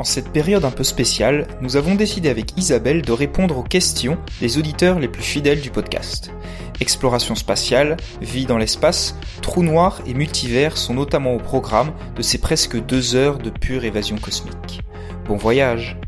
[0.00, 4.16] En cette période un peu spéciale, nous avons décidé avec Isabelle de répondre aux questions
[4.40, 6.32] des auditeurs les plus fidèles du podcast.
[6.80, 12.38] Exploration spatiale, vie dans l'espace, trous noirs et multivers sont notamment au programme de ces
[12.38, 14.80] presque deux heures de pure évasion cosmique.
[15.26, 15.98] Bon voyage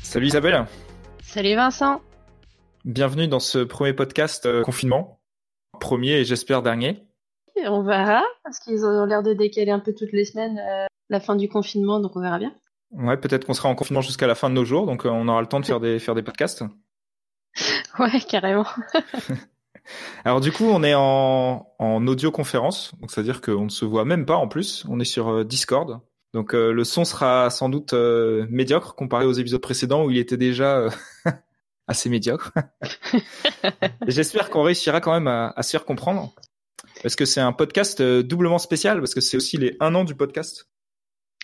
[0.00, 0.64] Salut Isabelle
[1.34, 2.00] Salut Vincent
[2.84, 5.18] Bienvenue dans ce premier podcast euh, confinement.
[5.80, 7.02] Premier et j'espère dernier.
[7.66, 11.18] On verra, parce qu'ils ont l'air de décaler un peu toutes les semaines euh, la
[11.18, 12.54] fin du confinement, donc on verra bien.
[12.92, 15.26] Ouais, peut-être qu'on sera en confinement jusqu'à la fin de nos jours, donc euh, on
[15.26, 16.62] aura le temps de faire des, faire des podcasts.
[17.98, 18.66] ouais, carrément.
[20.24, 24.24] Alors du coup, on est en, en audioconférence, donc c'est-à-dire qu'on ne se voit même
[24.24, 24.86] pas en plus.
[24.88, 26.00] On est sur Discord,
[26.34, 30.18] donc euh, le son sera sans doute euh, médiocre comparé aux épisodes précédents où il
[30.18, 30.88] était déjà
[31.86, 32.52] assez médiocre.
[34.06, 36.34] J'espère qu'on réussira quand même à, se faire comprendre.
[37.02, 40.14] Parce que c'est un podcast doublement spécial, parce que c'est aussi les un an du
[40.14, 40.68] podcast.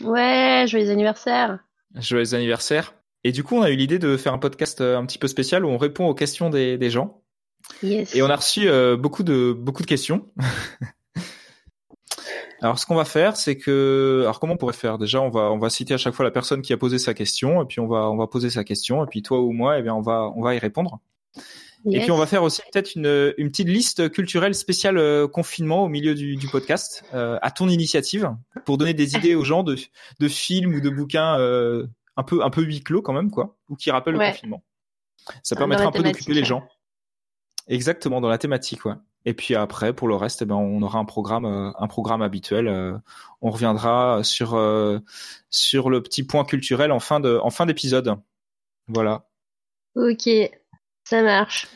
[0.03, 1.59] Ouais, joyeux anniversaire.
[1.97, 2.95] Joyeux anniversaire.
[3.25, 5.65] Et du coup, on a eu l'idée de faire un podcast un petit peu spécial
[5.65, 7.23] où on répond aux questions des, des gens.
[7.83, 8.15] Yes.
[8.15, 10.33] Et on a reçu beaucoup de beaucoup de questions.
[12.63, 14.99] Alors, ce qu'on va faire, c'est que, alors comment on pourrait faire?
[14.99, 17.15] Déjà, on va on va citer à chaque fois la personne qui a posé sa
[17.15, 19.79] question, et puis on va on va poser sa question, et puis toi ou moi,
[19.79, 21.01] eh bien on va on va y répondre.
[21.91, 25.85] Et puis on va faire aussi peut-être une, une petite liste culturelle spéciale euh, confinement
[25.85, 29.63] au milieu du, du podcast, euh, à ton initiative, pour donner des idées aux gens
[29.63, 29.79] de,
[30.19, 31.87] de films ou de bouquins euh,
[32.19, 34.63] un peu un peu huis clos quand même quoi, ou qui rappellent le confinement.
[35.43, 36.69] Ça permettra un peu d'occuper les gens.
[37.67, 38.95] Exactement dans la thématique, ouais.
[39.27, 42.23] Et puis après, pour le reste, eh ben, on aura un programme, euh, un programme
[42.23, 42.69] habituel.
[42.69, 42.97] Euh,
[43.43, 44.99] on reviendra sur euh,
[45.51, 48.17] sur le petit point culturel en fin de en fin d'épisode.
[48.89, 49.27] Voilà.
[49.95, 50.29] Ok,
[51.05, 51.69] ça marche.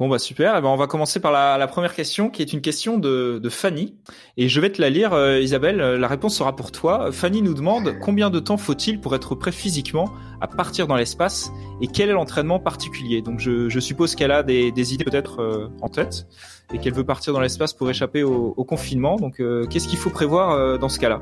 [0.00, 2.62] Bon bah super, eh ben on va commencer par la, première question qui est une
[2.62, 3.94] question de, Fanny
[4.38, 7.12] et je vais te la lire Isabelle, la réponse sera pour toi.
[7.12, 10.08] Fanny nous demande combien de temps faut-il pour être prêt physiquement
[10.40, 11.52] à partir dans l'espace
[11.82, 13.20] et quel est l'entraînement particulier?
[13.20, 16.26] Donc je, suppose qu'elle a des, idées peut-être en tête
[16.72, 19.16] et qu'elle veut partir dans l'espace pour échapper au, confinement.
[19.16, 21.20] Donc qu'est-ce qu'il faut prévoir dans ce cas-là?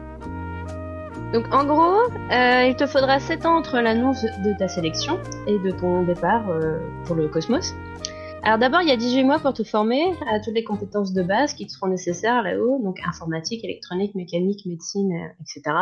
[1.33, 5.59] Donc en gros, euh, il te faudra 7 ans entre l'annonce de ta sélection et
[5.59, 7.75] de ton départ euh, pour le cosmos.
[8.43, 11.23] Alors d'abord, il y a 18 mois pour te former à toutes les compétences de
[11.23, 15.75] base qui te seront nécessaires là-haut, donc informatique, électronique, mécanique, médecine, euh, etc.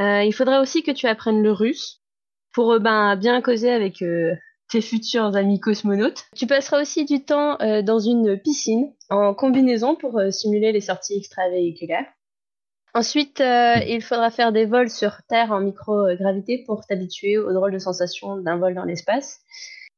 [0.00, 2.00] Euh, il faudra aussi que tu apprennes le russe
[2.52, 4.34] pour euh, ben, bien causer avec euh,
[4.70, 6.24] tes futurs amis cosmonautes.
[6.34, 12.06] Tu passeras aussi du temps dans une piscine en combinaison pour simuler les sorties extravéhiculaires.
[12.94, 17.80] Ensuite, il faudra faire des vols sur Terre en microgravité pour t'habituer aux drôles de
[17.80, 19.40] sensations d'un vol dans l'espace.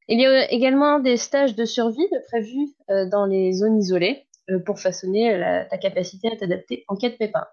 [0.09, 4.59] Il y a également des stages de survie prévus euh, dans les zones isolées euh,
[4.59, 5.41] pour façonner
[5.71, 7.47] ta capacité à t'adapter en cas de pépin.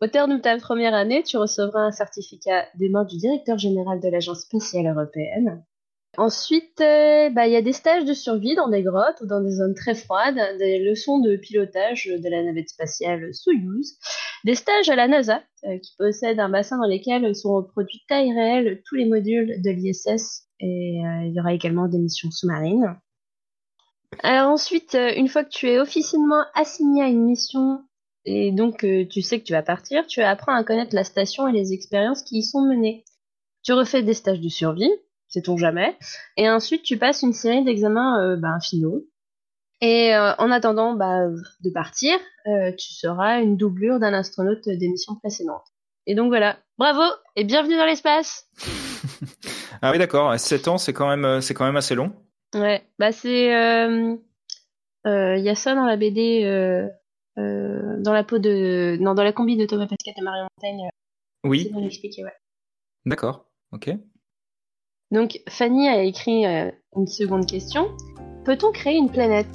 [0.00, 4.00] Au terme de ta première année, tu recevras un certificat des mains du directeur général
[4.00, 5.64] de l'Agence spatiale européenne.
[6.16, 9.40] Ensuite, euh, bah, il y a des stages de survie dans des grottes ou dans
[9.40, 13.98] des zones très froides, des leçons de pilotage de la navette spatiale Soyuz,
[14.44, 18.82] des stages à la NASA, qui possède un bassin dans lequel sont reproduits taille réelle
[18.86, 22.96] tous les modules de l'ISS et euh, il y aura également des missions sous-marines.
[24.22, 27.82] Alors ensuite, euh, une fois que tu es officiellement assigné à une mission
[28.24, 31.46] et donc euh, tu sais que tu vas partir, tu apprends à connaître la station
[31.46, 33.04] et les expériences qui y sont menées.
[33.62, 34.90] Tu refais des stages de survie,
[35.28, 35.96] c'est ton jamais,
[36.36, 39.06] et ensuite tu passes une série d'examens ben, finaux.
[39.80, 42.14] Et en attendant bah, de partir,
[42.44, 45.66] tu seras une doublure d'un astronaute des missions précédentes.
[46.06, 47.02] Et donc voilà, bravo
[47.36, 48.46] et bienvenue dans l'espace
[49.84, 50.40] Ah oui, d'accord.
[50.40, 52.10] 7 ans, c'est quand même, euh, c'est quand même assez long.
[52.54, 54.16] Ouais, bah c'est, il euh,
[55.06, 56.42] euh, y a ça dans la BD,
[57.36, 60.88] dans la peau de, non, dans la combi de Thomas Pascal et Marie Montaigne.
[61.44, 61.70] oui.
[61.74, 62.32] Ouais.
[63.04, 63.50] D'accord.
[63.72, 63.90] Ok.
[65.10, 66.44] Donc Fanny a écrit
[66.96, 67.94] une seconde question.
[68.46, 69.54] Peut-on créer une planète?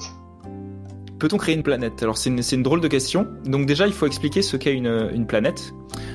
[1.20, 2.02] Peut-on créer une planète?
[2.02, 3.28] Alors c'est une, drôle de question.
[3.46, 5.74] Donc déjà, il faut expliquer ce qu'est une, planète.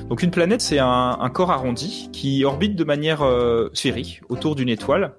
[0.09, 4.69] Donc une planète, c'est un, corps arrondi qui orbite de manière euh, sphérique autour d'une
[4.69, 5.15] étoile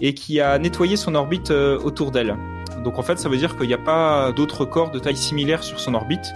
[0.00, 2.36] et qui a nettoyé son orbite euh, autour d'elle.
[2.84, 5.64] Donc en fait, ça veut dire qu'il n'y a pas d'autres corps de taille similaire
[5.64, 6.32] sur son orbite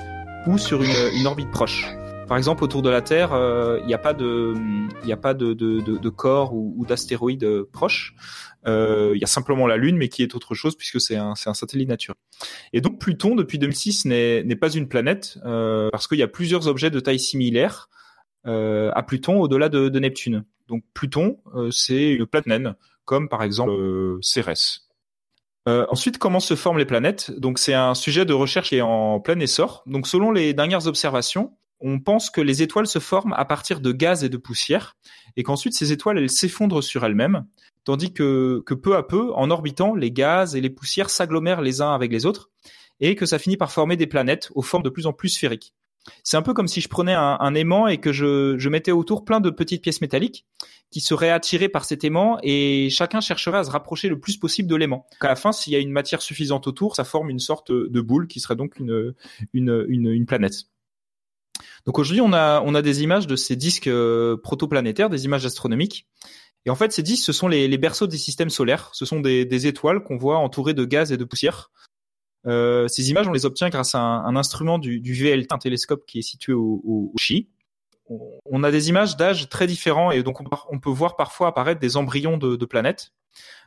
[0.47, 1.87] ou sur une orbite proche.
[2.29, 4.55] Par exemple, autour de la Terre, euh, il n'y a pas de,
[6.11, 8.15] corps ou, ou d'astéroïdes proches.
[8.67, 11.35] Euh, il y a simplement la Lune, mais qui est autre chose puisque c'est un,
[11.35, 12.19] satellite naturel.
[12.73, 16.69] Et donc Pluton, depuis 2006, n'est pas une planète euh, parce qu'il y a plusieurs
[16.69, 17.89] objets de taille similaire
[18.47, 20.45] euh, à Pluton au-delà de, de, Neptune.
[20.69, 21.39] Donc Pluton,
[21.71, 23.73] c'est une planète naine, comme par exemple
[24.21, 24.89] Cérès.
[25.67, 27.31] ensuite, comment se forment les planètes?
[27.39, 29.83] Donc c'est un sujet de recherche qui est en plein essor.
[29.87, 33.93] Donc selon les dernières observations, on pense que les étoiles se forment à partir de
[33.93, 34.97] gaz et de poussière,
[35.37, 37.47] et qu'ensuite ces étoiles elles s'effondrent sur elles-mêmes,
[37.85, 41.81] tandis que, que peu à peu, en orbitant, les gaz et les poussières s'agglomèrent les
[41.81, 42.51] uns avec les autres,
[43.01, 45.75] et que ça finit par former des planètes aux formes de plus en plus sphériques.
[46.23, 49.25] C'est un peu comme si je prenais un, aimant et que je, je, mettais autour
[49.25, 50.47] plein de petites pièces métalliques
[50.91, 54.69] qui seraient attirées par cet aimant et chacun chercherait à se rapprocher le plus possible
[54.69, 55.07] de l'aimant.
[55.21, 58.01] À la fin, s'il y a une matière suffisante autour, ça forme une sorte de
[58.01, 59.15] boule qui serait donc une,
[59.53, 60.65] une, une, une planète.
[61.87, 66.07] Donc aujourd'hui, on a, des images de ces disques euh, protoplanétaires, des images astronomiques.
[66.67, 68.91] Et en fait, ces disques, ce sont les, berceaux des systèmes solaires.
[68.93, 71.71] Ce sont des, des étoiles qu'on voit entourées de gaz et de poussière.
[72.47, 76.05] Euh, ces images, on les obtient grâce à un, instrument du, du, VLT, un télescope
[76.07, 77.49] qui est situé au, au, Chi.
[78.47, 81.99] On a des images d'âge très différents et donc on, peut voir parfois apparaître des
[81.99, 83.13] embryons de, de planètes.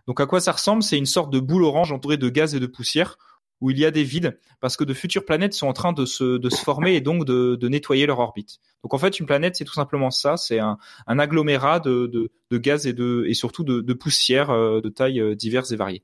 [0.07, 0.81] Donc à quoi ça ressemble?
[0.81, 3.17] C'est une sorte de boule orange entourée de gaz et de poussière
[3.61, 6.05] où il y a des vides parce que de futures planètes sont en train de
[6.05, 8.59] se, de se former et donc de, de nettoyer leur orbite.
[8.83, 10.77] Donc en fait, une planète, c'est tout simplement ça, c'est un,
[11.07, 14.89] un agglomérat de, de, de, gaz et, de, et surtout de, de poussière euh, de
[14.89, 16.03] tailles euh, diverses et variées.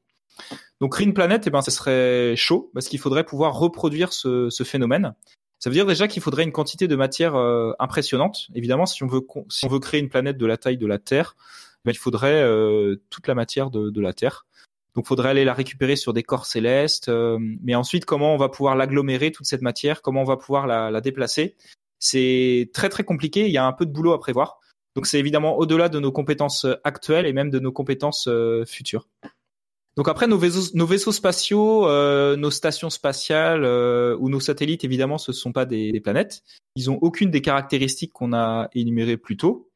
[0.79, 4.49] Donc créer une planète, eh ben, ce serait chaud parce qu'il faudrait pouvoir reproduire ce,
[4.51, 5.15] ce phénomène.
[5.57, 8.47] Ça veut dire déjà qu'il faudrait une quantité de matière euh, impressionnante.
[8.53, 10.99] Évidemment, si on veut si on veut créer une planète de la taille de la
[10.99, 11.35] Terre,
[11.83, 12.45] ben, il faudrait
[13.09, 14.45] toute la matière de, de la Terre.
[14.97, 17.07] Donc, faudrait aller la récupérer sur des corps célestes.
[17.07, 20.65] Euh, mais ensuite, comment on va pouvoir l'agglomérer toute cette matière Comment on va pouvoir
[20.65, 21.55] la, la déplacer?
[21.99, 23.45] C'est très très compliqué.
[23.45, 24.59] Il y a un peu de boulot à prévoir.
[24.95, 29.07] Donc, c'est évidemment au-delà de nos compétences actuelles et même de nos compétences euh, futures.
[29.95, 33.65] Donc après nos vaisseaux, spatiaux, euh, nos stations spatiales
[34.19, 36.43] ou nos satellites, évidemment, ce ne sont pas des, des planètes.
[36.75, 39.66] Ils ont aucune des caractéristiques qu'on a énumérées plus tôt.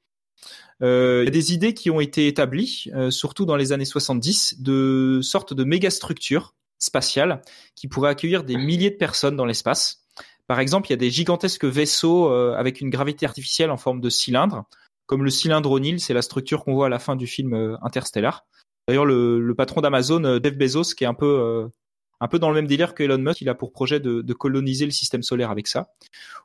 [0.81, 3.85] Euh, il y a des idées qui ont été établies, euh, surtout dans les années
[3.85, 7.41] 70, de sortes de mégastructures spatiales
[7.75, 10.03] qui pourraient accueillir des milliers de personnes dans l'espace.
[10.47, 14.01] Par exemple, il y a des gigantesques vaisseaux euh, avec une gravité artificielle en forme
[14.01, 14.65] de cylindre,
[15.05, 18.45] comme le cylindre O'Neill, c'est la structure qu'on voit à la fin du film Interstellar.
[18.87, 21.69] D'ailleurs, le, le, patron d'Amazon, Jeff Bezos, qui est un peu
[22.21, 24.33] un peu dans le même délire que Elon Musk, il a pour projet de, de,
[24.33, 25.91] coloniser le système solaire avec ça.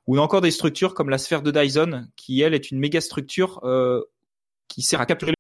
[0.06, 3.60] Ou encore des structures comme la sphère de Dyson, qui elle est une méga structure
[3.62, 4.02] euh,
[4.68, 5.32] qui sert à capturer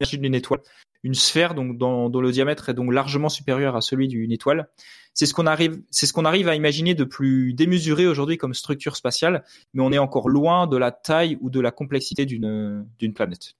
[0.00, 0.60] l'énergie d'une étoile.
[1.02, 4.68] Une sphère donc dont, le diamètre est donc largement supérieur à celui d'une étoile.
[5.14, 8.54] C'est ce qu'on arrive, c'est ce qu'on arrive à imaginer de plus démesuré aujourd'hui comme
[8.54, 9.44] structure spatiale,
[9.74, 13.54] mais on est encore loin de la taille ou de la complexité d'une planète.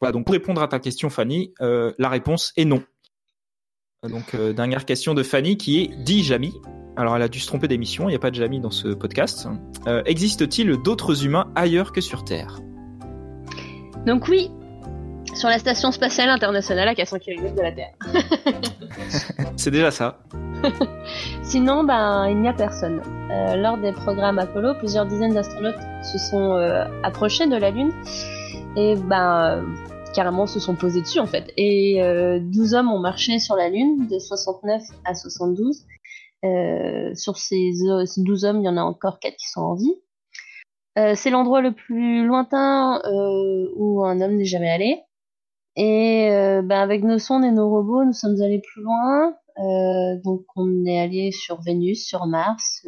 [0.00, 0.12] Voilà.
[0.12, 2.82] Donc pour répondre à ta question, Fanny, euh, la réponse est non.
[4.04, 6.54] Donc euh, dernière question de Fanny qui est dit Jamy.
[6.96, 8.88] Alors elle a dû se tromper d'émission, il n'y a pas de Jamy dans ce
[8.88, 9.48] podcast.
[9.86, 12.60] Euh, existe-t-il d'autres humains ailleurs que sur Terre?
[14.06, 14.50] Donc oui,
[15.34, 17.94] sur la station spatiale internationale à 400 km de la Terre.
[19.56, 20.18] C'est déjà ça.
[21.42, 23.00] Sinon, ben, il n'y a personne.
[23.30, 26.56] Euh, lors des programmes Apollo, plusieurs dizaines d'astronautes se sont
[27.02, 27.92] approchés de la Lune.
[28.76, 29.64] Et ben,
[30.18, 31.52] carrément se sont posés dessus en fait.
[31.56, 35.84] Et euh, 12 hommes ont marché sur la Lune de 69 à 72.
[36.44, 37.70] Euh, sur ces,
[38.16, 39.94] 12 hommes, il y en a encore 4 qui sont en vie.
[40.98, 45.02] Euh, c'est l'endroit le plus lointain euh, où un homme n'est jamais allé.
[45.76, 49.34] Et euh, ben avec nos sondes et nos robots, nous sommes allés plus loin.
[50.24, 52.86] donc on est allé sur Vénus, sur Mars,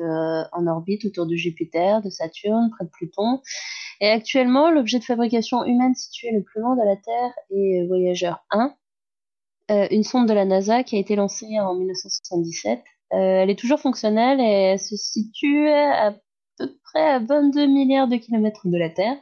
[0.53, 3.41] en orbite autour de Jupiter, de Saturne, près de Pluton.
[4.01, 8.33] Et actuellement, l'objet de fabrication humaine situé le plus loin de la Terre est Voyager
[8.51, 8.75] 1,
[9.71, 12.81] euh, une sonde de la NASA qui a été lancée en 1977.
[13.13, 16.13] Euh, elle est toujours fonctionnelle et elle se situe à
[16.61, 19.17] peu près à 22 milliards de kilomètres de la Terre.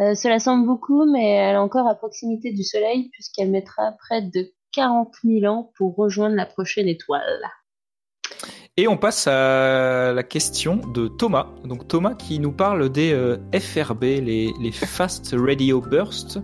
[0.00, 4.22] Euh, cela semble beaucoup, mais elle est encore à proximité du Soleil puisqu'elle mettra près
[4.22, 7.42] de 40 000 ans pour rejoindre la prochaine étoile.
[8.78, 11.48] Et on passe à la question de Thomas.
[11.64, 16.38] Donc Thomas qui nous parle des euh, FRB, les, les Fast Radio Bursts,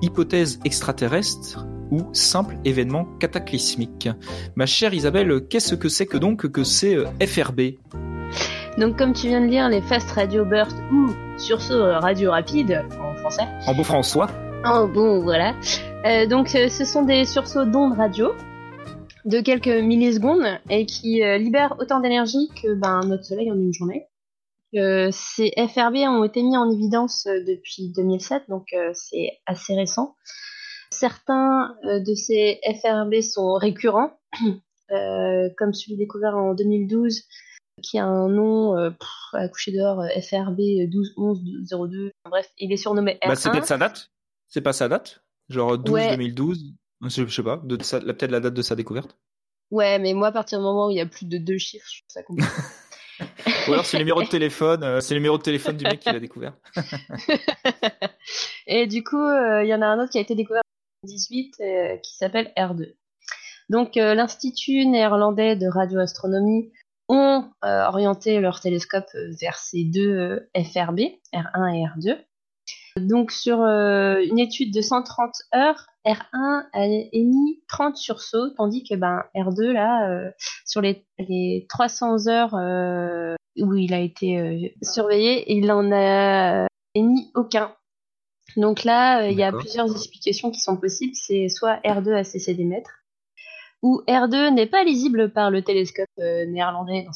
[0.00, 4.08] hypothèse extraterrestre ou simple événement cataclysmique.
[4.56, 7.76] Ma chère Isabelle, qu'est-ce que c'est que donc que ces euh, FRB
[8.78, 13.14] Donc comme tu viens de lire, les Fast Radio Bursts ou sursaut radio rapide en
[13.16, 13.46] français.
[13.66, 14.28] En beau François.
[14.64, 15.54] En bon, voilà.
[16.04, 18.32] Euh, donc ce sont des sursauts d'ondes radio
[19.28, 23.72] de quelques millisecondes et qui euh, libère autant d'énergie que ben, notre Soleil en une
[23.72, 24.06] journée.
[24.74, 30.14] Euh, ces FRB ont été mis en évidence euh, depuis 2007, donc c'est assez récent.
[30.98, 34.18] Certains de ces FRB sont récurrents,
[34.88, 37.22] comme celui découvert en 2012,
[37.82, 38.74] qui a un nom
[39.32, 40.58] à coucher dehors FRB
[40.90, 42.10] 121102.
[42.28, 43.28] Bref, il est surnommé R1.
[43.28, 44.10] Bah, c'est peut-être sa date
[44.48, 46.74] C'est pas sa date Genre 12 2012
[47.06, 49.16] je, sais pas, peut-être la date de sa découverte.
[49.70, 51.86] Ouais, mais moi, à partir du moment où il y a plus de deux chiffres,
[51.90, 52.50] je trouve ça compliqué.
[53.68, 56.00] Ou alors c'est le numéro de téléphone, euh, c'est le numéro de téléphone du mec
[56.00, 56.54] qui l'a découvert.
[58.66, 60.62] et du coup, euh, il y en a un autre qui a été découvert
[61.04, 62.94] 2018 euh, qui s'appelle R2.
[63.68, 66.72] Donc l'Institut néerlandais de radioastronomie
[67.10, 69.10] ont orienté leur télescope
[69.42, 71.00] vers ces deux FRB,
[71.34, 72.18] R1 et R2.
[72.96, 79.24] Donc sur une étude de 130 heures, R1 a émis 30 sursauts, tandis que ben,
[79.34, 80.30] R2, là, euh,
[80.64, 81.04] sur les,
[81.68, 87.74] 300 heures euh, où il a été euh, surveillé, il n'en a émis aucun.
[88.58, 91.14] Donc là, il y a plusieurs explications qui sont possibles.
[91.14, 92.90] C'est soit R2 a cessé d'émettre,
[93.82, 97.12] ou R2 n'est pas lisible par le télescope néerlandais, dans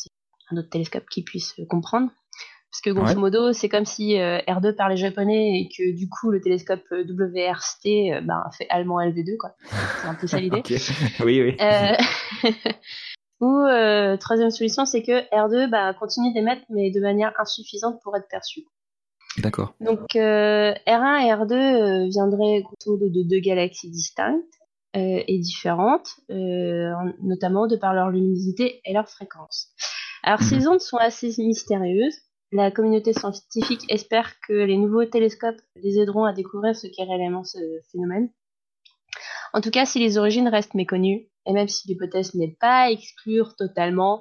[0.51, 2.11] un autre télescope qui puisse comprendre.
[2.73, 6.31] Parce que grosso modo, c'est comme si euh, R2 parlait japonais et que du coup
[6.31, 9.55] le télescope euh, WRST euh, ben, fait allemand LV2, quoi.
[10.01, 10.63] C'est un peu ça l'idée.
[11.23, 11.57] Oui, oui.
[13.41, 13.67] Ou
[14.19, 18.63] troisième solution, c'est que R2 bah, continue d'émettre, mais de manière insuffisante pour être perçu.
[19.39, 19.75] D'accord.
[19.81, 24.59] Donc R1 et R2 viendraient grosso modo de deux galaxies distinctes
[24.95, 29.71] et différentes, notamment de par leur luminosité et leur fréquence.
[30.23, 30.69] Alors ces mhm.
[30.69, 32.17] ondes sont assez mystérieuses.
[32.53, 37.45] La communauté scientifique espère que les nouveaux télescopes les aideront à découvrir ce qu'est réellement
[37.45, 37.59] ce
[37.91, 38.29] phénomène.
[39.55, 42.91] En tout cas, si les origines restent méconnues, et même si l'hypothèse n'est pas à
[42.91, 44.21] exclure totalement,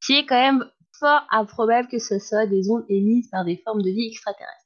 [0.00, 0.64] c'est quand même
[1.04, 4.64] fort improbable que ce soit des ondes émises par des formes de vie extraterrestres.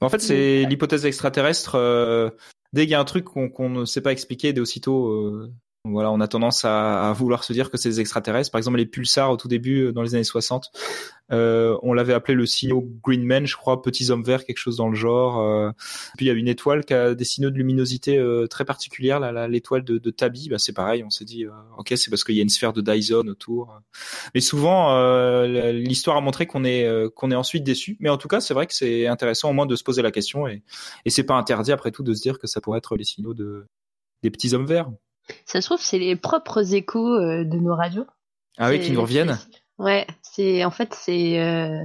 [0.00, 1.74] En fait, c'est l'hypothèse extraterrestre.
[1.76, 2.30] Euh,
[2.72, 5.52] dès qu'il y a un truc qu'on ne sait pas expliquer, dès aussitôt, euh,
[5.84, 8.50] voilà, on a tendance à, vouloir se dire que c'est des extraterrestres.
[8.50, 10.70] Par exemple, les pulsars au tout début, euh, dans les années 60,
[11.30, 14.76] euh, on l'avait appelé le signal Green Men, je crois, petits hommes verts, quelque chose
[14.76, 15.40] dans le genre.
[15.40, 15.70] Euh.
[16.16, 19.84] Puis il y a une étoile qui a des signaux de luminosité très particulière, l'étoile
[19.84, 20.48] de, de Tabi.
[20.48, 21.46] Bah, c'est pareil, on s'est dit,
[21.78, 23.80] ok, c'est parce qu'il y a une sphère de Dyson autour.
[24.34, 24.96] Mais souvent,
[25.72, 27.96] l'histoire a montré qu'on est qu'on est ensuite déçu.
[28.00, 30.10] Mais en tout cas, c'est vrai que c'est intéressant au moins de se poser la
[30.10, 30.62] question et,
[31.04, 33.34] et c'est pas interdit après tout de se dire que ça pourrait être les signaux
[33.34, 33.66] de
[34.22, 34.90] des petits hommes verts.
[35.46, 38.06] Ça se trouve, c'est les propres échos euh, de nos radios.
[38.58, 39.38] Ah oui, qui nous reviennent.
[39.78, 41.78] Ouais, c'est en fait c'est euh,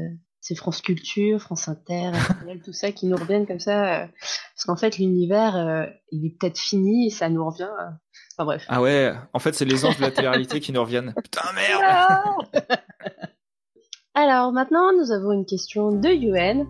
[0.56, 2.12] France Culture, France Inter,
[2.66, 4.08] tout ça qui nous reviennent comme ça, euh,
[4.56, 7.70] parce qu'en fait l'univers il est peut-être fini et ça nous revient.
[8.36, 8.66] Enfin bref.
[8.68, 11.14] Ah ouais, en fait c'est les anges de la télé-réalité qui nous reviennent.
[11.24, 12.68] Putain merde.
[14.16, 16.66] Alors maintenant nous avons une question de UN.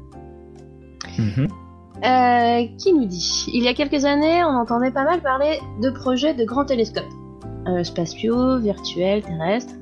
[1.18, 1.62] Mm
[2.03, 5.89] euh, qui nous dit Il y a quelques années, on entendait pas mal parler de
[5.89, 7.05] projets de grands télescopes,
[7.65, 9.75] euh, spatiaux, virtuels, terrestres,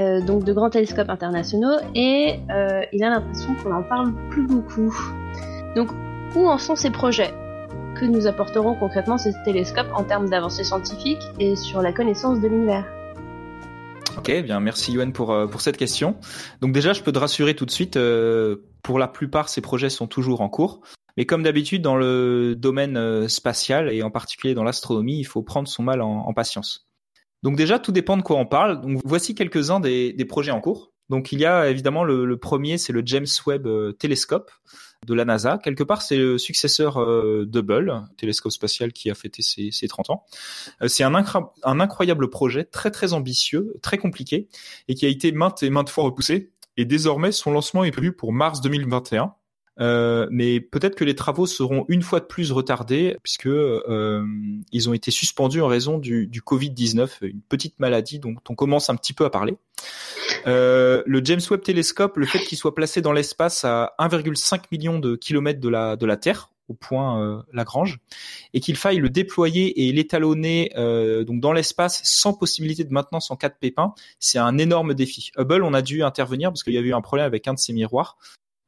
[0.00, 2.40] euh, donc de grands télescopes internationaux, et
[2.92, 4.92] il a l'impression qu'on en parle plus beaucoup.
[5.76, 5.90] Donc,
[6.34, 7.32] où en sont ces projets?
[7.94, 12.48] Que nous apporteront concrètement ces télescopes en termes d'avancées scientifiques et sur la connaissance de
[12.48, 12.84] l'univers?
[14.16, 16.16] Ok, eh bien merci Yoann pour, pour cette question.
[16.60, 17.96] Donc déjà, je peux te rassurer tout de suite,
[18.82, 20.80] pour la plupart, ces projets sont toujours en cours.
[21.18, 25.42] Mais comme d'habitude dans le domaine euh, spatial et en particulier dans l'astronomie, il faut
[25.42, 26.86] prendre son mal en, patience.
[27.42, 28.80] Donc déjà, tout dépend de quoi on parle.
[28.80, 30.92] Donc voici quelques-uns des, projets en cours.
[31.08, 34.52] Donc il y a évidemment le, premier, c'est le James Webb euh, Telescope
[35.08, 35.58] de la NASA.
[35.58, 40.24] Quelque part, c'est le successeur euh, d'Hubble, télescope spatial qui a fêté ses, 30 ans.
[40.86, 41.16] c'est un,
[41.64, 44.46] incroyable projet, très très ambitieux, très compliqué,
[44.86, 46.52] et qui a été maintes et maintes fois repoussé.
[46.76, 49.34] Et désormais, son lancement est prévu pour mars 2021.
[49.80, 54.24] Euh, mais peut-être que les travaux seront une fois de plus retardés puisque euh,
[54.72, 58.90] ils ont été suspendus en raison du, du Covid-19, une petite maladie dont on commence
[58.90, 59.56] un petit peu à parler.
[60.46, 64.98] Euh, le James Webb Telescope, le fait qu'il soit placé dans l'espace à 1,5 million
[64.98, 67.98] de kilomètres de la, de la Terre, au point euh, Lagrange,
[68.52, 73.30] et qu'il faille le déployer et l'étalonner euh, donc dans l'espace sans possibilité de maintenance
[73.30, 75.30] en cas de pépin, c'est un énorme défi.
[75.36, 77.58] Hubble, on a dû intervenir parce qu'il y a eu un problème avec un de
[77.58, 78.18] ses miroirs.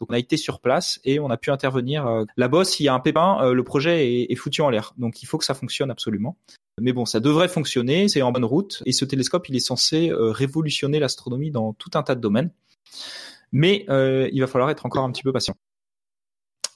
[0.01, 2.07] Donc on a été sur place et on a pu intervenir.
[2.07, 4.95] Euh, là-bas, s'il y a un pépin, euh, le projet est, foutu en l'air.
[4.97, 6.37] Donc il faut que ça fonctionne absolument.
[6.81, 8.83] Mais bon, ça devrait fonctionner, c'est en bonne route.
[8.87, 12.51] Et ce télescope, il est censé euh, révolutionner l'astronomie dans tout un tas de domaines.
[13.53, 15.57] Mais il va falloir être encore un petit peu patient.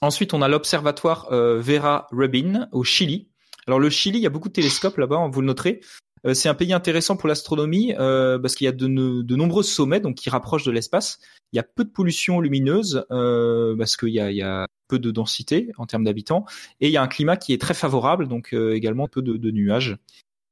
[0.01, 3.29] Ensuite, on a l'observatoire Vera Rubin au Chili.
[3.65, 5.79] Alors le Chili, il y a beaucoup de télescopes là-bas, vous le noterez.
[6.25, 10.01] Euh, c'est un pays intéressant pour l'astronomie euh, parce qu'il y a de, nombreux sommets
[10.15, 11.19] qui rapprochent de l'espace.
[11.53, 15.71] Il y a peu de pollution lumineuse euh, parce qu'il y a, peu de densité
[15.79, 16.45] en termes d'habitants
[16.79, 19.97] et il y a un climat qui est très favorable donc également peu de, nuages.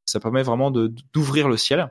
[0.05, 1.89] Ça permet vraiment d'ouvrir le ciel.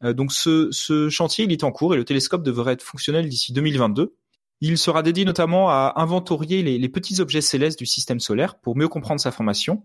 [0.00, 4.14] donc ce, chantier est en cours et le télescope devrait être fonctionnel d'ici 2022.
[4.60, 8.86] Il sera dédié notamment à inventorier les, petits objets célestes du système solaire pour mieux
[8.86, 9.82] comprendre sa formation,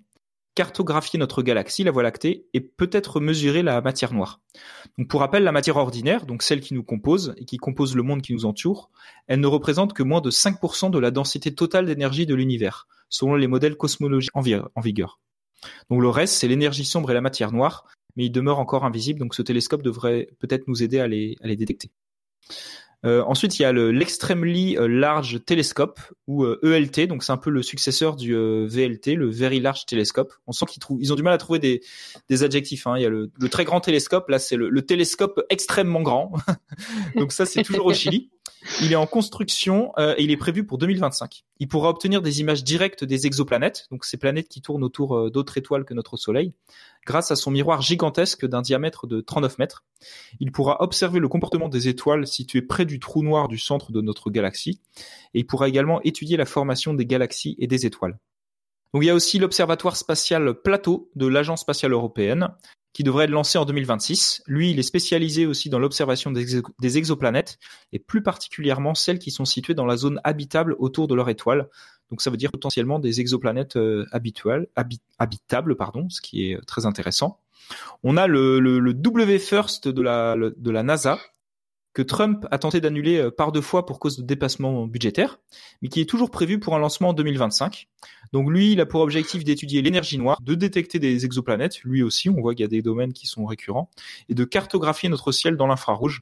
[0.57, 4.41] cartographier notre galaxie, la Voie lactée, et peut-être mesurer la matière noire.
[5.07, 8.23] Pour rappel, la matière ordinaire, donc celle qui nous compose et qui compose le monde
[8.23, 8.89] qui nous entoure,
[9.27, 13.35] elle ne représente que moins de 5% de la densité totale d'énergie de l'univers, selon
[13.35, 15.19] les modèles cosmologiques en, vigueur.
[15.91, 17.85] Donc le reste, c'est l'énergie sombre et la matière noire,
[18.15, 21.91] mais il demeure encore invisible, donc ce télescope devrait peut-être nous aider à les détecter.
[23.05, 27.37] Euh, ensuite, il y a l'Extremely euh, Large Telescope ou ELT, euh, donc c'est un
[27.37, 30.33] peu le successeur du VLT, le Very Large Telescope.
[30.47, 32.87] On sent qu'ils trouvent, ils ont du mal à trouver des, adjectifs.
[32.87, 32.95] Hein.
[32.97, 36.33] Il y a le, très grand télescope, là c'est le, télescope extrêmement grand.
[37.15, 38.29] donc ça c'est toujours au Chili.
[38.81, 41.43] Il est en construction euh, et il est prévu pour 2025.
[41.59, 45.29] Il pourra obtenir des images directes des exoplanètes, donc ces planètes qui tournent autour euh,
[45.29, 46.53] d'autres étoiles que notre Soleil,
[47.05, 49.85] grâce à son miroir gigantesque d'un diamètre de 39 mètres.
[50.39, 54.01] Il pourra observer le comportement des étoiles situées près du trou noir du centre de
[54.01, 54.81] notre galaxie,
[55.33, 58.17] et il pourra également étudier la formation des galaxies et des étoiles.
[58.93, 62.49] Donc il y a aussi l'observatoire spatial Plateau de l'Agence spatiale européenne,
[62.97, 64.41] qui devrait être lancé en 2026.
[64.47, 67.59] Lui, il est spécialisé aussi dans l'observation des, exoplanètes,
[67.93, 71.69] et plus particulièrement celles qui sont situées dans la zone habitable autour de leur étoile.
[72.09, 74.65] Donc ça veut dire potentiellement des exoplanètes euh, habituelles,
[75.19, 77.39] habitables, pardon, ce qui est euh, très intéressant.
[78.01, 81.19] On a le, le, W First de la, de la NASA,
[81.97, 85.39] que Trump a tenté d'annuler euh, par deux fois pour cause de dépassement budgétaire,
[85.81, 87.87] mais qui est toujours prévu pour un lancement en 2025.
[88.33, 92.29] Donc lui, il a pour objectif d'étudier l'énergie noire, de détecter des exoplanètes, lui aussi,
[92.29, 93.89] on voit qu'il y a des domaines qui sont récurrents,
[94.29, 96.21] et de cartographier notre ciel dans l'infrarouge,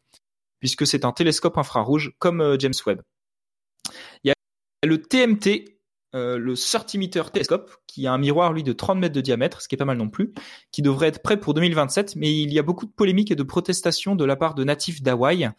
[0.62, 3.01] puisque c'est un télescope infrarouge comme euh, James Webb.
[4.24, 4.34] Il y a
[4.88, 5.75] le TMT,
[6.16, 9.62] euh, le 30 meter télescope, qui a un miroir lui de 30 mètres de diamètre,
[9.62, 10.34] ce qui est pas mal non plus,
[10.72, 13.44] qui devrait être prêt pour 2027, mais il y a beaucoup de polémiques et de
[13.44, 15.51] protestations de la part de natifs d'Hawaï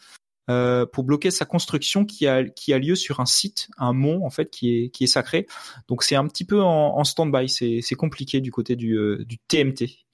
[0.49, 4.25] euh, pour bloquer sa construction qui a qui a lieu sur un site, un mont
[4.25, 5.47] en fait qui est qui est sacré.
[5.89, 10.07] Donc c'est un petit peu en, stand-by, c'est compliqué du côté du euh, du TMT.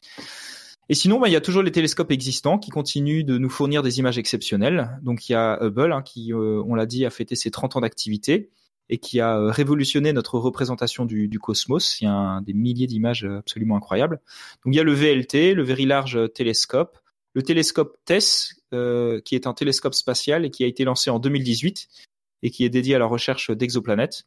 [0.89, 3.83] Et sinon, bah, il y a toujours les télescopes existants qui continuent de nous fournir
[3.83, 4.99] des images exceptionnelles.
[5.03, 7.81] Donc il y a Hubble hein, qui, on l'a dit, a fêté ses 30 ans
[7.81, 8.51] d'activité
[8.89, 12.01] et qui a euh, révolutionné notre représentation du, du cosmos.
[12.01, 14.21] Il y a des milliers d'images euh, absolument incroyables.
[14.65, 16.99] Donc il y a le VLT, le Very Large Telescope,
[17.35, 21.19] le télescope TESS, euh, qui est un télescope spatial et qui a été lancé en
[21.19, 21.89] 2018
[22.43, 24.25] et qui est dédié à la recherche d'exoplanètes.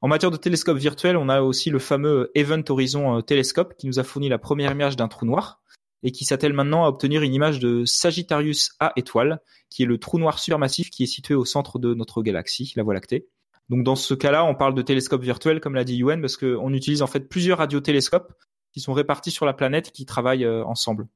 [0.00, 3.98] En matière de télescope virtuel, on a aussi le fameux Event Horizon Telescope qui nous
[3.98, 5.60] a fourni la première image d'un trou noir
[6.02, 9.98] et qui s'attelle maintenant à obtenir une image de Sagittarius A étoile, qui est le
[9.98, 13.28] trou noir supermassif qui est situé au centre de notre galaxie, la Voie lactée.
[13.70, 16.74] Donc dans ce cas-là, on parle de télescope virtuel, comme l'a dit Yuen, parce qu'on
[16.74, 18.32] utilise en fait plusieurs radiotélescopes
[18.72, 21.06] qui sont répartis sur la planète et qui travaillent euh, ensemble.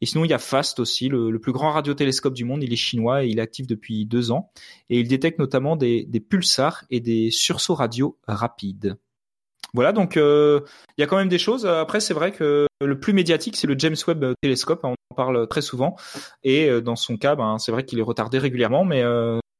[0.00, 2.64] Et sinon, il y a FAST aussi, le, plus grand radiotélescope du monde.
[2.64, 4.50] Il est chinois et il est actif depuis deux ans.
[4.90, 8.96] Et il détecte notamment des, pulsars et des sursauts radio rapides.
[9.72, 10.60] Voilà, donc euh,
[10.98, 11.64] il y a quand même des choses.
[11.64, 14.80] Après, c'est vrai que le plus médiatique, c'est le James Webb Télescope.
[14.82, 15.96] On en parle très souvent.
[16.42, 19.02] Et euh, dans son cas, ben, c'est vrai qu'il est retardé régulièrement, mais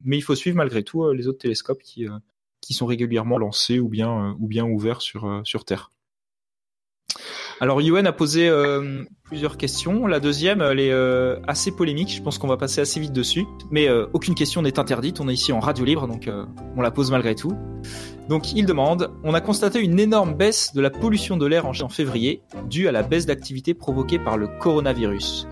[0.04, 2.18] mais il faut suivre malgré tout euh, les autres télescopes qui, euh,
[2.60, 5.90] qui sont régulièrement lancés ou bien, euh, ouverts sur Terre.
[7.60, 8.50] Alors Yuen a posé
[9.24, 10.06] plusieurs questions.
[10.06, 10.92] La deuxième, elle est
[11.46, 12.12] assez polémique.
[12.14, 13.44] Je pense qu'on va passer assez vite dessus.
[13.70, 15.20] Mais aucune question n'est interdite.
[15.20, 16.28] On est ici en radio libre, donc
[16.76, 17.52] on la pose malgré tout.
[18.28, 21.88] Donc il demande, on a constaté une énorme baisse de la pollution de l'air en
[21.88, 25.46] février, due à la baisse d'activité provoquée par le coronavirus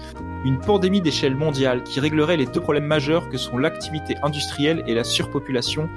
[0.45, 4.95] une pandémie d'échelle mondiale qui réglerait les deux problèmes majeurs que sont l'activité industrielle et
[4.95, 5.89] la surpopulation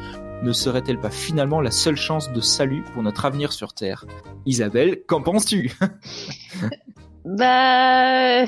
[0.46, 4.06] ne serait-elle pas finalement la seule chance de salut pour notre avenir sur Terre?
[4.46, 5.74] Isabelle, qu'en penses-tu?
[7.28, 8.46] Bah,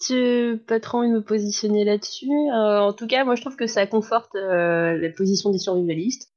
[0.00, 2.30] tu pas trop envie de me positionner là-dessus.
[2.30, 6.32] Euh, en tout cas, moi je trouve que ça conforte euh, la position des survivalistes.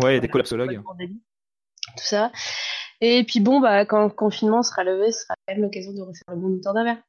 [0.00, 0.80] Ouais, des collapsologues.
[0.80, 2.30] Tout ça.
[3.00, 6.02] Et puis bon, bah quand le confinement sera levé, ce sera quand même l'occasion de
[6.02, 7.02] refaire le monde autour d'un verre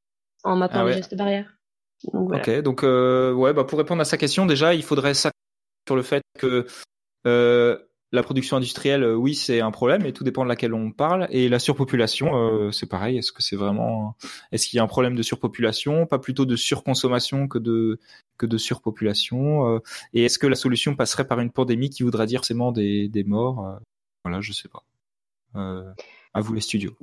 [0.44, 1.54] en maintenant ah les gestes barrières.
[2.12, 5.30] Ok, donc euh, ouais, bah pour répondre à sa question, déjà, il faudrait ça
[5.88, 6.66] sur le fait que
[7.28, 7.78] euh,
[8.14, 11.28] la production industrielle, euh, oui, c'est un problème, et tout dépend de laquelle on parle.
[11.30, 13.18] Et la surpopulation, euh, c'est pareil.
[13.18, 14.18] Est-ce que c'est vraiment,
[14.52, 18.00] est-ce qu'il y a un problème de surpopulation, pas plutôt de surconsommation que de
[18.38, 19.80] que de surpopulation euh,
[20.14, 23.24] Et est-ce que la solution passerait par une pandémie qui voudrait dire forcément des des
[23.24, 23.80] morts
[24.26, 24.84] Voilà, je sais pas.
[26.34, 26.96] à vous les studios.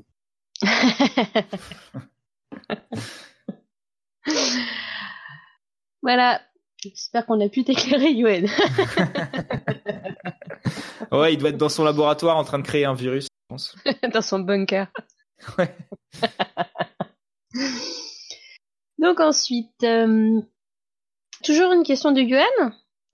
[6.02, 6.42] voilà.
[6.82, 8.46] J'espère qu'on a pu t'éclairer, Yuen.
[11.12, 13.74] ouais, il doit être dans son laboratoire en train de créer un virus, je pense.
[14.12, 14.86] dans son bunker.
[15.58, 15.74] Ouais.
[18.98, 20.40] Donc ensuite, euh,
[21.42, 22.44] toujours une question de Yuen.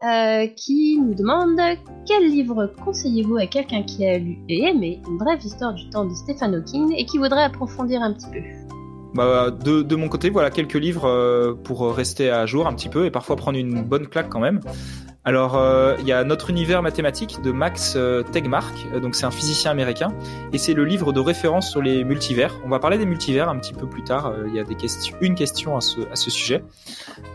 [0.02, 1.58] euh, qui nous demande
[2.06, 6.04] quel livre conseillez-vous à quelqu'un qui a lu et aimé une brève histoire du temps
[6.04, 8.42] de Stephen Hawking et qui voudrait approfondir un petit peu?
[9.14, 13.06] Bah, de, mon côté, voilà quelques livres euh, pour rester à jour un petit peu
[13.06, 14.60] et parfois prendre une bonne claque quand même.
[15.26, 19.24] Alors, euh, il y a Notre univers mathématique de Max euh, Tegmark, euh, donc c'est
[19.24, 20.14] un physicien américain,
[20.52, 22.54] et c'est le livre de référence sur les multivers.
[22.62, 24.34] On va parler des multivers un petit peu plus tard.
[24.46, 26.62] Il y a des questions, une question à ce, sujet.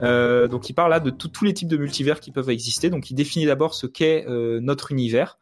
[0.02, 2.92] donc, il parle là de tous les types de multivers qui peuvent exister.
[2.92, 5.40] Donc, il définit d'abord ce qu'est notre univers,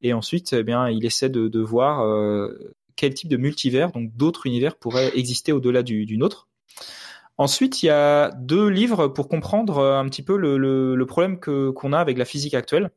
[0.00, 2.02] et ensuite, eh bien, il essaie de, de voir
[3.00, 6.48] quel type de multivers, donc d'autres univers, pourraient exister au-delà du, du nôtre.
[7.38, 11.70] Ensuite, il y a deux livres pour comprendre euh, un petit peu le, problème que
[11.70, 12.90] qu'on a avec la physique actuelle.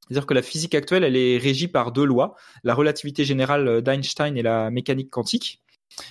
[0.00, 4.36] C'est-à-dire que la physique actuelle, elle est régie par deux lois, la relativité générale d'Einstein
[4.36, 5.62] et la mécanique quantique.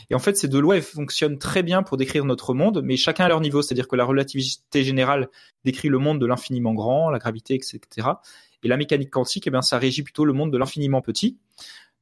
[0.09, 2.95] Et en fait, ces deux lois, elles fonctionnent très bien pour décrire notre monde, mais
[2.95, 3.61] chacun à leur niveau.
[3.61, 5.27] C'est-à-dire que la relativité générale
[5.65, 8.07] décrit le monde de l'infiniment grand, la gravité, etc.
[8.63, 11.37] Et la mécanique quantique, eh bien, ça régit plutôt le monde de l'infiniment petit.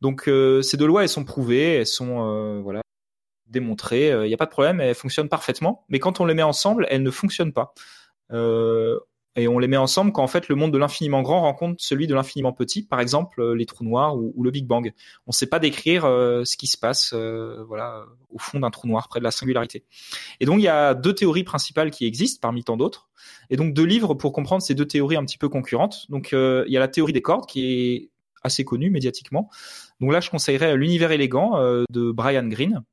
[0.04, 2.82] Donc, euh, ces deux lois, elles sont prouvées, elles sont euh, voilà,
[3.48, 5.86] démontré, il euh, n'y a pas de problème, elles fonctionnent parfaitement.
[5.88, 7.74] Mais quand on les met ensemble, elles ne fonctionnent pas.
[9.36, 12.06] Et on les met ensemble quand en fait le monde de l'infiniment grand rencontre celui
[12.06, 14.94] de l'infiniment petit, par exemple les trous noirs ou, le Big Bang.
[15.26, 19.08] On ne sait pas décrire ce qui se passe, voilà, au fond d'un trou noir
[19.08, 19.86] près de la singularité.
[20.40, 23.10] Et donc il y a deux théories principales qui existent parmi tant d'autres,
[23.50, 26.06] et donc deux livres pour comprendre ces deux théories un petit peu concurrentes.
[26.10, 28.13] Donc il y a la théorie des cordes qui est
[28.44, 29.50] assez connue médiatiquement.
[30.00, 31.58] Donc là je conseillerais l'univers élégant
[31.90, 32.84] de Brian Greene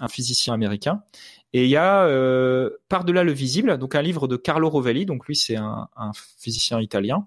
[0.00, 1.02] un physicien américain.
[1.52, 5.26] Et il y a euh, Par-delà le visible, donc un livre de Carlo Rovelli, donc
[5.26, 5.88] lui c'est un,
[6.38, 7.26] physicien italien,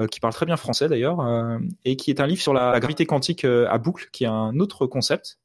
[0.00, 2.78] euh, qui parle très bien français d'ailleurs, euh, et qui est un livre sur la,
[2.78, 5.38] gravité quantique euh, à boucle, qui est un autre concept.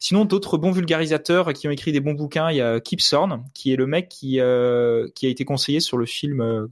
[0.00, 3.44] Sinon, d'autres bons vulgarisateurs qui ont écrit des bons bouquins, il y a Kip Thorne,
[3.52, 6.68] qui est le mec qui, euh, qui a été conseillé sur le film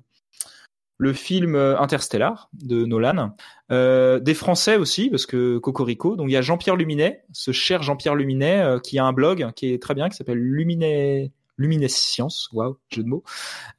[0.99, 3.37] le film euh, Interstellar de Nolan,
[3.71, 6.17] euh, des Français aussi parce que Cocorico.
[6.17, 9.53] Donc il y a Jean-Pierre Luminet, ce cher Jean-Pierre Luminet euh, qui a un blog
[9.55, 13.25] qui est très bien qui s'appelle Luminet Luminescence, waouh, jeu de mots.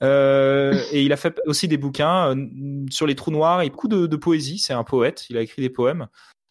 [0.02, 3.88] Euh, et il a fait aussi des bouquins euh, sur les trous noirs et beaucoup
[3.88, 4.58] de, de poésie.
[4.58, 6.08] C'est un poète, il a écrit des poèmes.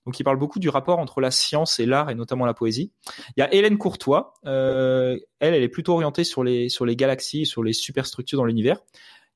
[0.07, 2.93] Donc il parle beaucoup du rapport entre la science et l'art et notamment la poésie.
[3.37, 4.35] Il y a Hélène Courtois.
[4.47, 8.45] Euh, elle, elle est plutôt orientée sur les sur les galaxies, sur les superstructures dans
[8.45, 8.79] l'univers.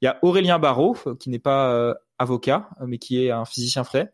[0.01, 3.85] Il y a Aurélien Barrault, qui n'est pas euh, avocat, mais qui est un physicien
[3.85, 4.13] frais,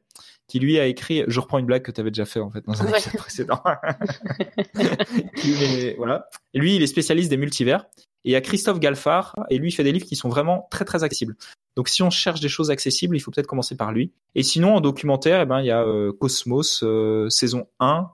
[0.49, 2.65] qui lui a écrit, je reprends une blague que tu avais déjà fait en fait
[2.65, 3.61] dans un épisode précédent.
[5.97, 6.29] voilà.
[6.55, 7.87] Et lui, il est spécialiste des multivers.
[8.25, 10.67] Et il y a Christophe Galfard, et lui, il fait des livres qui sont vraiment
[10.71, 11.37] très très accessibles.
[11.77, 14.13] Donc si on cherche des choses accessibles, il faut peut-être commencer par lui.
[14.35, 18.11] Et sinon, en documentaire, eh ben, il y a euh, Cosmos, euh, saison 1,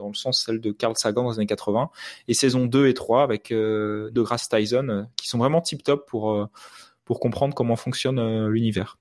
[0.00, 1.88] dans le sens celle de Carl Sagan dans les années 80,
[2.28, 6.48] et saison 2 et 3 avec euh, De Grasse Tyson, qui sont vraiment tip-top pour
[7.06, 8.98] pour comprendre comment fonctionne euh, l'univers.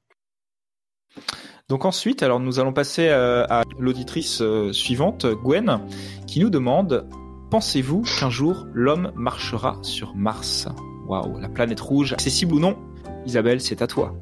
[1.67, 5.81] Donc ensuite, alors nous allons passer euh, à l'auditrice euh, suivante, Gwen,
[6.27, 7.09] qui nous demande
[7.51, 10.67] Pensez-vous qu'un jour l'homme marchera sur Mars?
[11.07, 12.77] Waouh, la planète rouge, accessible ou non?
[13.25, 14.13] Isabelle, c'est à toi.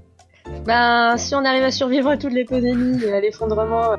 [0.65, 3.95] Ben, si on arrive à survivre à toutes les pandémies et à l'effondrement,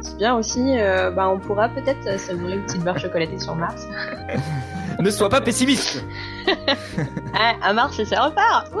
[0.00, 3.86] c'est bien aussi, ben, on pourra peut-être savourer une petite barre chocolatée sur Mars.
[5.00, 6.04] ne sois pas pessimiste.
[7.34, 8.72] ah, à Mars, ça repart.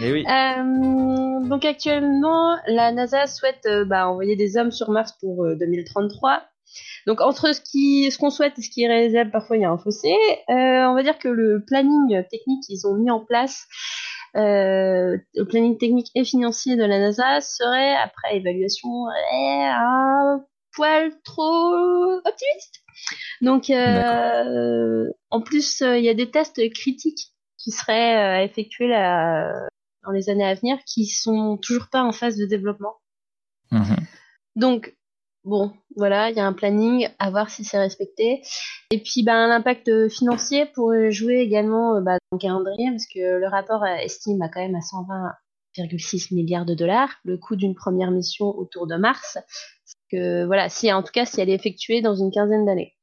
[0.00, 0.24] Mais oui.
[0.26, 6.32] Euh, donc actuellement, la NASA souhaite euh, bah, envoyer des hommes sur Mars pour 2033.
[6.32, 6.36] Euh,
[7.06, 9.64] donc entre ce qui, ce qu'on souhaite et ce qui est réalisable, parfois il y
[9.64, 10.14] a un fossé.
[10.48, 13.66] on va dire que le planning technique qu'ils ont mis en place,
[14.34, 20.44] le planning technique et financier de la NASA serait, après évaluation, un
[20.74, 22.85] poil trop optimiste.
[23.40, 28.88] Donc, euh, en plus, euh, il y a des tests critiques qui seraient euh, effectués
[28.88, 29.52] là,
[30.04, 32.96] dans les années à venir qui sont toujours pas en phase de développement.
[33.70, 33.96] Mhm.
[34.54, 34.96] Donc,
[35.44, 38.42] bon, voilà, il y a un planning, à voir si c'est respecté.
[38.90, 43.48] Et puis, ben, l'impact financier pourrait jouer également bah, dans le calendrier, parce que le
[43.48, 48.46] rapport estime à quand même à 120,6 milliards de dollars le coût d'une première mission
[48.46, 49.38] autour de Mars.
[50.10, 52.95] Que voilà, si en tout cas si elle est effectuée dans une quinzaine d'années.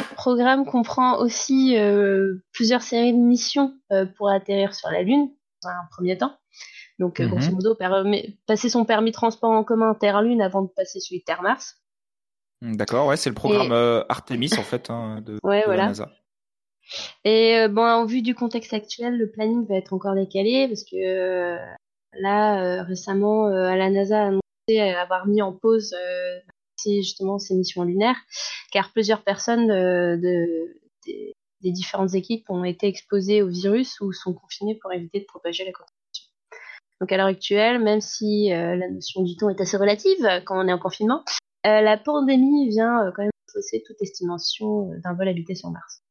[0.00, 5.30] Le programme comprend aussi euh, plusieurs séries de missions euh, pour atterrir sur la Lune,
[5.62, 6.36] dans un premier temps.
[6.98, 7.54] Donc, euh, grosso mhm.
[7.54, 7.76] modo,
[8.46, 11.80] passer son permis de transport en commun Terre-Lune avant de passer celui de Terre-Mars.
[12.62, 13.72] D'accord, ouais, c'est le programme
[14.08, 16.10] Artemis en fait hein, de, la NASA.
[17.24, 21.58] Et bon, en vue du contexte actuel, le planning va être encore décalé parce que
[22.18, 25.94] là, récemment, à la NASA a annoncé avoir mis en pause
[27.02, 28.16] justement ces missions lunaires,
[28.72, 34.78] car plusieurs personnes de, des, différentes équipes ont été exposées au virus ou sont confinées
[34.80, 35.94] pour éviter de propager la contagion.
[37.00, 40.68] Donc à l'heure actuelle, même si la notion du temps est assez relative quand on
[40.68, 41.24] est en confinement,
[41.64, 46.02] la pandémie vient quand même fausser toute estimation d'un vol habité sur Mars.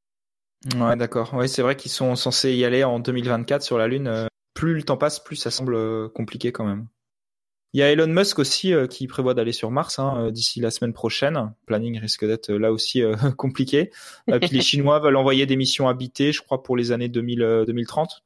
[0.75, 1.33] Ouais, d'accord.
[1.33, 4.27] Ouais, c'est vrai qu'ils sont censés y aller en 2024 sur la Lune.
[4.53, 6.87] Plus le temps passe, plus ça semble compliqué quand même.
[7.73, 10.59] Il y a Elon Musk aussi euh, qui prévoit d'aller sur Mars hein, euh, d'ici
[10.59, 11.33] la semaine prochaine.
[11.33, 13.01] Le planning risque d'être euh, là aussi
[13.37, 13.91] compliqué.
[14.27, 18.23] puis les Chinois veulent envoyer des missions habitées, je crois, pour les années 2000, 2030,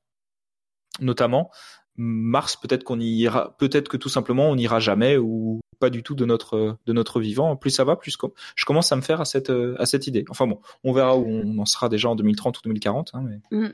[0.99, 1.49] notamment.
[1.95, 6.13] Mars, peut-être qu'on ira, peut-être que tout simplement on n'ira jamais ou pas du tout
[6.13, 7.55] de notre de notre vivant.
[7.55, 8.15] Plus ça va, plus
[8.55, 10.25] je commence à me faire à cette à cette idée.
[10.29, 13.11] Enfin bon, on verra où on en sera déjà en 2030 ou 2040.
[13.13, 13.71] Hein, mais...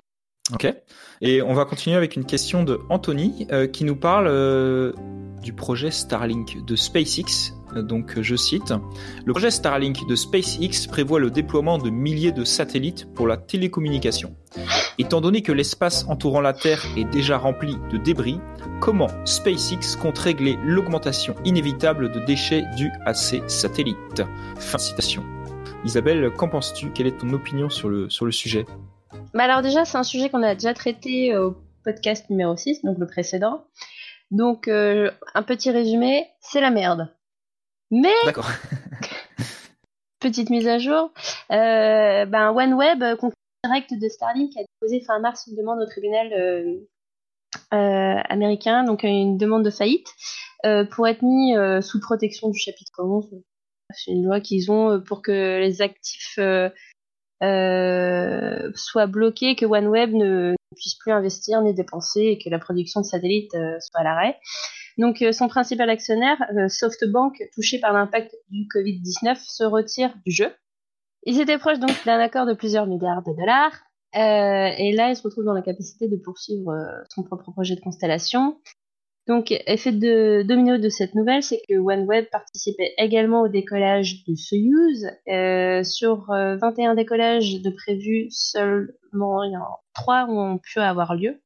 [0.51, 0.67] Ok.
[1.21, 4.93] Et on va continuer avec une question de Anthony qui nous parle
[5.41, 7.53] du projet Starlink de SpaceX.
[7.75, 8.73] Donc je cite,
[9.25, 14.35] Le projet Starlink de SpaceX prévoit le déploiement de milliers de satellites pour la télécommunication.
[14.99, 18.39] Étant donné que l'espace entourant la Terre est déjà rempli de débris,
[18.79, 24.23] comment SpaceX compte régler l'augmentation inévitable de déchets dus à ces satellites?
[24.57, 25.23] Fin de citation.
[25.85, 26.91] Isabelle, qu'en penses-tu?
[26.91, 28.65] Quelle est ton opinion sur le, sur le sujet?
[29.33, 32.97] Bah Alors déjà, c'est un sujet qu'on a déjà traité au podcast numéro 6, donc
[32.97, 33.65] le précédent.
[34.31, 37.13] Donc, euh, un petit résumé, c'est la merde.
[37.91, 38.13] Mais,
[40.19, 41.11] petite mise à jour,
[41.51, 46.33] euh, ben OneWeb, concurrent direct de Starlink, a déposé fin mars une demande au tribunal
[46.33, 50.07] euh, américain, donc une demande de faillite,
[50.91, 53.29] pour être mis sous protection du chapitre 11.
[53.91, 56.39] C'est une loi qu'ils ont pour que les actifs
[57.41, 63.05] soient bloqués, que OneWeb ne, puisse plus investir ni dépenser et que la production de
[63.05, 64.39] satellites euh, soit à l'arrêt.
[64.97, 70.31] Donc euh, son principal actionnaire, euh, SoftBank, touché par l'impact du Covid-19, se retire du
[70.31, 70.51] jeu.
[71.25, 73.71] Ils étaient proches donc d'un accord de plusieurs milliards de dollars.
[74.13, 76.73] et là, il se retrouve dans la capacité de poursuivre
[77.09, 78.59] son propre projet de constellation.
[79.27, 84.35] Donc, effet de domino de cette nouvelle, c'est que OneWeb participait également au décollage de
[84.35, 85.07] Soyuz.
[85.29, 90.79] Euh, sur 21 euh, décollages de prévus, seulement il y en a 3 ont pu
[90.79, 91.41] avoir lieu.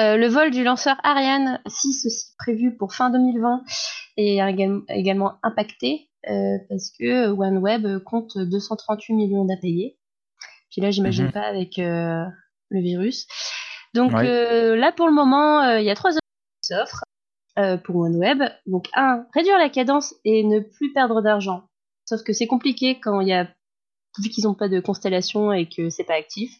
[0.00, 3.62] Euh, le vol du lanceur Ariane 6 aussi prévu pour fin 2020
[4.16, 4.40] est
[4.88, 6.08] également impacté
[6.68, 9.96] parce que OneWeb compte 238 millions d'API.
[10.72, 11.32] Puis là, j'imagine mhm.
[11.32, 13.28] pas avec le virus.
[13.92, 16.16] Donc là, pour le moment, il y a trois
[16.64, 17.04] s'offre
[17.56, 18.42] euh, pour OneWeb.
[18.66, 21.62] Donc, un, réduire la cadence et ne plus perdre d'argent.
[22.04, 23.48] Sauf que c'est compliqué quand il y a,
[24.18, 26.52] vu qu'ils n'ont pas de constellation et que c'est pas actif.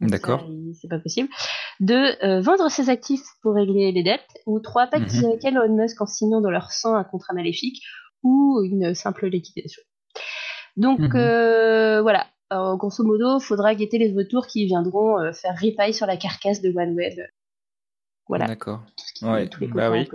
[0.00, 0.44] D'accord.
[0.80, 1.28] C'est pas possible.
[1.78, 4.26] Deux, euh, vendre ses actifs pour régler les dettes.
[4.46, 5.26] Ou trois, pacte mhm.
[5.26, 7.80] avec Elon Musk en signant dans leur sang un contrat maléfique
[8.24, 9.82] ou une simple liquidation.
[10.76, 11.14] Donc mhm.
[11.14, 16.60] euh, voilà, grosso modo, faudra guetter les vautours qui viendront faire ripaille sur la carcasse
[16.62, 17.20] de OneWeb
[18.28, 18.46] voilà.
[18.46, 18.82] D'accord.
[19.22, 19.48] Ouais.
[19.74, 20.08] bah oui.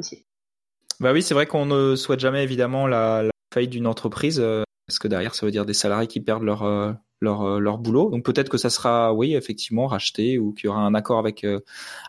[1.00, 4.64] Bah oui, c'est vrai qu'on ne souhaite jamais évidemment la, la faillite d'une entreprise euh,
[4.88, 6.92] parce que derrière ça veut dire des salariés qui perdent leur euh,
[7.22, 8.10] leur euh, leur boulot.
[8.10, 11.46] Donc peut-être que ça sera oui effectivement racheté ou qu'il y aura un accord avec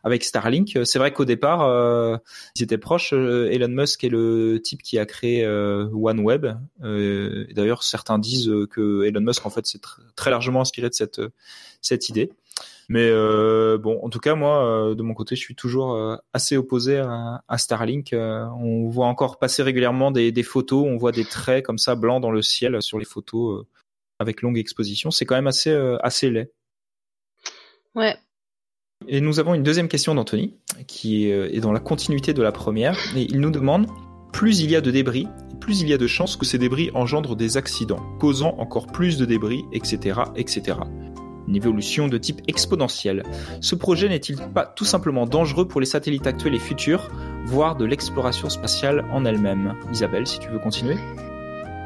[0.05, 0.79] avec Starlink.
[0.85, 2.21] C'est vrai qu'au départ
[2.57, 3.13] ils étaient proches.
[3.13, 6.47] Elon Musk est le type qui a créé OneWeb.
[6.81, 9.81] D'ailleurs certains disent que Elon Musk en fait s'est
[10.17, 11.21] très largement inspiré de cette
[11.83, 12.31] cette idée.
[12.89, 16.17] Mais euh, bon, en tout cas, moi, euh, de mon côté, je suis toujours euh,
[16.33, 18.15] assez opposé à, à Starlink.
[18.15, 22.23] on voit encore passer régulièrement des, des, photos, on voit des traits comme ça blancs
[22.23, 23.67] dans le ciel sur les photos
[24.19, 25.11] avec longue exposition.
[25.11, 25.71] C'est quand même assez
[26.03, 26.51] assez laid.
[27.95, 28.17] Ouais.
[29.07, 30.55] Et nous avons une deuxième question d'Anthony
[30.87, 32.99] qui est dans la continuité de la première.
[33.15, 33.87] Et il nous demande
[34.33, 35.29] plus il y a de débris,
[35.61, 39.19] plus il y a de chances que ces débris engendrent des accidents, causant encore plus
[39.19, 40.79] de débris, etc., etc
[41.49, 43.23] une évolution de type exponentiel.
[43.61, 47.11] Ce projet n'est-il pas tout simplement dangereux pour les satellites actuels et futurs,
[47.47, 49.75] voire de l'exploration spatiale en elle-même?
[49.91, 50.97] Isabelle, si tu veux continuer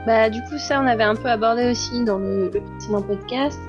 [0.05, 3.61] bah, du coup, ça, on avait un peu abordé aussi dans le, précédent podcast.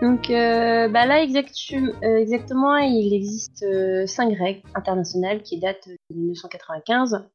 [0.00, 6.16] Donc, euh, bah là, euh, exactement, il existe euh, cinq règles internationales qui datent de
[6.16, 7.26] 1995.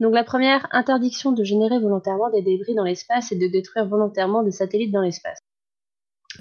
[0.00, 4.42] Donc, la première, interdiction de générer volontairement des débris dans l'espace et de détruire volontairement
[4.42, 5.38] des satellites dans l'espace.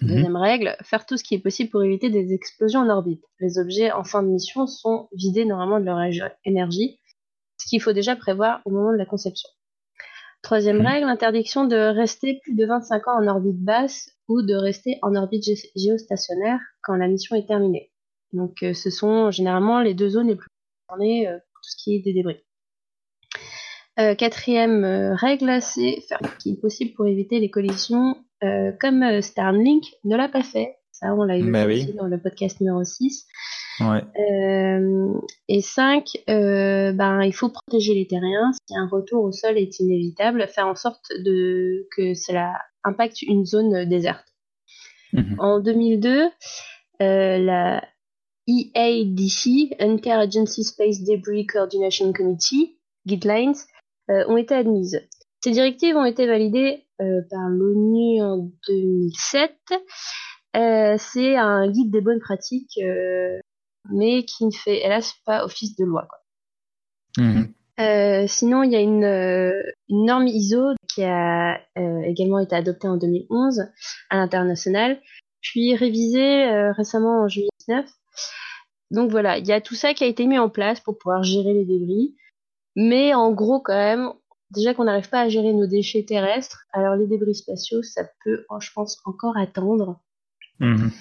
[0.02, 0.10] Mhm.
[0.10, 3.24] Deuxième règle, faire tout ce qui est possible pour éviter des explosions en orbite.
[3.40, 7.00] Les objets en fin de mission sont vidés normalement de leur énergie,
[7.58, 9.50] ce qu'il faut déjà prévoir au moment de la conception.
[10.42, 10.86] Troisième mhm.
[10.86, 15.16] règle, interdiction de rester plus de 25 ans en orbite basse ou de rester en
[15.16, 15.44] orbite
[15.76, 17.92] géostationnaire quand la mission est terminée.
[18.34, 20.50] Donc euh, ce sont généralement les deux zones les plus
[20.88, 22.44] concernées euh, pour tout ce qui est des débris.
[23.98, 28.72] Euh, quatrième règle, c'est faire tout ce qui est possible pour éviter les collisions euh,
[28.80, 31.66] comme euh, Starlink ne l'a pas fait, ça on l'a eu bah
[31.98, 33.26] dans le podcast numéro 6.
[35.48, 38.52] et 5, ben, il faut protéger les terriens.
[38.68, 43.46] Si un retour au sol est inévitable, faire en sorte de, que cela impacte une
[43.46, 44.26] zone déserte.
[45.14, 45.36] Mhm.
[45.40, 46.30] En 2002,
[47.00, 47.84] la
[48.48, 53.56] EADC, Interagency Space Debris Coordination Committee, guidelines,
[54.08, 55.02] ont été admises.
[55.46, 59.54] Ces directives ont été validées euh, par l'ONU en 2007.
[60.56, 63.38] Euh, c'est un guide des bonnes pratiques, euh,
[63.92, 66.08] mais qui ne fait hélas pas office de loi.
[67.20, 67.54] Mhm.
[68.28, 69.54] sinon, il y a une,
[69.88, 73.68] norme ISO qui a également été adoptée en 2011
[74.10, 75.00] à l'international,
[75.42, 77.86] puis révisée récemment en juillet 19.
[78.90, 81.22] Donc voilà, il y a tout ça qui a été mis en place pour pouvoir
[81.22, 82.16] gérer les débris.
[82.76, 84.12] Mais en gros, quand même,
[84.52, 88.46] déjà qu'on n'arrive pas à gérer nos déchets terrestres, alors les débris spatiaux, ça peut,
[88.60, 90.00] je pense, encore attendre.
[90.60, 90.92] Mhm.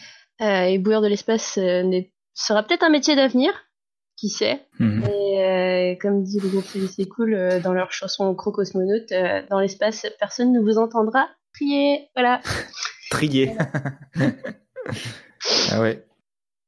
[0.41, 2.01] Euh, et bouillir de l'espace euh,
[2.35, 3.53] sera peut-être un métier d'avenir,
[4.17, 4.67] qui sait.
[4.79, 5.05] Mhm.
[5.05, 9.13] Et euh, comme dit le groupe C'est Cool dans leur chanson Crocosmonaute,
[9.51, 12.09] dans l'espace, personne ne vous entendra prier.
[12.15, 12.41] Voilà.
[13.11, 13.53] Trier.
[15.71, 16.05] ah ouais.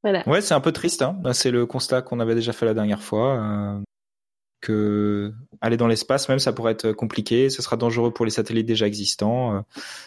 [0.03, 0.23] Voilà.
[0.29, 1.03] Ouais, c'est un peu triste.
[1.03, 1.17] Hein.
[1.33, 3.83] C'est le constat qu'on avait déjà fait la dernière fois
[4.61, 8.67] que aller dans l'espace même ça pourrait être compliqué, ce sera dangereux pour les satellites
[8.67, 9.57] déjà existants.
[9.57, 9.61] Euh,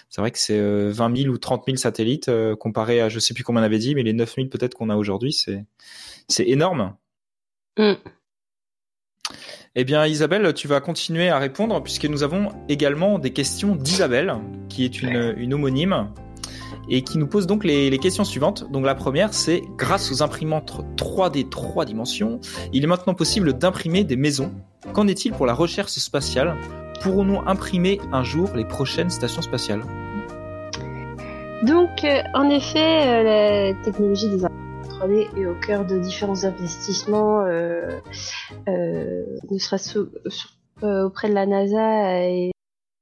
[0.10, 3.20] c'est vrai que c'est 20 euh, 000 ou 30 000 satellites euh, comparé à je
[3.20, 5.66] sais plus combien on avait dit, mais les 9 000 peut-être qu'on a aujourd'hui, c'est
[6.28, 6.96] c'est énorme.
[7.78, 7.94] Mm.
[9.76, 14.36] Eh bien, Isabelle, tu vas continuer à répondre puisque nous avons également des questions d'Isabelle,
[14.68, 16.12] qui est une, une homonyme
[16.90, 18.72] et qui nous pose donc les, questions suivantes.
[18.72, 22.40] Donc la première, c'est grâce aux imprimantes 3D 3 dimensions,
[22.74, 24.52] il est maintenant possible d'imprimer des maisons.
[24.94, 26.56] Qu'en est-il pour la recherche spatiale?
[27.02, 29.84] Pourrons-nous imprimer un jour les prochaines stations spatiales?
[31.64, 36.46] Donc, euh, en effet, euh, la technologie des imprimantes 3D est au cœur de différents
[36.46, 38.00] investissements, euh,
[38.66, 40.00] ne serait-ce
[40.82, 42.52] auprès de la NASA et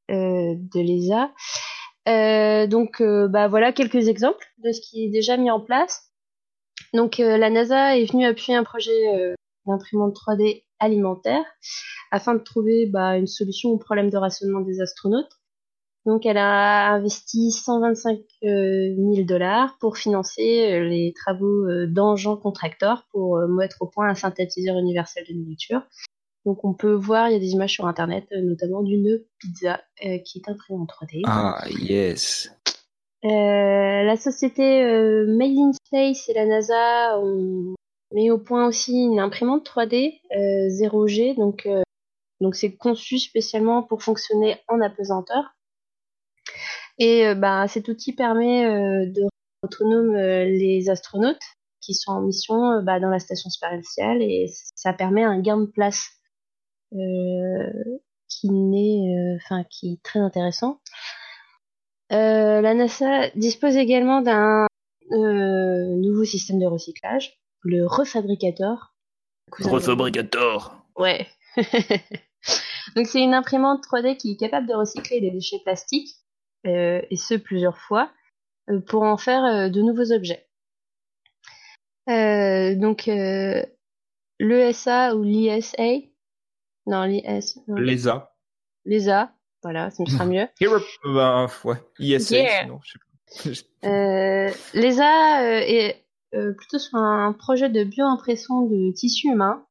[0.10, 1.30] de l'ESA.
[2.08, 6.12] Euh, donc, euh, bah voilà quelques exemples de ce qui est déjà mis en place.
[6.94, 11.44] Donc, euh, la NASA est venue appuyer un projet d'imprimante 3D alimentaire
[12.12, 15.32] afin de trouver bah, une solution au problème de rationnement des astronautes.
[16.06, 23.82] Donc, elle a investi 125 000 dollars pour financer les travaux d'Engin Contractor pour mettre
[23.82, 25.82] au point un synthétiseur universel de nourriture.
[26.48, 29.82] Donc on peut voir, il y a des images sur internet, euh, notamment d'une pizza
[30.06, 31.24] euh, qui est imprimée en 3D.
[31.26, 32.50] Ah yes.
[33.26, 34.82] Euh, la société
[35.28, 37.76] Made in Space et la NASA ont
[38.14, 41.68] mis au point aussi une imprimante 3D 0G, donc
[42.40, 45.58] donc c'est conçu spécialement pour fonctionner en apesanteur.
[46.98, 48.64] Et bah, cet outil permet
[49.08, 49.32] de rendre
[49.64, 51.44] autonome les astronautes
[51.82, 55.66] qui sont en mission bah, dans la station spatiale et ça permet un gain de
[55.66, 56.17] place
[58.28, 60.82] qui n'est, euh, enfin, qui est très intéressant.
[62.12, 64.68] Euh, la NASA dispose également d'un
[65.10, 68.94] nouveau système de recyclage, le refabricator.
[69.52, 70.76] Refabricator.
[70.96, 71.28] Ouais.
[72.96, 76.16] Donc c'est une imprimante 3D qui est capable de recycler des déchets plastiques,
[76.66, 78.12] euh, et ce plusieurs fois,
[78.70, 80.48] euh, pour en faire de nouveaux objets.
[82.08, 83.10] donc
[84.40, 86.00] l'ESA ou l'ISA,
[86.88, 87.60] non, l'IS.
[87.68, 88.34] L'ESA.
[88.86, 90.48] L'ESA, voilà, ça me sera mieux.
[91.04, 93.88] ben, ouais, ISA, sinon, je sais pas.
[93.88, 99.66] euh, L'ESA euh, est euh, plutôt sur un projet de bioimpression de tissus humains.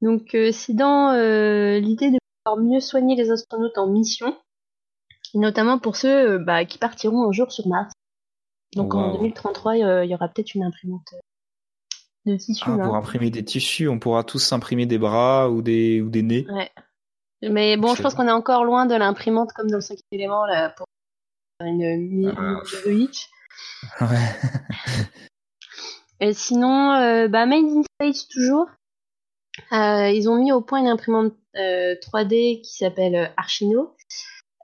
[0.00, 1.12] Donc, c'est dans
[1.78, 4.34] l'idée de pouvoir mieux soigner les astronautes en mission,
[5.34, 7.92] notamment pour ceux bah, qui partiront un jour sur Mars.
[8.74, 11.12] Donc, en 2033, il y aura peut-être une imprimante
[12.26, 12.64] de tissus.
[12.66, 16.22] Ah, pour imprimer des tissus, on pourra tous s'imprimer des bras ou des, ou des
[16.22, 16.46] nez.
[16.50, 16.70] Ouais.
[17.42, 20.44] Mais bon, je pense qu'on est encore loin de l'imprimante comme dans le cinquième élément
[20.44, 20.86] là, pour
[21.64, 22.60] une, une, ah.
[24.00, 24.16] Ouais.
[26.20, 28.66] Et sinon, euh, bah, Made in Space toujours.
[29.72, 33.94] Euh, ils ont mis au point une imprimante euh, 3D qui s'appelle euh, Archino,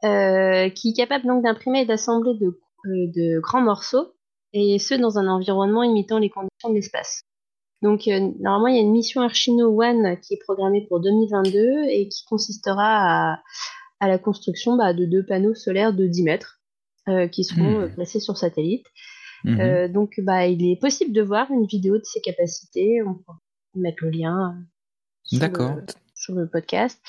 [0.05, 4.15] euh, qui est capable donc d'imprimer et d'assembler de, euh, de grands morceaux,
[4.53, 7.23] et ce dans un environnement imitant les conditions de l'espace.
[7.87, 11.85] Donc euh, normalement il y a une mission Archino One qui est programmée pour 2022
[11.89, 13.43] et qui consistera à,
[14.01, 16.61] à la construction bah, de deux panneaux solaires de 10 mètres
[17.09, 17.83] euh, qui seront hmm.
[17.83, 18.87] euh, placés sur satellite.
[19.45, 19.61] Mhm.
[19.61, 23.03] Euh, donc bah, il est possible de voir une vidéo de ces capacités.
[23.07, 23.33] On peut
[23.77, 24.57] mettre le lien
[25.23, 25.85] sur, le,
[26.17, 27.01] sur le podcast.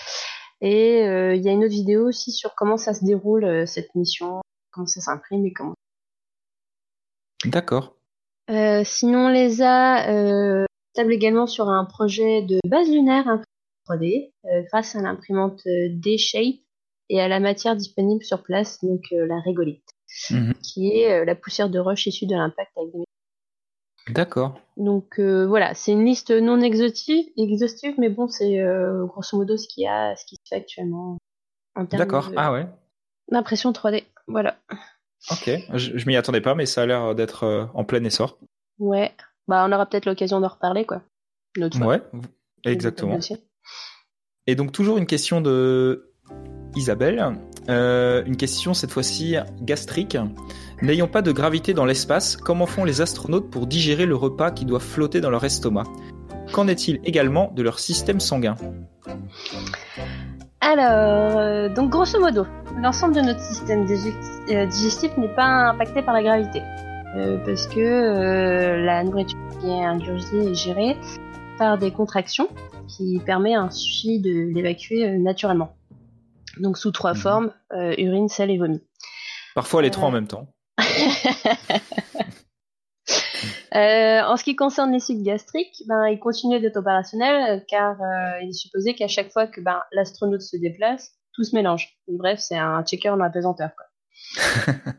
[0.61, 4.41] Et il y a une autre vidéo aussi sur comment ça se déroule cette mission,
[4.71, 5.75] comment ça s'imprime et comment.
[7.45, 7.97] D'accord.
[8.49, 10.65] Euh, sinon, l'ESA euh,
[10.97, 13.41] table également sur un projet de base lunaire
[13.87, 16.59] 3D euh, grâce à l'imprimante D-Shape
[17.09, 19.87] et à la matière disponible sur place, donc la régolite,
[20.29, 20.53] mhm.
[20.55, 23.03] qui est la poussière de roche issue de l'impact avec des
[24.13, 24.59] D'accord.
[24.75, 28.61] Donc voilà, c'est une liste non exhaustive, exhaustive mais bon, c'est
[29.05, 31.17] grosso modo ce qu'il y a, ce qui se fait actuellement
[31.77, 32.31] en termes D'accord.
[32.35, 32.67] Ah ouais.
[33.31, 34.03] d'impression 3D.
[34.27, 34.57] Voilà.
[35.31, 38.37] Ok, je, je m'y attendais pas, mais ça a l'air d'être euh, en plein essor.
[38.79, 39.13] Ouais,
[39.47, 41.01] bah on aura peut-être l'occasion d'en reparler, quoi.
[41.57, 42.01] Ouais,
[42.65, 43.17] exactement.
[44.45, 46.13] Et donc toujours une question de
[46.75, 47.37] Isabelle,
[47.69, 50.17] euh, une question cette fois-ci gastrique.
[50.81, 54.65] N'ayant pas de gravité dans l'espace, comment font les astronautes pour digérer le repas qui
[54.65, 55.85] doit flotter dans leur estomac?
[56.53, 58.55] Qu'en est-il également de leur système sanguin?
[60.61, 62.45] Alors, euh, donc grosso modo,
[62.81, 66.61] l'ensemble de notre système euh, digestif n'est pas impacté par la gravité.
[67.17, 70.95] Euh, parce que la nourriture qui est ingurgitée est gérée
[71.57, 72.47] par des contractions
[72.87, 75.75] qui permet ainsi de l'évacuer naturellement.
[76.59, 77.19] Donc sous trois mhm.
[77.19, 78.81] formes, urine, sel et vomi.
[79.55, 80.47] Parfois les trois en même temps.
[83.75, 88.39] Euh, en ce qui concerne les sucs gastriques, ben, ils continuent d'être opérationnels car euh,
[88.41, 91.95] il est supposé qu'à chaque fois que ben, l'astronaute se déplace, tout se mélange.
[92.07, 93.69] Bref, c'est un checker dans la pesanteur.
[93.75, 94.73] Quoi.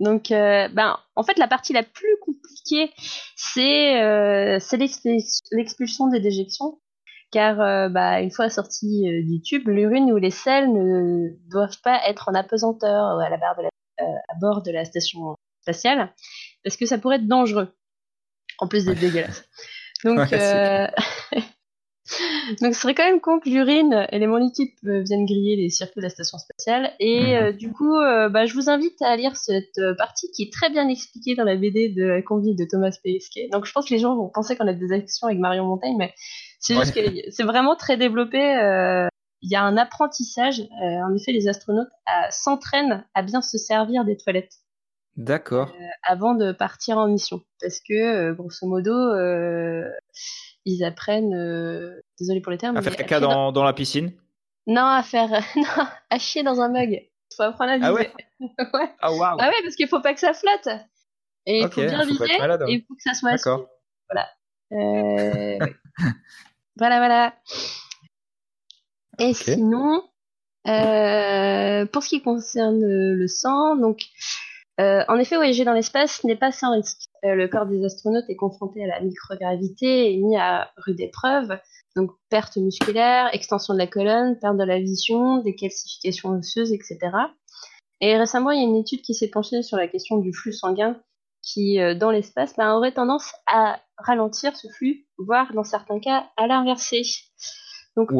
[0.00, 2.90] Donc, euh, ben, en fait, la partie la plus compliquée,
[3.36, 4.58] c'est euh,
[5.52, 6.80] l'expulsion des déjections.
[7.30, 11.80] Car euh, bah, une fois sorti euh, du tube, l'urine ou les sels ne doivent
[11.84, 13.68] pas être en apesanteur à, la barre de la,
[14.04, 16.12] à bord de la station spatiale,
[16.64, 17.68] parce que ça pourrait être dangereux
[18.58, 19.44] en plus d'être dégueulasse.
[20.02, 20.88] Donc, euh...
[22.60, 26.04] donc ce serait quand même con que l'urine, élément liquide, viennent griller les circuits de
[26.04, 26.92] la station spatiale.
[26.98, 27.42] Et mhm.
[27.42, 30.52] euh, du coup, euh, bah, je vous invite à lire cette euh, partie qui est
[30.52, 33.48] très bien expliquée dans la BD de la convive de Thomas Pesquet.
[33.52, 35.96] Donc je pense que les gens vont penser qu'on a des actions avec Marion Montaigne,
[35.98, 36.12] mais
[36.58, 38.38] c'est juste que c'est vraiment très développé.
[39.42, 40.60] Il y a un apprentissage.
[40.82, 41.88] en effet, les astronautes
[42.30, 44.52] s'entraînent à bien se servir des toilettes.
[45.16, 45.74] D'accord.
[45.78, 47.42] Euh, avant de partir en mission.
[47.60, 49.88] Parce que, euh, grosso modo, euh,
[50.64, 51.34] ils apprennent,
[52.18, 52.76] désolé pour les termes.
[52.76, 53.64] À faire caca dans, dans...
[53.64, 54.12] la piscine?
[54.66, 55.30] Non, à faire.
[55.56, 56.90] non, à chier dans un mug.
[56.92, 57.88] Il faut apprendre à viser.
[57.88, 58.90] Ah ouais, ouais.
[59.00, 59.36] Ah, wow.
[59.38, 60.68] ah ouais, parce qu'il faut pas que ça flotte.
[61.46, 62.40] Et il faut bien viser.
[62.40, 62.58] Hein.
[62.68, 63.66] Et il faut que ça soit D'accord.
[64.08, 64.28] Voilà.
[66.76, 67.34] voilà, voilà.
[69.18, 70.02] Et sinon,
[70.64, 74.02] pour ce qui concerne le sang, donc
[74.78, 77.02] euh, en effet, voyager dans l'espace n'est pas sans risque.
[77.24, 81.58] Euh, le corps des astronautes est confronté à la microgravité et mis à rude épreuve.
[81.96, 86.98] Donc perte musculaire, extension de la colonne, perte de la vision, décalcification osseuse, etc.
[88.00, 90.52] Et récemment, il y a une étude qui s'est penchée sur la question du flux
[90.52, 90.96] sanguin
[91.42, 96.30] qui, euh, dans l'espace, ben, aurait tendance à ralentir ce flux, voire dans certains cas
[96.36, 97.02] à l'inverser.
[97.96, 98.12] Donc,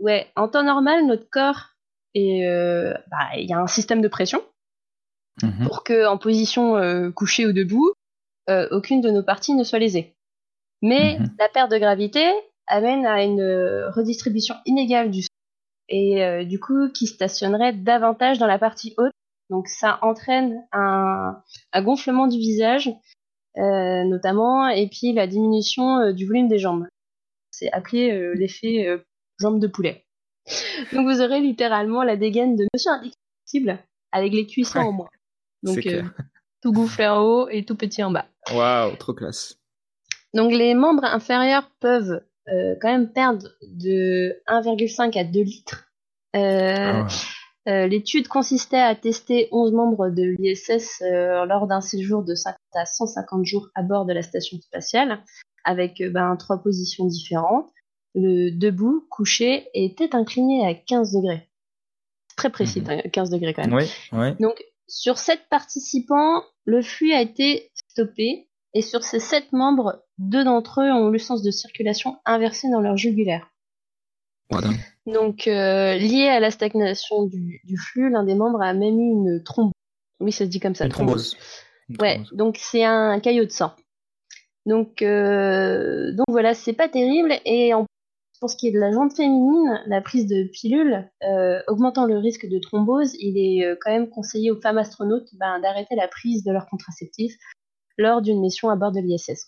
[0.00, 1.70] ouais, en temps normal, notre corps,
[2.14, 2.42] et
[3.10, 4.42] bah, il y a un système de pression
[5.42, 5.66] Mhm.
[5.66, 7.92] pour que en position euh, couchée ou debout,
[8.48, 10.14] euh, aucune de nos parties ne soit lésée.
[10.82, 11.30] Mais mhm.
[11.38, 12.30] la perte de gravité
[12.66, 15.28] amène à une euh, redistribution inégale du sol
[15.88, 19.12] et du coup qui stationnerait davantage dans la partie haute.
[19.50, 21.42] Donc ça entraîne un,
[21.82, 22.90] gonflement du visage
[23.56, 26.86] notamment et puis la diminution du volume des jambes.
[27.50, 29.02] C'est appelé l'effet
[29.38, 30.06] jambe de poulet.
[30.94, 33.78] Donc vous aurez littéralement la dégaine de Monsieur Indexcible
[34.12, 35.10] avec les cuissons en moins.
[35.62, 36.02] Donc euh,
[36.62, 38.26] tout gonflé en haut et tout petit en bas.
[38.52, 39.58] Waouh, trop classe.
[40.34, 45.88] Donc les membres inférieurs peuvent euh, quand même perdre de 1,5 à 2 litres.
[46.34, 51.00] Euh, ah l'étude consistait à tester 11 membres de l'ISS
[51.46, 55.22] lors d'un séjour de 50 à 150 jours à bord de la station spatiale,
[55.62, 57.70] avec ben, trois positions différentes
[58.14, 61.48] le debout, couché et tête inclinée à 15 degrés.
[62.36, 63.38] Très précis, 15 mhm.
[63.38, 63.74] degrés quand même.
[63.74, 64.32] Oui, oui.
[64.40, 70.44] Donc sur sept participants, le flux a été stoppé et sur ces sept membres, deux
[70.44, 73.48] d'entre eux ont le sens de circulation inversé dans leur jugulaire.
[75.06, 79.42] Donc, euh, lié à la stagnation du, flux, l'un des membres a même eu une
[79.42, 79.72] thrombose.
[80.20, 80.84] Oui, ça se dit comme ça.
[80.84, 81.36] Une thrombose.
[82.00, 83.72] ouais, donc c'est un caillot de sang.
[84.66, 87.34] Donc, euh, donc voilà, c'est pas terrible.
[87.44, 87.86] Et en
[88.42, 92.18] pour ce qui est de la jante féminine, la prise de pilules, euh, augmentant le
[92.18, 96.08] risque de thrombose, il est euh, quand même conseillé aux femmes astronautes ben, d'arrêter la
[96.08, 97.32] prise de leur contraceptif
[97.98, 99.46] lors d'une mission à bord de l'ISS.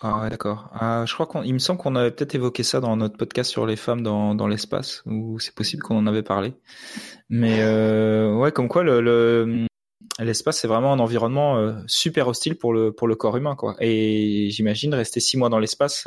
[0.00, 0.70] Ah ouais, d'accord.
[0.74, 3.66] Ah, je crois qu'il me semble qu'on avait peut-être évoqué ça dans notre podcast sur
[3.66, 6.54] les femmes dans, l'espace, ou c'est possible qu'on en avait parlé.
[7.28, 9.66] Mais euh, ouais, comme quoi le,
[10.20, 13.74] l'espace c'est vraiment un environnement super hostile pour le corps humain quoi.
[13.80, 16.06] Et j'imagine rester six mois dans l'espace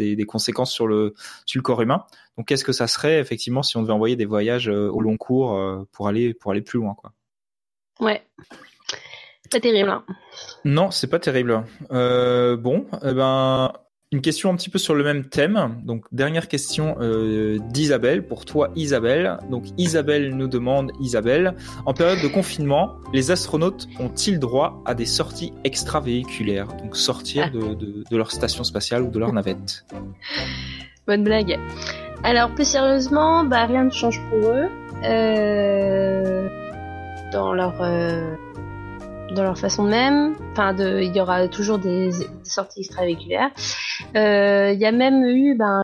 [0.00, 1.14] des, des, conséquences sur le
[1.46, 2.04] sur le corps humain.
[2.36, 5.58] Donc qu'est-ce que ça serait effectivement si on devait envoyer des voyages au long cours
[5.92, 7.12] pour aller pour aller plus loin quoi?
[8.00, 8.22] Ouais.
[9.50, 9.90] Pas terrible.
[9.90, 10.04] Hein.
[10.64, 11.64] Non, c'est pas terrible.
[11.90, 13.72] Euh, bon, eh ben,
[14.12, 15.80] une question un petit peu sur le même thème.
[15.84, 18.26] Donc, dernière question euh, d'Isabelle.
[18.26, 19.38] Pour toi, Isabelle.
[19.50, 21.54] Donc, Isabelle nous demande, Isabelle,
[21.86, 26.66] en période de confinement, les astronautes ont-ils droit à des sorties extravéhiculaires?
[26.66, 29.86] Donc, sortir de, de, de, leur station spatiale ou de leur navette
[31.06, 31.58] Bonne blague.
[32.24, 34.68] Alors, plus sérieusement, bah, rien ne change pour eux.
[35.04, 36.48] Euh,
[37.32, 38.34] dans leur euh,
[39.34, 40.36] dans leur façon de même.
[40.52, 42.10] Enfin, de, il y aura toujours des,
[42.44, 43.50] sorties extravéhiculaires.
[44.16, 45.82] Euh, il y a même eu ben,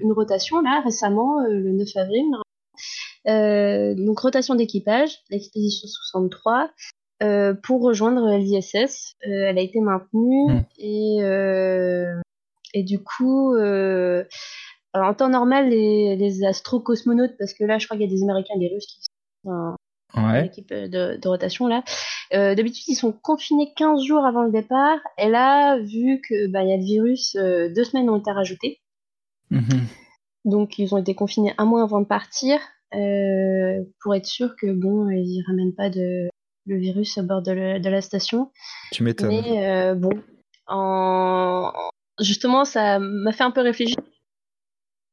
[0.00, 2.24] une rotation là récemment, euh, le 9 avril.
[3.26, 6.70] Euh, donc rotation d'équipage, l'expédition 63,
[7.22, 9.16] euh, pour rejoindre l'ISS.
[9.26, 10.64] Euh, elle a été maintenue hmm.
[10.78, 11.18] et
[12.74, 13.56] et du coup.
[14.94, 18.22] en temps normal, les, les astrocosmonautes, parce que là, je crois qu'il y a des
[18.22, 19.00] Américains et des Russes qui
[19.44, 19.76] sont
[20.16, 20.42] ouais.
[20.44, 21.82] l'équipe de, de, rotation là.
[22.34, 24.98] Euh, D'habitude, ils sont confinés 15 jours avant le départ.
[25.18, 28.80] Et là, vu que bah, y a le virus, euh, deux semaines ont été rajoutées.
[29.50, 29.80] Mm-hmm.
[30.44, 32.60] Donc, ils ont été confinés un mois avant de partir
[32.94, 36.28] euh, pour être sûr que bon, ils ramènent pas de
[36.66, 38.50] le virus à bord de, de la station.
[38.92, 39.28] Tu m'étonnes.
[39.28, 40.10] Mais euh, bon,
[40.66, 41.72] en...
[42.20, 43.96] justement, ça m'a fait un peu réfléchir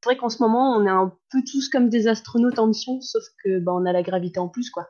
[0.06, 3.02] c'est vrai qu'en ce moment, on est un peu tous comme des astronautes en mission,
[3.02, 4.88] sauf que bah, on a la gravité en plus, quoi.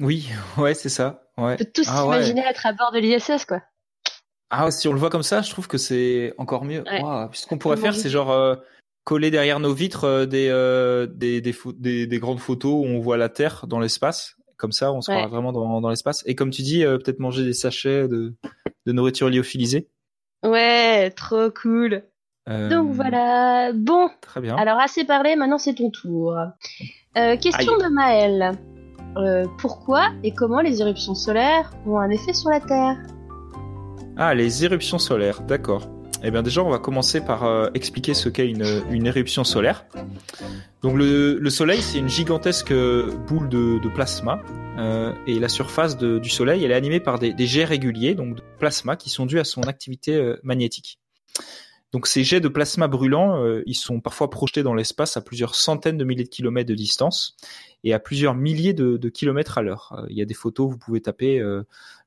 [0.00, 1.30] Oui, ouais, c'est ça.
[1.36, 1.52] Ouais.
[1.52, 3.62] On peut tous ah, s'imaginer être à bord de l'ISS, quoi.
[4.50, 6.82] Ah, si on le voit comme ça, je trouve que c'est encore mieux.
[7.32, 8.56] ce qu'on pourrait faire, c'est genre euh,
[9.04, 13.18] coller derrière nos vitres euh, des, euh, des, des, des, grandes photos où on voit
[13.18, 14.34] la Terre dans l'espace.
[14.56, 16.24] Comme ça, on sera vraiment dans, dans l'espace.
[16.26, 18.34] Et comme tu dis, peut-être manger des sachets de,
[18.84, 19.88] de nourriture lyophilisée.
[20.42, 22.02] Ouais, trop cool.
[22.48, 23.72] Donc voilà.
[23.74, 24.08] Bon.
[24.20, 24.56] Très bien.
[24.56, 26.34] Alors assez parlé, maintenant c'est ton tour.
[27.14, 28.58] question de Maël.
[29.16, 32.96] Euh, pourquoi et comment les éruptions solaires ont un effet sur la Terre
[34.16, 35.88] Ah, les éruptions solaires, d'accord.
[36.22, 39.86] Eh bien déjà, on va commencer par euh, expliquer ce qu'est une, éruption solaire.
[40.82, 44.40] Donc le, Soleil, c'est une gigantesque boule de, plasma.
[44.78, 48.42] Euh, et la surface du Soleil, elle est animée par des, jets réguliers, donc de
[48.58, 50.98] plasma, qui sont dus à son activité magnétique.
[51.92, 55.96] Donc ces jets de plasma brûlant, ils sont parfois projetés dans l'espace à plusieurs centaines
[55.96, 57.36] de milliers de kilomètres de distance
[57.84, 59.94] et à plusieurs milliers de, kilomètres à l'heure.
[59.96, 61.62] Euh, il y a des photos, vous pouvez taper euh,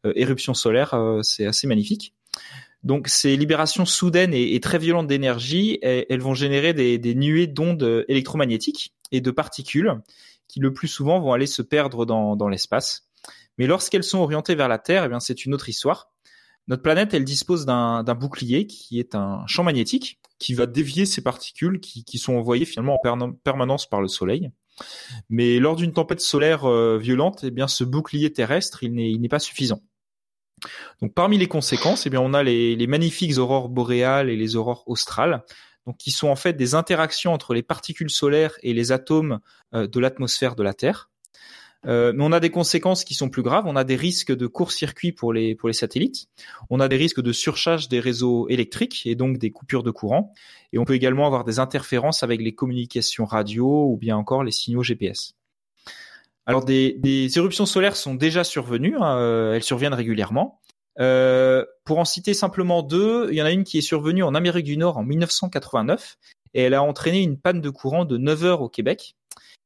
[0.05, 2.13] euh, éruption solaire, c'est assez magnifique.
[2.83, 8.93] Donc ces libérations soudaines et, très violentes d'énergie, elles, vont générer des, nuées d'ondes électromagnétiques
[9.11, 10.01] et de particules
[10.47, 13.07] qui le plus souvent vont aller se perdre dans, dans l'espace.
[13.59, 16.10] Mais lorsqu'elles sont orientées vers la Terre, eh bien c'est une autre histoire.
[16.71, 21.21] Notre planète, elle dispose d'un bouclier qui est un champ magnétique qui va dévier ces
[21.21, 24.51] particules qui, sont envoyées finalement en permanence par le Soleil.
[25.29, 29.39] Mais lors d'une tempête solaire euh, violente, eh bien, ce bouclier terrestre, il n'est pas
[29.39, 29.81] suffisant.
[31.01, 34.85] Donc, parmi les conséquences, eh bien, on a les, magnifiques aurores boréales et les aurores
[34.87, 35.43] australes,
[35.85, 39.41] donc qui sont en fait des interactions entre les particules solaires et les atomes
[39.73, 41.10] euh, de l'atmosphère de la Terre.
[41.87, 43.65] Euh, mais on a des conséquences qui sont plus graves.
[43.67, 46.27] On a des risques de court-circuit pour les pour les satellites.
[46.69, 50.33] On a des risques de surcharge des réseaux électriques et donc des coupures de courant.
[50.73, 54.51] Et on peut également avoir des interférences avec les communications radio ou bien encore les
[54.51, 55.33] signaux GPS.
[56.45, 58.97] Alors des, des éruptions solaires sont déjà survenues.
[58.99, 60.59] Hein, euh, elles surviennent régulièrement.
[60.99, 64.35] Euh, pour en citer simplement deux, il y en a une qui est survenue en
[64.35, 66.17] Amérique du Nord en 1989
[66.53, 69.15] et elle a entraîné une panne de courant de 9 heures au Québec.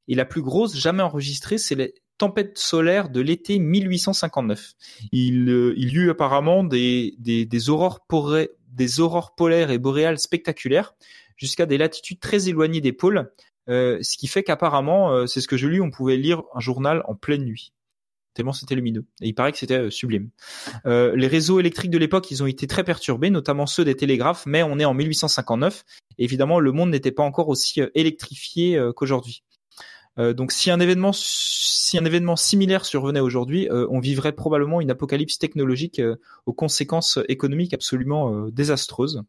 [0.07, 4.74] Et la plus grosse jamais enregistrée, c'est tempête solaire de l'été 1859.
[5.11, 7.16] Il, euh, il y eut apparemment des,
[7.70, 10.95] aurores polaires et boréales spectaculaires
[11.38, 13.32] jusqu'à des latitudes très éloignées des pôles,
[13.70, 16.59] euh, ce qui fait qu'apparemment, euh, c'est ce que je lis, on pouvait lire un
[16.59, 17.72] journal en pleine nuit
[18.34, 19.05] tellement c'était lumineux.
[19.22, 20.30] Et il paraît que c'était sublime.
[20.86, 24.45] Euh, les réseaux électriques de l'époque, ils ont été très perturbés, notamment ceux des télégraphes,
[24.45, 25.86] mais on est en 1859.
[26.18, 29.45] Et évidemment, le monde n'était pas encore aussi électrifié qu'aujourd'hui.
[30.18, 34.82] Euh, donc si un événement si un événement similaire survenait aujourd'hui, euh, on vivrait probablement
[34.82, 39.24] une apocalypse technologique euh, aux conséquences économiques absolument désastreuses.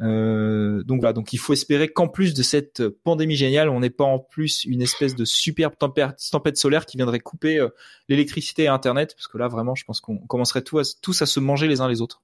[0.00, 4.04] donc voilà, donc il faut espérer qu'en plus de cette pandémie géniale, on n'ait pas
[4.04, 7.66] en plus une espèce de superbe tempête solaire qui viendrait couper
[8.08, 11.26] l'électricité et Internet, parce que là vraiment, je pense qu'on commencerait tous à, tous à
[11.26, 12.22] se manger les uns les autres.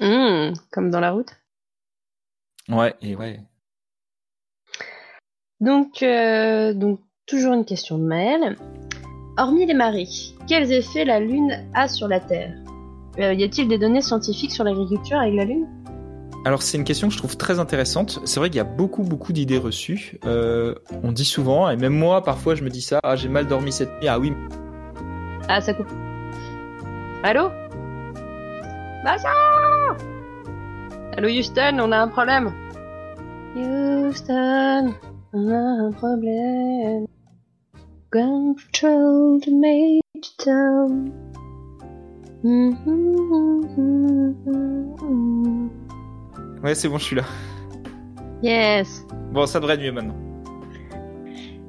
[0.00, 1.30] Mmh, comme dans la route.
[2.68, 3.40] Ouais, et ouais,
[5.62, 8.56] donc, euh, donc toujours une question de Maël.
[9.38, 10.08] hormis les marées,
[10.46, 12.52] quels effets la Lune a sur la Terre?
[13.18, 15.66] Euh, Y a-t-il des données scientifiques sur l'agriculture avec la Lune?
[16.44, 18.20] Alors c'est une question que je trouve très intéressante.
[18.24, 20.18] C'est vrai qu'il y a beaucoup beaucoup d'idées reçues.
[20.24, 23.46] Euh, on dit souvent, et même moi parfois je me dis ça, ah j'ai mal
[23.46, 24.32] dormi cette nuit, ah oui.
[25.48, 25.86] Ah ça coupe.
[27.22, 27.48] Allô?
[29.04, 29.28] Bassa
[31.16, 32.50] Allô Houston, on a un problème.
[33.54, 34.94] Houston,
[35.32, 37.06] un problème.
[38.10, 41.12] Control to Major Town.
[46.62, 47.22] Ouais, c'est bon, je suis là.
[48.42, 49.06] Yes.
[49.32, 50.16] Bon, ça devrait être mieux maintenant.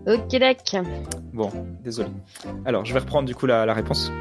[0.08, 0.84] Ok, d'accord.
[1.32, 1.50] Bon,
[1.84, 2.10] désolé.
[2.66, 4.12] Alors, je vais reprendre du coup la, la réponse.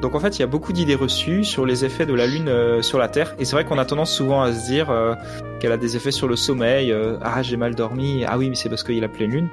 [0.00, 2.48] Donc en fait, il y a beaucoup d'idées reçues sur les effets de la Lune
[2.48, 3.34] euh, sur la Terre.
[3.40, 5.14] Et c'est vrai qu'on a tendance souvent à se dire euh,
[5.58, 6.92] qu'elle a des effets sur le sommeil.
[6.92, 8.24] Euh, ah, j'ai mal dormi.
[8.24, 9.48] Ah oui, mais c'est parce qu'il y a la pleine Lune.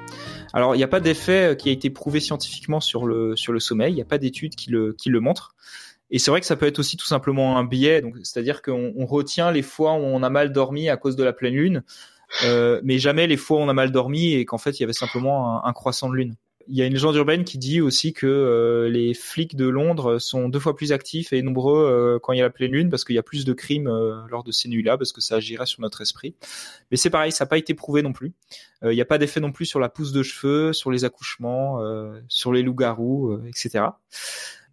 [0.52, 3.58] Alors, il n'y a pas d'effet qui a été prouvé scientifiquement sur le, sur le
[3.58, 3.92] sommeil.
[3.92, 5.56] Il n'y a pas d'études qui le, qui le montrent.
[6.12, 8.00] Et c'est vrai que ça peut être aussi tout simplement un biais.
[8.00, 11.24] Donc, c'est-à-dire qu'on on retient les fois où on a mal dormi à cause de
[11.24, 11.82] la pleine Lune.
[12.84, 14.92] mais jamais les fois où on a mal dormi et qu'en fait il y avait
[14.92, 16.34] simplement un croissant de lune
[16.68, 20.18] il y a une légende urbaine qui dit aussi que euh, les flics de Londres
[20.18, 22.90] sont deux fois plus actifs et nombreux euh, quand il y a la pleine lune
[22.90, 25.36] parce qu'il y a plus de crimes euh, lors de ces nuits-là parce que ça
[25.36, 26.34] agirait sur notre esprit.
[26.90, 28.32] Mais c'est pareil, ça n'a pas été prouvé non plus.
[28.82, 31.80] Il n'y a pas d'effet non plus sur la pousse de cheveux, sur les accouchements,
[32.28, 33.86] sur les loups-garous, etc.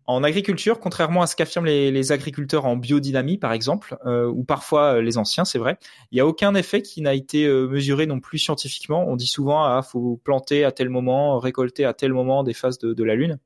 [0.05, 4.95] En agriculture, contrairement à ce qu'affirment les, agriculteurs en biodynamie, par exemple, euh, ou parfois
[4.95, 5.77] euh, les anciens, c'est vrai,
[6.11, 9.05] il n'y a aucun effet qui n'a été euh, mesuré non plus scientifiquement.
[9.07, 12.79] On dit souvent, ah, faut planter à tel moment, récolter à tel moment des phases
[12.79, 13.39] de, la Lune.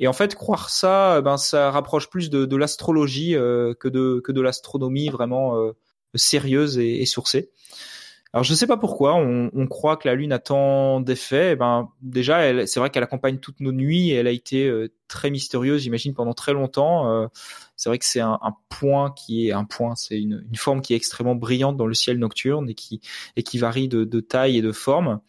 [0.00, 4.40] Et en fait, croire ça, ben, ça rapproche plus de, l'astrologie que de que de
[4.40, 5.72] l'astronomie vraiment
[6.14, 7.50] sérieuse et, et sourcée.
[8.32, 11.52] Alors je ne sais pas pourquoi on, croit que la Lune a tant d'effets.
[11.52, 14.10] Eh ben déjà, c'est vrai qu'elle accompagne toutes nos nuits.
[14.10, 17.10] Et elle a été euh, très mystérieuse, j'imagine, pendant très longtemps.
[17.10, 17.28] Euh,
[17.76, 20.96] c'est vrai que c'est un, point qui est un point, c'est une, forme qui est
[20.96, 23.00] extrêmement brillante dans le ciel nocturne et qui
[23.36, 25.20] et qui varie de, taille et de forme.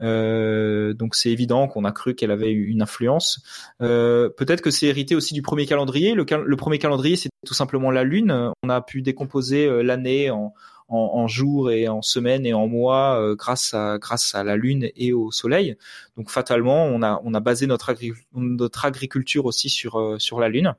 [0.00, 3.42] Euh, donc c'est évident qu'on a cru qu'elle avait une influence.
[3.82, 6.14] Euh, Peut-être que c'est hérité aussi du premier calendrier.
[6.14, 8.52] Le, le premier calendrier, c'est tout simplement la lune.
[8.62, 10.54] On a pu décomposer euh, l'année en,
[10.88, 14.56] en, en, jours et en semaines et en mois euh, grâce à grâce à la
[14.56, 15.76] lune et au soleil.
[16.16, 17.94] Donc fatalement, on a on a basé notre,
[18.34, 20.74] notre agriculture aussi sur euh, sur la lune.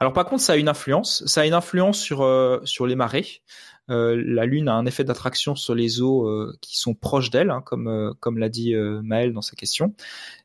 [0.00, 1.24] Alors par contre, ça a une influence.
[1.26, 3.42] Ça a une influence sur euh, sur les marées.
[3.88, 6.26] la Lune a un effet d'attraction sur les eaux
[6.62, 9.94] qui sont proches d'elle, hein, comme comme l'a dit Maël dans sa question.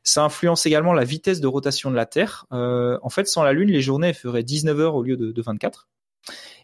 [0.02, 2.46] Ça influence également la vitesse de rotation de la Terre.
[2.50, 5.88] en fait, sans la Lune, les journées feraient 19 heures au lieu de 24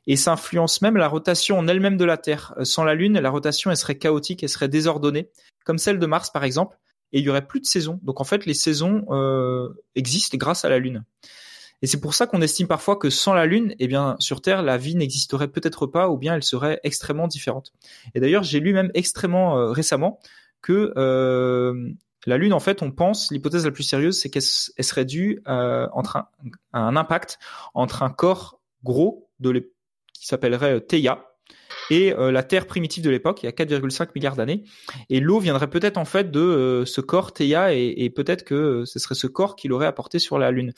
[0.07, 2.55] et ça influence même la rotation en elle-même de la Terre.
[2.59, 5.31] Euh, sans la Lune, la rotation elle serait chaotique, elle serait désordonnée,
[5.65, 6.79] comme celle de Mars par exemple,
[7.13, 8.01] et il y aurait plus de saisons.
[8.03, 11.05] Donc en fait, les saisons euh, existent grâce à la Lune.
[11.83, 14.63] Et c'est pour ça qu'on estime parfois que sans la Lune, eh bien sur Terre,
[14.63, 17.73] la vie n'existerait peut-être pas, ou bien elle serait extrêmement différente.
[18.15, 20.19] Et d'ailleurs, j'ai lu même extrêmement euh, récemment
[20.63, 20.93] que
[22.27, 25.91] la Lune, en fait, on pense, l'hypothèse la plus sérieuse, c'est qu'elle serait due à
[26.73, 27.39] un impact
[27.75, 29.24] entre un corps gros
[30.25, 31.31] qui s'appellerait euh, Theia
[31.91, 34.65] et euh, la Terre primitive de l'époque, il y a 4,5 milliards d'années.
[35.11, 38.99] Et l'eau viendrait peut-être en fait de euh, ce corps Theia et, peut-être que ce
[38.99, 40.73] serait ce corps qui l'aurait apporté sur la Lune,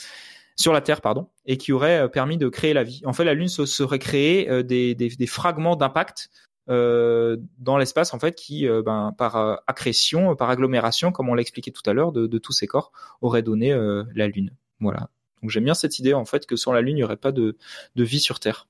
[0.56, 3.02] sur la Terre pardon, et qui aurait permis de créer la vie.
[3.04, 6.28] En fait, la Lune serait créée des, des, fragments d'impact
[6.66, 11.88] dans l'espace en fait qui, ben, par accrétion, par agglomération, comme on l'a expliqué tout
[11.88, 12.90] à l'heure, de, de, tous ces corps,
[13.20, 13.72] aurait donné
[14.14, 14.50] la Lune.
[14.80, 15.08] Voilà.
[15.42, 17.32] Donc j'aime bien cette idée en fait que sans la Lune, il n'y aurait pas
[17.32, 17.56] de,
[17.94, 18.66] de vie sur Terre.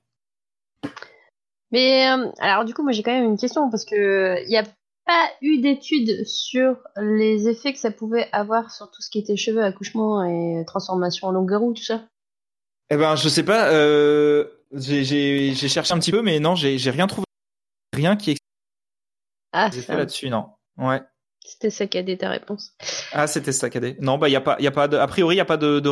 [1.71, 4.57] Mais euh, alors du coup, moi j'ai quand même une question parce que il n'y
[4.57, 4.63] a
[5.05, 9.37] pas eu d'études sur les effets que ça pouvait avoir sur tout ce qui était
[9.37, 12.03] cheveux, accouchement et transformation en loup-garou, tout ça?
[12.89, 13.71] Eh ben, je sais pas.
[13.71, 17.25] Euh, j'ai cherché un petit peu, mais non, j'ai rien trouvé,
[17.93, 18.37] rien qui
[19.53, 20.49] ah, fait là-dessus, non.
[20.77, 21.01] Ouais.
[21.43, 22.73] C'était saccadé ta réponse.
[23.13, 23.95] Ah, c'était saccadé.
[24.01, 25.41] Non, bah il y a pas, il y a pas de, a priori il y
[25.41, 25.91] a pas de, de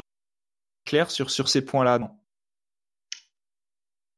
[0.95, 2.09] clair sur sur ces points-là, non?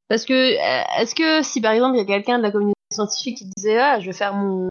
[0.09, 2.79] Parce que, euh, est-ce que si par exemple il y a quelqu'un de la communauté
[2.91, 4.69] scientifique qui disait ah je vais faire mon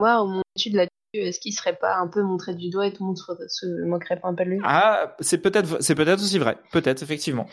[0.00, 3.02] ou mon étude là-dessus, est-ce qu'il serait pas un peu montré du doigt et tout
[3.04, 4.60] le monde se, moquerait pas un peu de lui?
[4.64, 7.46] Ah, c'est peut-être, c'est peut-être aussi vrai, peut-être effectivement.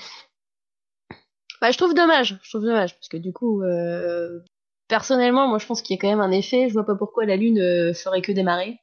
[1.62, 4.40] Bah, je trouve dommage, je trouve dommage parce que du coup, euh,
[4.88, 6.68] personnellement, moi je pense qu'il y a quand même un effet.
[6.68, 8.80] Je vois pas pourquoi la Lune euh, ferait que démarrer.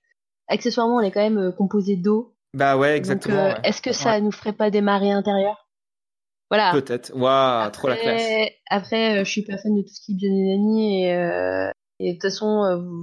[0.47, 2.38] Accessoirement, elle est quand même euh, composée d'eau.
[2.55, 3.57] Bah ouais, exactement.
[3.62, 5.68] Est-ce que ça nous ferait pas démarrer intérieur?
[6.51, 6.72] Voilà.
[6.72, 7.12] Peut-être.
[7.14, 8.51] Waouh, trop la classe.
[8.70, 12.09] Après, euh, je suis pas fan de tout ce qui est biodynamie et, euh, et
[12.09, 13.03] de toute façon, euh,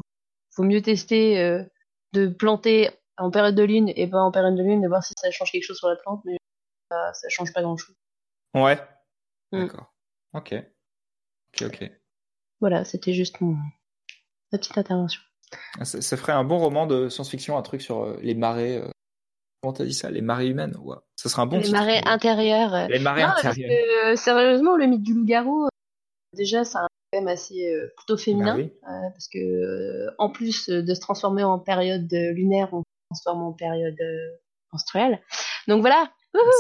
[0.56, 1.64] faut mieux tester
[2.14, 5.14] de planter en période de lune et pas en période de lune et voir si
[5.18, 6.38] ça change quelque chose sur la plante, mais
[6.90, 7.96] ça, ça change pas grand chose.
[8.56, 8.80] Ouais.
[9.52, 9.62] Mm.
[9.62, 9.94] D'accord.
[10.34, 10.56] Ok.
[11.54, 11.92] Ok, ok.
[12.62, 13.56] Voilà, c'était juste mon...
[14.52, 15.22] ma petite intervention.
[15.80, 18.78] Ah, ça, ferait un bon roman de science-fiction, un truc sur euh, les marées.
[18.78, 18.90] Euh...
[19.66, 20.12] Comment t'as dit ça?
[20.12, 20.96] Les marées humaines ouais.
[21.16, 22.88] Ça serait un bon Les marées intérieures.
[22.88, 23.72] Les marées intérieures.
[24.06, 25.68] Euh, sérieusement, le mythe du loup-garou,
[26.38, 28.60] déjà, c'est un thème assez euh, plutôt féminin.
[28.60, 33.54] Bah parce que, en plus de se transformer en période lunaire, on se transforme en
[33.54, 33.98] période
[34.72, 35.20] menstruelle.
[35.68, 36.12] Donc voilà.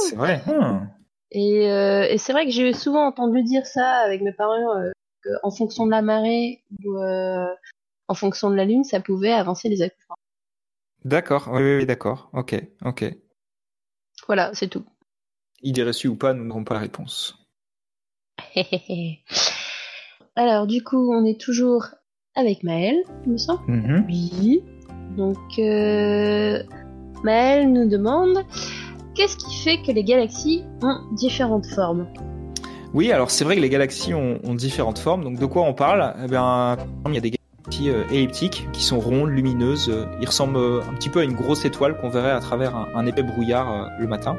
[0.09, 0.41] C'est vrai.
[0.47, 0.87] Hmm.
[1.29, 4.81] Et, et c'est vrai que j'ai souvent entendu dire ça avec mes parents,
[5.23, 6.97] qu'en fonction de la marée ou
[8.07, 10.15] en fonction de la lune, ça pouvait avancer les accouchements.
[11.05, 12.31] D'accord, oui, oui, d'accord.
[12.33, 13.05] Ok, ok.
[14.25, 14.83] Voilà, c'est tout.
[15.61, 17.37] Idée reçue ou pas, nous n'aurons pas la réponse.
[20.35, 21.85] Alors, du coup, on est toujours
[22.33, 23.71] avec Maëlle, il me semble.
[23.71, 24.05] Mm-hmm.
[24.07, 24.63] Oui.
[25.15, 26.63] Donc, euh...
[27.23, 28.43] Maëlle nous demande
[29.13, 32.07] qu'est-ce qui fait que les galaxies ont différentes formes?
[32.95, 35.23] Oui, alors c'est vrai que les galaxies ont, ont, différentes formes.
[35.23, 36.15] Donc, de quoi on parle?
[36.23, 37.35] Eh bien, il y a des
[37.81, 39.91] euh, elliptiques qui sont rondes, lumineuses.
[40.21, 43.05] Ils ressemblent euh, un petit peu à une grosse étoile qu'on verrait à travers un,
[43.05, 44.37] épais brouillard euh, le matin.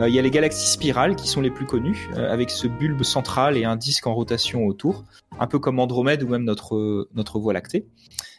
[0.00, 3.56] Il y a les galaxies spirales qui sont les plus connues, avec ce bulbe central
[3.56, 5.04] et un disque en rotation autour,
[5.40, 7.86] un peu comme Andromède ou même notre notre Voie lactée.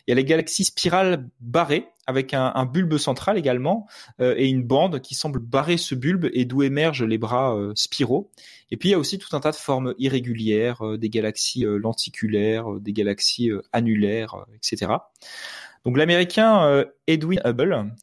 [0.07, 3.87] Il y a les galaxies spirales barrées, avec un, bulbe central également,
[4.19, 8.31] et une bande qui semble barrer ce bulbe et d'où émergent les bras spiraux.
[8.71, 11.65] Et puis il y a aussi tout un tas de formes irrégulières, euh, des galaxies
[11.65, 14.93] euh, lenticulaires, euh, des galaxies annulaires, etc.
[15.85, 17.93] Donc l'américain Edwin Hubble,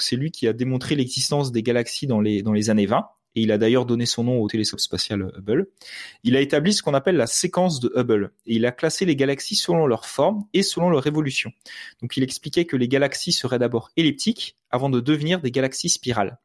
[0.00, 3.42] c'est lui qui a démontré l'existence des galaxies dans les dans les années 20 et
[3.42, 5.68] il a d'ailleurs donné son nom au télescope spatial Hubble.
[6.24, 9.16] Il a établi ce qu'on appelle la séquence de Hubble et il a classé les
[9.16, 11.50] galaxies selon leur forme et selon leur évolution.
[12.00, 16.38] Donc il expliquait que les galaxies seraient d'abord elliptiques avant de devenir des galaxies spirales.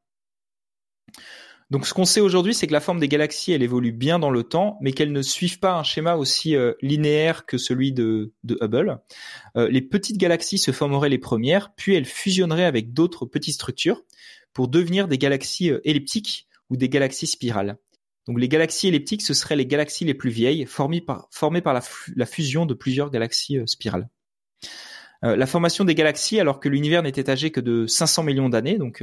[1.70, 4.30] Donc ce qu'on sait aujourd'hui, c'est que la forme des galaxies, elle évolue bien dans
[4.30, 8.32] le temps, mais qu'elles ne suivent pas un schéma aussi euh, linéaire que celui de,
[8.62, 9.00] Hubble.
[9.58, 14.04] Euh, les petites galaxies se formeraient les premières, puis elles fusionneraient avec d'autres petites structures
[14.54, 17.78] pour devenir des galaxies euh, elliptiques ou des galaxies spirales.
[18.28, 21.30] Donc les galaxies elliptiques, ce seraient les galaxies les plus vieilles, formées par,
[21.74, 24.10] la, fusion de plusieurs galaxies spirales.
[25.22, 29.02] la formation des galaxies, alors que l'univers n'était âgé que de 500 millions d'années, donc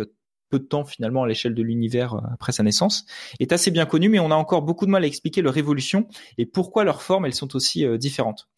[0.54, 3.06] peu de temps finalement à l'échelle de l'univers euh, après sa naissance,
[3.40, 6.06] est assez bien connu, mais on a encore beaucoup de mal à expliquer leur évolution
[6.38, 8.48] et pourquoi leurs formes elles sont aussi euh, différentes.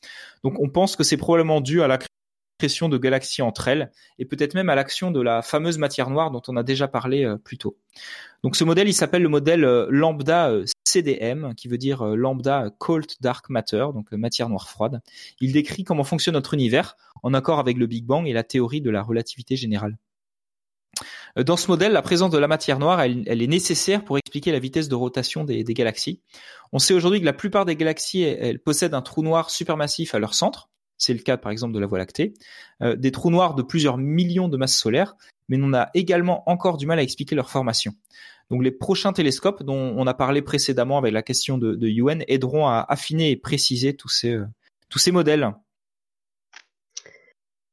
[0.45, 1.99] Donc on pense que c'est probablement dû à la
[2.59, 6.43] de galaxies entre elles et peut-être même à l'action de la fameuse matière noire dont
[6.49, 7.77] on a déjà parlé euh, plus tôt.
[8.43, 10.53] Donc ce modèle, il s'appelle le modèle lambda
[10.85, 15.01] CDM, qui veut dire lambda cold dark matter, donc matière noire froide.
[15.41, 18.81] Il décrit comment fonctionne notre univers en accord avec le Big Bang et la théorie
[18.81, 19.97] de la relativité générale.
[21.39, 24.53] Euh, dans ce modèle, la présence de la matière noire, elle, est nécessaire pour expliquer
[24.53, 26.21] la vitesse de rotation des, galaxies.
[26.73, 28.27] On sait aujourd'hui que la plupart des galaxies,
[28.65, 30.69] possèdent un trou noir supermassif à leur centre.
[30.99, 32.35] C'est le cas par exemple de la Voie lactée.
[32.83, 35.17] Euh, des trous noirs de plusieurs millions de masses solaires,
[35.49, 37.93] mais on a également encore du mal à expliquer leur formation.
[38.51, 42.23] Donc les prochains télescopes dont on a parlé précédemment avec la question de, de UN
[42.29, 44.47] aideront à affiner et préciser tous ces, euh,
[44.89, 45.53] tous ces modèles.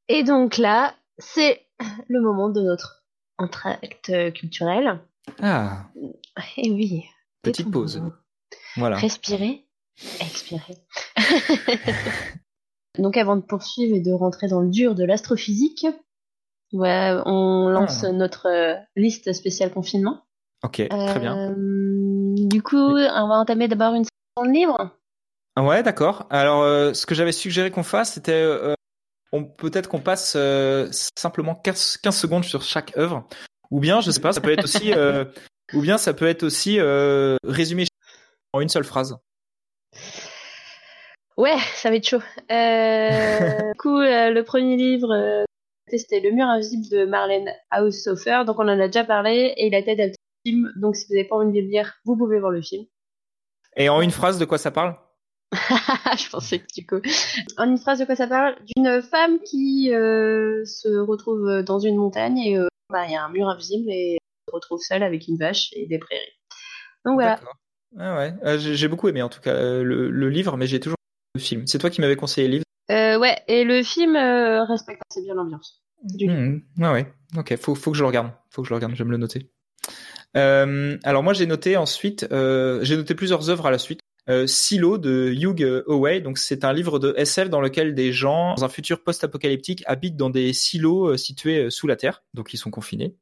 [0.10, 1.66] Et donc là, c'est
[2.08, 3.04] le moment de notre
[3.38, 5.00] entracte culturel.
[5.42, 5.90] Ah.
[6.58, 7.04] Et eh oui.
[7.42, 8.02] Petite pause.
[8.78, 8.98] Voilà.
[8.98, 9.66] Respirer,
[10.20, 10.76] expirer.
[13.00, 15.88] Donc avant de poursuivre et de rentrer dans le dur de l'astrophysique,
[16.74, 18.12] on lance ah.
[18.12, 20.24] notre euh, liste spéciale confinement.
[20.64, 21.52] Ok, très bien.
[21.52, 21.54] Euh,
[22.48, 24.92] du coup, on va entamer d'abord une session de livres.
[25.60, 26.26] Ouais, d'accord.
[26.30, 28.44] Alors, euh, ce que j'avais suggéré qu'on fasse, c'était
[29.58, 30.38] peut-être qu'on passe
[31.16, 33.28] simplement 15, secondes sur chaque œuvre,
[33.72, 34.94] ou bien je sais pas, ça peut être aussi,
[35.74, 36.80] ou bien ça peut être aussi
[37.44, 37.86] résumé
[38.54, 39.18] en une seule phrase.
[41.38, 42.20] Ouais, ça va être chaud.
[42.50, 45.46] du coup, le premier livre,
[45.88, 49.76] c'était Le mur invisible de Marlène Haushofer, donc on en a déjà parlé, et il
[49.76, 52.40] a été adapté film, donc si vous n'avez pas envie de le lire, vous pouvez
[52.40, 52.86] voir le film.
[53.76, 54.96] Et en une phrase, de quoi ça parle?
[55.52, 57.02] Je pensais que du coup.
[57.58, 58.56] En une phrase de quoi ça parle?
[58.76, 63.24] D'une femme qui euh, se retrouve dans une montagne et euh, bah, il y a
[63.24, 64.18] un mur invisible et
[64.48, 66.22] se retrouve seule avec une vache et des prairies.
[67.06, 67.40] Donc voilà.
[68.00, 70.98] Ah ouais, euh, j'ai beaucoup aimé en tout cas le, livre, mais j'ai toujours
[71.40, 71.66] film.
[71.68, 75.82] C'est toi qui m'avais conseillé le livre Ouais, et le film respecte assez bien l'ambiance.
[76.20, 78.32] Mmh, ah ouais, ok, faut, faut que je le regarde.
[78.50, 79.50] Faut que je le regarde, je vais me le noter.
[80.36, 84.00] alors moi j'ai noté ensuite, j'ai noté plusieurs œuvres à la suite.
[84.30, 86.22] euh, Silo de Hugh Howey.
[86.22, 90.16] Donc c'est un livre de SF dans lequel des gens, dans un futur post-apocalyptique, habitent
[90.18, 93.16] dans des silos euh, situés euh, sous la terre, donc ils sont confinés.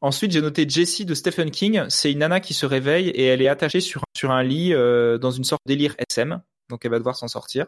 [0.00, 1.82] Ensuite, j'ai noté Jessie de Stephen King.
[1.88, 5.30] C'est une nana qui se réveille et elle est attachée sur sur un lit dans
[5.30, 7.66] une sorte de délire SM, donc elle va devoir s'en sortir.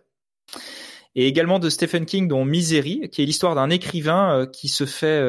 [1.17, 5.23] Et également de Stephen King dont Misery, qui est l'histoire d'un écrivain qui se fait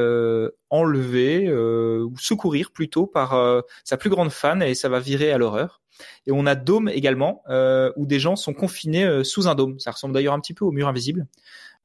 [0.72, 5.84] enlever ou secourir plutôt par sa plus grande fan et ça va virer à l'horreur.
[6.28, 9.80] Et on a Dôme également, euh, où des gens sont confinés euh, sous un dôme.
[9.80, 11.28] Ça ressemble d'ailleurs un petit peu au mur invisible.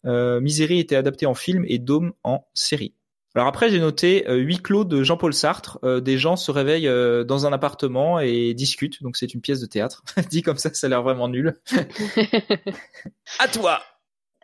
[0.06, 2.94] Euh, Misery était adapté en film et Dôme en série.
[3.34, 5.78] Alors après, j'ai noté euh, huit clos de Jean-Paul Sartre.
[5.84, 9.02] Euh, des gens se réveillent euh, dans un appartement et discutent.
[9.02, 10.02] Donc c'est une pièce de théâtre.
[10.30, 11.60] Dit comme ça, ça a l'air vraiment nul.
[13.38, 13.80] à toi.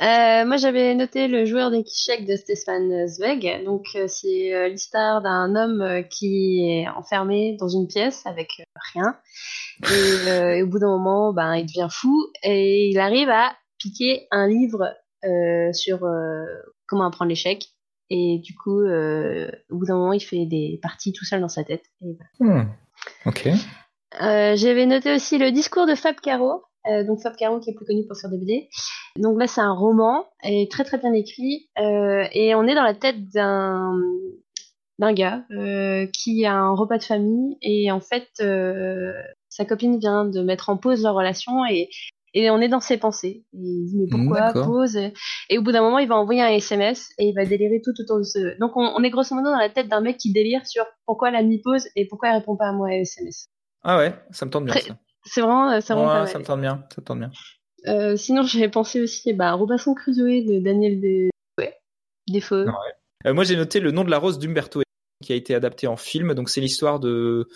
[0.03, 3.65] Euh, moi, j'avais noté le joueur d'échecs de Stefan Zweig.
[3.65, 8.63] Donc, c'est l'histoire d'un homme qui est enfermé dans une pièce avec
[8.93, 9.17] rien
[9.83, 14.27] et, euh, au bout d'un moment, ben, il devient fou et il arrive à piquer
[14.31, 16.45] un livre euh, sur euh,
[16.87, 17.67] comment apprendre l'échec.
[18.11, 21.49] Et du coup, euh, au bout d'un moment, il fait des parties tout seul dans
[21.49, 21.85] sa tête.
[22.03, 22.69] Et hmm.
[23.27, 23.49] Ok.
[24.23, 26.63] Euh, J'avais noté aussi le discours de Fab Caro.
[27.07, 28.69] donc Fab Caro qui est plus connu pour faire des BD.
[29.17, 31.69] Donc là, c'est un roman et très très bien écrit.
[31.77, 33.93] et on est dans la tête d'un
[34.99, 39.13] d'un gars euh, qui a un repas de famille et en fait euh,
[39.49, 41.89] sa copine vient de mettre en pause leur relation et,
[42.37, 43.45] et on est dans ses pensées.
[43.55, 44.99] il dit mais pourquoi pause?
[45.49, 47.95] Et au bout d'un moment il va envoyer un SMS et il va délirer tout
[47.99, 48.59] autour de ce.
[48.59, 51.37] Donc on, est grosso modo dans la tête d'un mec qui délire sur pourquoi elle
[51.37, 53.47] a mis pause et pourquoi elle répond pas à moi à SMS.
[53.83, 54.75] Ah ouais, ça me tente bien.
[55.25, 57.31] C'est vraiment, ça, ouais, ça me tente bien, ça me tente bien.
[57.87, 61.31] Euh, sinon j'avais pensé aussi bah, Robinson Crusoe de Daniel de...
[61.59, 61.75] ouais,
[62.29, 62.67] Defoe.
[63.27, 64.83] Euh, moi j'ai noté le nom de la rose d'Umberto
[65.25, 66.35] qui a été adapté en film.
[66.35, 67.49] Donc c'est l'histoire de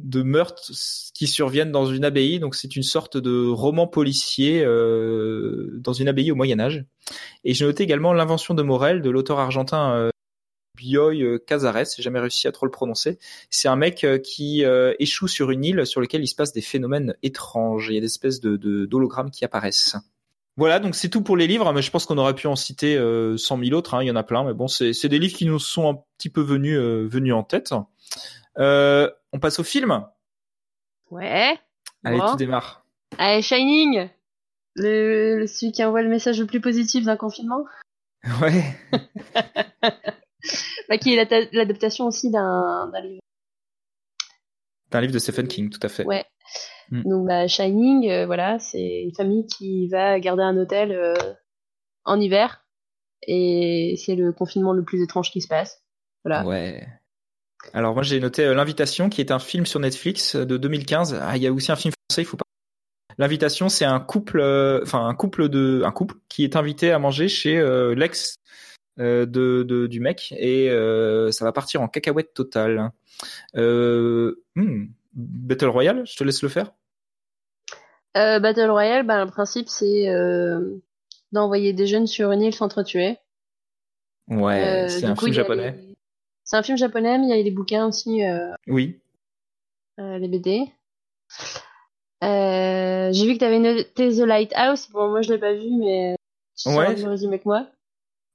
[0.00, 0.70] de meurtres
[1.14, 2.40] qui surviennent dans une abbaye.
[2.40, 6.84] Donc c'est une sorte de roman policier euh, dans une abbaye au Moyen Âge.
[7.44, 10.10] Et j'ai noté également l'invention de Morel de l'auteur argentin euh,
[10.76, 11.86] Bioy euh, Cazares.
[11.96, 13.18] J'ai jamais réussi à trop le prononcer.
[13.50, 16.52] C'est un mec euh, qui euh, échoue sur une île sur laquelle il se passe
[16.52, 17.88] des phénomènes étranges.
[17.90, 19.96] Il y a des espèces de d'hologrammes qui apparaissent.
[20.56, 22.96] Voilà, donc c'est tout pour les livres, mais je pense qu'on aurait pu en citer
[22.96, 25.46] 100 000 autres, hein, il y en a plein, mais bon, c'est des livres qui
[25.46, 27.74] nous sont un petit peu venus, venus en tête.
[28.58, 30.06] Euh, on passe au film?
[31.10, 31.58] Ouais.
[32.04, 32.86] Allez, tu démarres.
[33.18, 34.08] Allez, Shining
[34.76, 37.64] le, Celui qui envoie le message le plus positif d'un confinement
[38.40, 38.64] Ouais.
[40.88, 43.20] bah, qui est l'adaptation aussi d'un livre.
[44.90, 46.04] D'un livre de Stephen King, tout à fait.
[46.04, 46.24] Ouais.
[46.90, 47.02] Mm.
[47.02, 51.14] Donc bah, Shining, euh, voilà, c'est une famille qui va garder un hôtel euh,
[52.04, 52.64] en hiver
[53.26, 55.82] et c'est le confinement le plus étrange qui se passe.
[56.24, 56.44] Voilà.
[56.46, 56.86] Ouais.
[57.72, 61.18] Alors moi j'ai noté euh, l'invitation qui est un film sur Netflix de 2015.
[61.20, 62.44] Ah, il y a aussi un film français, il faut pas.
[63.18, 64.40] L'invitation c'est un couple,
[64.82, 67.62] enfin un couple de, un couple qui est invité à manger chez
[67.94, 68.36] l'ex
[68.98, 70.68] de, de, du mec et
[71.30, 72.90] ça va partir en cacahuète totale.
[73.56, 74.86] Euh, hmm.
[75.14, 76.72] Battle Royale, je te laisse le faire.
[78.16, 80.76] Euh, Battle Royale, bah, le principe c'est euh,
[81.32, 83.18] d'envoyer des jeunes sur une île s'entretuer.
[84.28, 85.78] Ouais, euh, c'est un film japonais.
[86.44, 88.22] C'est un film japonais, mais il y a les bouquins aussi.
[88.66, 89.00] oui.
[89.98, 90.64] les BD.
[92.22, 94.88] J'ai vu que tu avais noté The Lighthouse.
[94.90, 96.16] Bon, moi je l'ai pas vu, mais
[96.56, 96.96] tu ouais.
[96.96, 97.66] sais résumé que moi.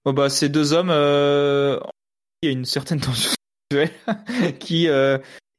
[0.06, 3.36] Oh bah, ces deux hommes, il y a une certaine tension
[4.60, 4.88] qui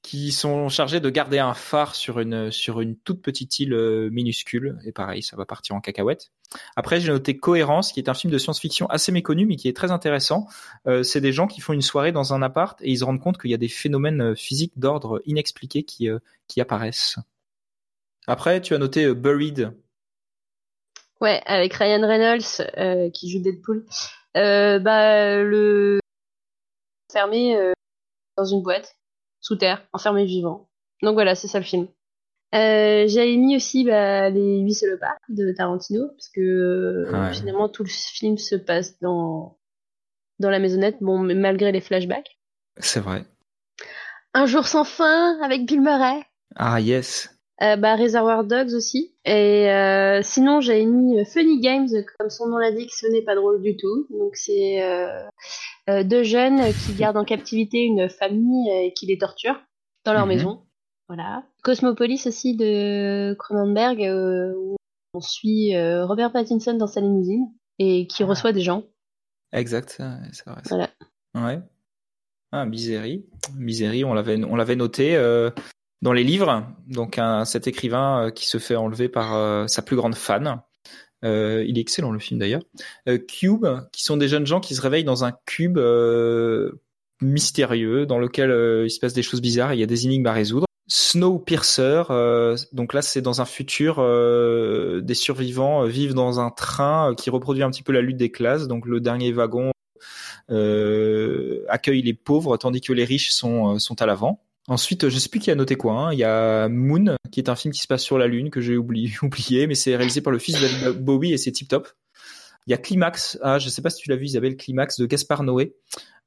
[0.02, 4.08] qui sont chargés de garder un phare sur une sur une toute petite île euh,
[4.10, 6.32] minuscule et pareil ça va partir en cacahuète.
[6.74, 9.76] Après j'ai noté Cohérence qui est un film de science-fiction assez méconnu mais qui est
[9.76, 10.46] très intéressant.
[10.86, 13.20] Euh, c'est des gens qui font une soirée dans un appart et ils se rendent
[13.20, 16.08] compte qu'il y a des phénomènes euh, physiques d'ordre inexpliqués qui
[16.46, 17.16] qui apparaissent.
[18.26, 19.72] Après tu as noté Buried.
[21.20, 23.84] Ouais avec Ryan Reynolds qui joue Deadpool.
[24.34, 26.00] bah le
[27.12, 27.74] fermé
[28.38, 28.96] dans une boîte
[29.40, 30.68] sous terre, enfermé vivant.
[31.02, 31.88] Donc voilà, c'est ça le film.
[32.54, 37.84] Euh, J'avais mis aussi bah, les huit salopards de Tarantino parce que euh, finalement tout
[37.84, 39.56] le film se passe dans
[40.40, 42.38] dans la maisonnette, bon malgré les flashbacks.
[42.78, 43.24] C'est vrai.
[44.34, 46.24] Un jour sans fin avec Bill Murray.
[46.56, 47.39] Ah yes.
[47.62, 49.14] Euh, bah, Reservoir Dogs aussi.
[49.24, 51.88] Et euh, sinon, j'avais mis Funny Games,
[52.18, 54.06] comme son nom l'indique, ce n'est pas drôle du tout.
[54.10, 55.22] Donc c'est euh,
[55.90, 59.60] euh, deux jeunes qui gardent en captivité une famille et qui les torturent
[60.04, 60.32] dans leur mhm.
[60.32, 60.62] maison.
[61.08, 61.44] Voilà.
[61.62, 63.98] Cosmopolis aussi de Cronenberg,
[64.56, 64.76] où
[65.12, 67.46] on suit Robert Pattinson dans sa limousine
[67.78, 68.26] et qui ah.
[68.26, 68.84] reçoit des gens.
[69.52, 70.00] Exact,
[70.32, 70.62] c'est vrai.
[70.68, 70.88] Voilà.
[71.34, 71.60] Ouais.
[72.52, 73.26] Ah, Misery.
[73.56, 75.14] Misery, on l'avait, on l'avait noté.
[75.16, 75.50] Euh,
[76.02, 76.66] dans les livres.
[76.86, 80.60] Donc un, cet écrivain qui se fait enlever par sa plus grande fan.
[81.22, 82.62] il est excellent le film d'ailleurs.
[83.28, 85.78] Cube, qui sont des jeunes gens qui se réveillent dans un cube
[87.20, 88.50] mystérieux dans lequel
[88.86, 89.72] il se passe des choses bizarres.
[89.72, 90.66] Et il y a des énigmes à résoudre.
[90.92, 96.50] Snowpiercer, euh, donc là c'est dans un futur, euh, des survivants euh, vivent dans un
[96.50, 98.66] train qui reproduit un petit peu la lutte des classes.
[98.66, 99.70] Donc le dernier wagon
[101.68, 104.42] accueille les pauvres tandis que les riches sont sont à l'avant.
[104.68, 105.92] Ensuite, je sais plus qui a noté quoi.
[105.94, 106.12] Hein.
[106.12, 108.60] Il y a Moon, qui est un film qui se passe sur la Lune que
[108.60, 111.88] j'ai oublié, oublié, mais c'est réalisé par le fils de Bowie et c'est tip top.
[112.66, 115.06] Il y a Climax, ah je sais pas si tu l'as vu Isabelle, Climax de
[115.06, 115.74] Gaspard Noé.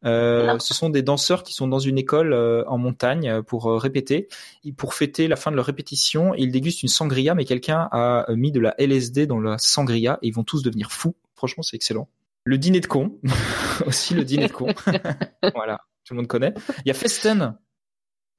[0.06, 3.66] Euh, ce sont des danseurs qui sont dans une école euh, en montagne euh, pour
[3.82, 4.28] répéter.
[4.76, 8.52] Pour fêter la fin de leur répétition, ils dégustent une sangria, mais quelqu'un a mis
[8.52, 11.16] de la LSD dans la sangria et ils vont tous devenir fous.
[11.36, 12.10] Franchement, c'est excellent.
[12.46, 13.18] Le dîner de con,
[13.86, 14.68] aussi le dîner de con.
[15.56, 16.54] voilà, tout le monde connaît.
[16.80, 17.56] Il y a Festen.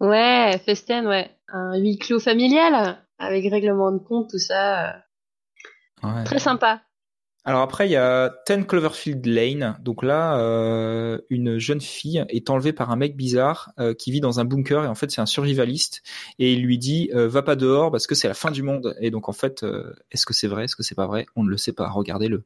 [0.01, 1.30] Ouais, Festen, ouais.
[1.49, 5.05] Un huis clos familial avec règlement de compte, tout ça.
[6.03, 6.24] Ouais.
[6.24, 6.82] Très sympa.
[7.47, 9.76] Alors après, il y a Ten Cloverfield Lane.
[9.82, 14.22] Donc là, euh, une jeune fille est enlevée par un mec bizarre euh, qui vit
[14.22, 16.03] dans un bunker et en fait c'est un survivaliste
[16.38, 18.97] et il lui dit euh, va pas dehors parce que c'est la fin du monde.
[18.99, 19.64] Et donc en fait,
[20.11, 21.26] est-ce que c'est vrai, est-ce que c'est pas vrai?
[21.36, 21.88] On ne le sait pas.
[21.90, 22.45] Regardez-le.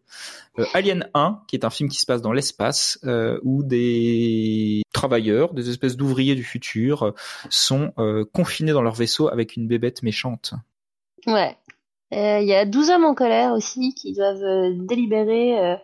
[0.74, 2.99] Alien 1, qui est un film qui se passe dans l'espace
[3.44, 7.14] où des travailleurs, des espèces d'ouvriers du futur,
[7.51, 7.92] sont
[8.32, 10.55] confinés dans leur vaisseau avec une bébête méchante.
[11.26, 11.68] Ouais, euh,
[12.11, 15.77] il y a 12 hommes en colère aussi qui doivent euh, délibérer euh,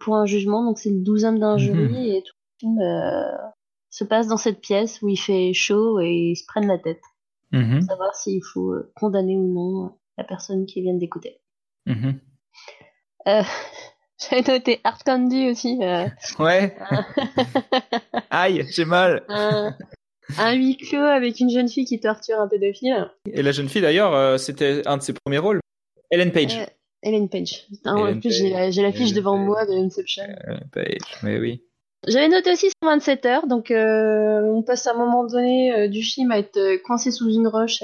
[0.00, 0.64] pour un jugement.
[0.64, 2.16] Donc c'est 12 hommes d'un jury mhm.
[2.16, 2.80] et tout le film
[3.90, 7.02] se passe dans cette pièce où il fait chaud et ils se prennent la tête.
[7.52, 7.78] Mhm.
[7.78, 11.40] Pour savoir s'il faut condamner ou non la personne qui vient d'écouter.
[11.86, 12.20] Mhm.
[14.30, 15.78] J'avais noté Art Candy aussi.
[16.38, 16.76] Ouais.
[18.30, 19.24] Aïe, j'ai mal
[20.38, 23.10] un huis clos avec une jeune fille qui torture un pédophile.
[23.30, 25.60] Et la jeune fille d'ailleurs, euh, c'était un de ses premiers rôles.
[26.10, 26.56] Ellen Page.
[26.58, 26.66] Euh,
[27.02, 27.66] Ellen Page.
[27.84, 30.24] en plus, j'ai la, fiche devant moi de Inception.
[30.24, 31.62] Ellen Page, mais oui.
[32.06, 36.30] J'avais noté aussi 127 heures, donc euh, on passe à un moment donné du film
[36.32, 37.82] à être coincé sous une roche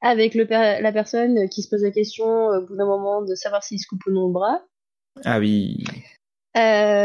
[0.00, 3.62] avec le la personne qui se pose la question au bout d'un moment de savoir
[3.62, 4.62] s'il se coupe ou non le bras.
[5.24, 5.84] Ah oui.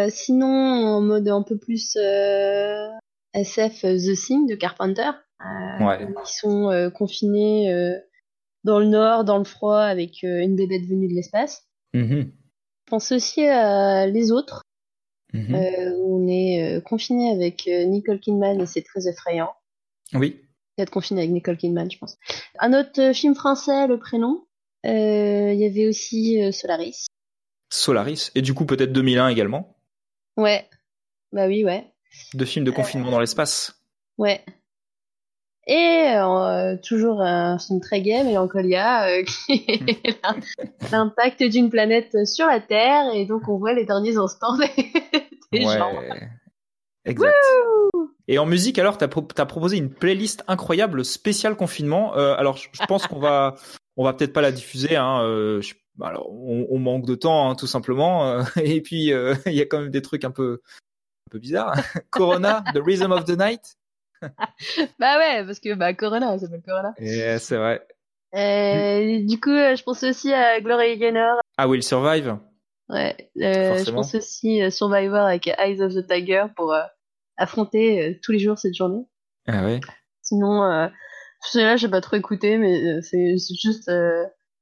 [0.09, 1.95] sinon, en mode un peu plus
[3.33, 5.11] SF euh, The Thing de Carpenter,
[5.41, 7.71] euh, qui sont euh, confinés
[8.63, 11.67] dans le nord, dans le froid, avec une bébête venue de l'espace.
[11.93, 12.23] Mm-hmm.
[12.23, 14.61] Je pense aussi à Les Autres,
[15.33, 15.95] mm-hmm.
[15.97, 19.51] où on est confiné avec Nicole Kidman et c'est très effrayant.
[20.13, 20.41] Oui.
[20.77, 22.17] Être confiné avec Nicole Kidman, je pense.
[22.59, 24.45] Un autre film français, Le Prénom.
[24.83, 27.07] Il y avait aussi Solaris.
[27.69, 28.31] Solaris.
[28.35, 29.77] Et du coup, peut-être 2001 également?
[30.37, 30.67] Ouais.
[31.31, 31.90] Bah oui, ouais.
[32.33, 33.81] De films de confinement dans l'espace.
[34.17, 34.43] Ouais.
[35.67, 40.21] Et euh, toujours un film très gay, Mélancolia, euh, qui est
[40.91, 45.77] l'impact d'une planète sur la Terre, et donc on voit les derniers instants des, ouais.
[45.77, 45.93] gens.
[47.05, 47.33] Exact.
[48.27, 52.15] et en musique, alors, t'as as proposé une playlist incroyable spéciale confinement.
[52.15, 53.55] Euh, alors, je pense qu'on va,
[53.97, 54.95] on va peut-être pas la diffuser.
[54.95, 55.61] Hein, euh,
[56.01, 58.43] alors, on, on, manque de temps, hein, tout simplement.
[58.63, 59.11] et puis,
[59.45, 60.61] il y a quand même des trucs un peu,
[61.31, 61.73] peu bizarre.
[62.11, 63.77] Corona, The Rhythm of the Night.
[64.99, 66.93] bah ouais, parce que bah Corona, ça s'appelle Corona.
[66.99, 67.87] Yeah, c'est vrai.
[68.35, 71.39] Euh, du coup, euh, je pense aussi à Glory Gaynor.
[71.57, 72.37] Ah, Will Survive.
[72.89, 76.75] Ouais, euh, je pense aussi à Survivor avec Eyes of the Tiger pour
[77.37, 79.03] affronter tous les jours cette journée.
[79.47, 79.79] Ah ouais.
[80.21, 80.89] Sinon,
[81.41, 83.89] celui-là, j'ai pas trop écouté, mais c'est juste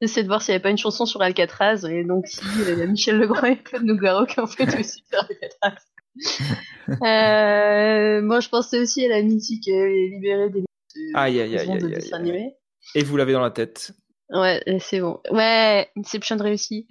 [0.01, 2.41] J'essaie de voir s'il n'y avait pas une chanson sur Alcatraz, et donc si,
[2.87, 5.75] Michel Legrand et Claude Nougaro qui ont fait aussi sur Alcatraz.
[6.89, 10.63] euh, moi, je pensais aussi à la mythique euh, Libérée des
[11.13, 12.55] aïe, aïe, aïe, animés.
[12.95, 13.91] Et vous l'avez dans la tête.
[14.29, 15.19] Ouais, c'est bon.
[15.31, 16.87] Ouais, Inception réussi.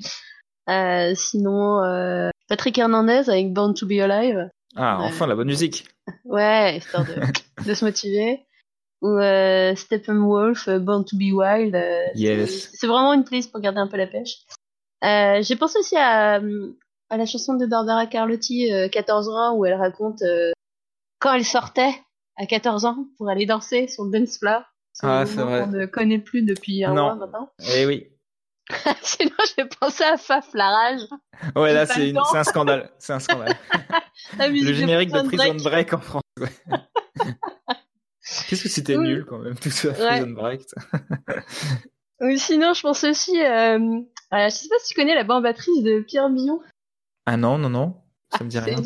[0.68, 4.50] Euh, sinon, euh, Patrick Hernandez avec Born to Be Alive.
[4.76, 5.86] Ah, enfin la bonne musique.
[6.24, 7.14] Ouais, histoire de,
[7.66, 8.40] de se motiver.
[9.00, 11.76] Ou euh, Steppenwolf, Born to Be Wild.
[12.14, 12.70] yes.
[12.74, 14.38] C'est vraiment une playlist pour garder un peu la pêche.
[15.02, 16.40] J'ai pensé aussi à
[17.10, 20.52] à la chanson de Barbara Carlotti, 14 euh, ans, où elle raconte euh,
[21.18, 21.94] quand elle sortait
[22.36, 24.62] à 14 ans pour aller danser sur le dance floor.
[25.02, 25.62] Ah, c'est vrai.
[25.62, 27.50] On ne connaît plus depuis un mois maintenant.
[27.74, 28.08] Eh oui.
[29.02, 31.00] Sinon, j'ai pensé à Faf la rage.
[31.56, 32.90] Ouais, là, c'est un scandale.
[32.98, 33.56] C'est un scandale.
[34.38, 36.22] le générique de Prison Break, en France.
[38.48, 40.62] Qu'est-ce que c'était nul quand même, tout ça, Prison Break.
[42.20, 43.40] oui, sinon, je pense aussi.
[43.40, 43.78] Euh,
[44.32, 46.60] je sais pas si tu connais la bambatrice de Pierre Billon.
[47.30, 47.94] Ah non, non, non,
[48.30, 48.76] ça me dit rien.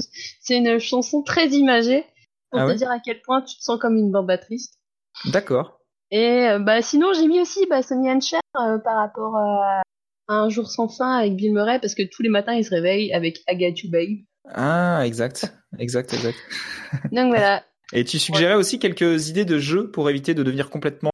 [0.40, 2.04] C'est une chanson très imagée
[2.50, 4.80] pour ah te dire à quel point tu te sens comme une bambatrice.
[5.26, 5.78] D'accord.
[6.10, 9.82] Et bah sinon j'ai mis aussi bah, Sonny Cher par rapport à
[10.26, 13.12] un jour sans fin avec Bill Murray parce que tous les matins il se réveille
[13.12, 14.24] avec I Got You Babe.
[14.48, 16.38] Ah exact, exact, exact.
[17.12, 17.62] Donc voilà.
[17.92, 21.12] Et tu suggérais aussi quelques idées de jeux pour éviter de devenir complètement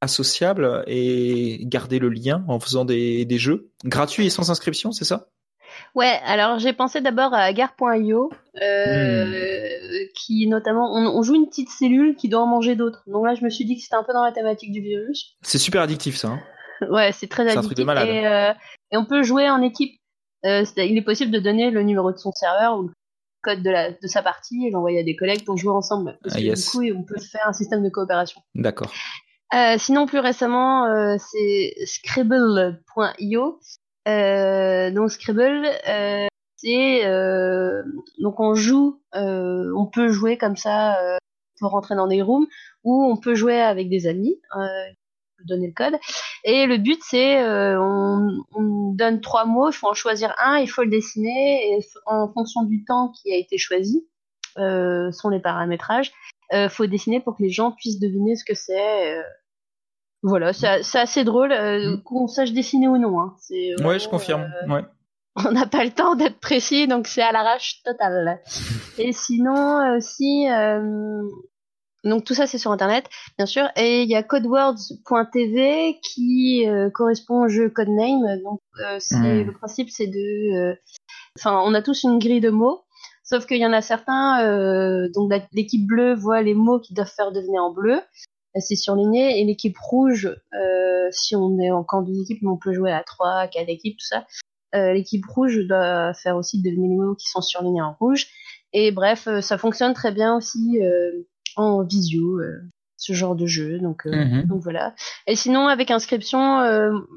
[0.00, 5.04] associable et garder le lien en faisant des, des jeux gratuits et sans inscription, c'est
[5.04, 5.28] ça?
[5.94, 8.30] Ouais, alors j'ai pensé d'abord à Gare.io,
[8.62, 10.08] euh, hmm.
[10.14, 13.02] qui notamment, on, joue une petite cellule qui doit en manger d'autres.
[13.06, 15.36] Donc là, je me suis dit que c'était un peu dans la thématique du virus.
[15.42, 16.28] C'est super addictif, ça.
[16.28, 16.40] Hein
[16.90, 17.58] ouais, c'est très addictif.
[17.58, 18.08] Un truc de malade.
[18.08, 18.52] Et, euh,
[18.92, 19.96] et, on peut jouer en équipe.
[20.46, 22.92] Euh, il est possible de donner le numéro de son serveur ou le
[23.42, 26.18] code de, la, de sa partie et l'envoyer à des collègues pour jouer ensemble.
[26.22, 28.40] Parce ah, que du coup, on peut faire un système de coopération.
[28.54, 28.92] D'accord.
[29.54, 33.60] Euh, sinon, plus récemment, euh, c'est Scribble.io.
[34.08, 36.26] Euh, donc Scribble, euh,
[36.56, 37.82] c'est euh,
[38.18, 40.98] donc on joue, euh, on peut jouer comme ça
[41.58, 42.46] pour rentrer dans des rooms
[42.84, 44.40] ou on peut jouer avec des amis.
[45.46, 45.98] donner le code.
[46.44, 50.68] Et le but, c'est on, on, donne trois mots, il faut en choisir un, il
[50.68, 54.06] faut le dessiner et en fonction du temps qui a été choisi,
[54.56, 56.12] sont les paramétrages.
[56.52, 59.16] Euh, faut dessiner pour que les gens puissent deviner ce que c'est.
[60.22, 62.02] Voilà, c'est assez drôle euh, mm.
[62.02, 63.20] qu'on sache dessiner ou non.
[63.20, 63.34] Hein.
[63.84, 64.52] ouais, je confirme.
[64.62, 64.84] Euh, ouais.
[65.36, 68.40] On n'a pas le temps d'être précis, donc c'est à l'arrache totale.
[68.98, 71.22] et sinon aussi, euh,
[72.04, 73.08] donc tout ça c'est sur internet,
[73.38, 73.68] bien sûr.
[73.76, 78.42] Et il y a codewords.tv qui correspond au jeu Codename.
[78.42, 78.60] Donc
[78.98, 79.46] c'est mm.
[79.46, 80.76] le principe, c'est de,
[81.38, 82.82] enfin, on a tous une grille de mots.
[83.22, 87.30] Sauf qu'il y en a certains, donc l'équipe bleue voit les mots qui doivent faire
[87.30, 88.00] devenir en bleu
[88.58, 92.56] c'est surligné et l'équipe rouge euh, si on est en camp deux équipes mais on
[92.56, 94.26] peut jouer à trois quatre équipes tout ça.
[94.74, 98.26] Euh, l'équipe rouge doit faire aussi des mots qui sont surlignés en rouge.
[98.72, 100.80] Et bref euh, ça fonctionne très bien aussi
[101.56, 102.40] en visio
[102.96, 103.78] ce genre de jeu.
[103.78, 104.44] Donc, mhm.
[104.46, 104.94] donc voilà.
[105.26, 106.60] Et sinon avec inscription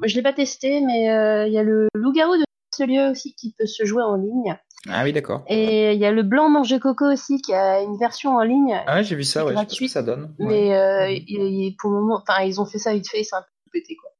[0.04, 1.04] je l'ai pas testé mais
[1.48, 2.44] il y a le loup-garou de
[2.76, 4.56] ce lieu aussi qui peut se jouer en ligne
[4.88, 5.44] ah oui, d'accord.
[5.48, 8.78] Et il y a le blanc manger coco aussi qui a une version en ligne.
[8.86, 10.34] Ah j'ai vu ça, ouais, gratuit, ça donne.
[10.38, 13.70] Mais euh, pour le moment, enfin, ils ont fait ça vite fait, c'est un peu
[13.72, 14.10] pété quoi.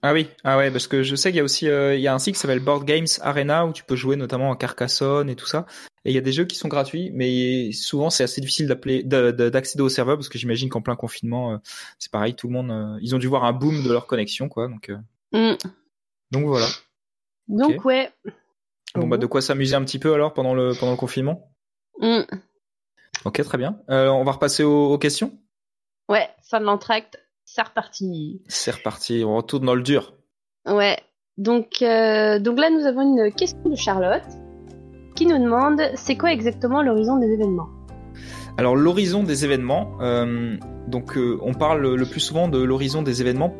[0.00, 2.06] Ah oui, ah ouais, parce que je sais qu'il y a aussi, euh, il y
[2.06, 5.28] a un site qui s'appelle Board Games Arena où tu peux jouer notamment en Carcassonne
[5.28, 5.66] et tout ça.
[6.04, 9.02] Et il y a des jeux qui sont gratuits, mais souvent c'est assez difficile d'appeler,
[9.02, 11.56] d'accéder au serveur parce que j'imagine qu'en plein confinement, euh,
[11.98, 14.48] c'est pareil, tout le monde, euh, ils ont dû voir un boom de leur connexion,
[14.48, 14.68] quoi.
[14.68, 14.90] Donc,
[15.32, 15.54] mm.
[16.30, 16.66] donc voilà.
[17.48, 18.10] Donc ouais.
[18.94, 21.50] Bon, bah, de quoi s'amuser un petit peu alors pendant le, pendant le confinement?
[22.00, 22.20] Mm.
[23.24, 23.78] Ok, très bien.
[23.88, 25.32] Euh, on va repasser aux, questions?
[26.08, 28.42] Ouais, fin de l'entracte, c'est reparti.
[28.48, 30.14] C'est reparti, on retourne dans le dur.
[30.66, 30.98] Ouais,
[31.38, 34.26] donc, euh, donc là nous avons une question de Charlotte
[35.14, 37.68] qui nous demande c'est quoi exactement l'horizon des événements?
[38.58, 43.54] Alors l'horizon des événements, euh, donc on parle le plus souvent de l'horizon des événements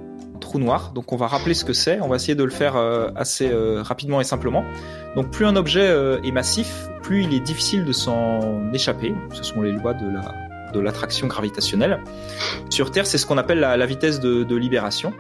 [0.58, 0.92] noir.
[0.92, 3.50] Donc on va rappeler ce que c'est, on va essayer de le faire euh, assez
[3.50, 4.64] euh, rapidement et simplement.
[5.16, 9.14] Donc plus un objet euh, est massif, plus il est difficile de s'en échapper.
[9.32, 12.02] Ce sont les lois de l'attraction gravitationnelle.
[12.70, 15.12] Sur Terre, c'est ce qu'on appelle la, vitesse de, libération.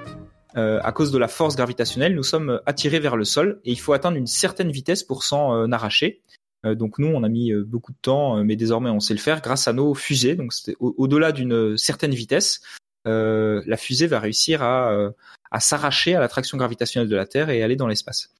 [0.54, 3.92] à cause de la force gravitationnelle, nous sommes attirés vers le sol et il faut
[3.92, 6.22] atteindre une certaine vitesse pour s'en arracher.
[6.64, 9.68] donc nous, on a mis beaucoup de temps, mais désormais on sait le faire grâce
[9.68, 10.36] à nos fusées.
[10.36, 12.62] Donc au-delà d'une certaine vitesse,
[13.06, 15.10] euh, la fusée va réussir à, euh,
[15.50, 18.30] à s'arracher à l'attraction gravitationnelle de la Terre et aller dans l'espace.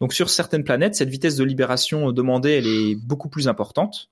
[0.00, 4.08] Donc sur certaines planètes, cette vitesse de libération demandée, elle est beaucoup plus importante.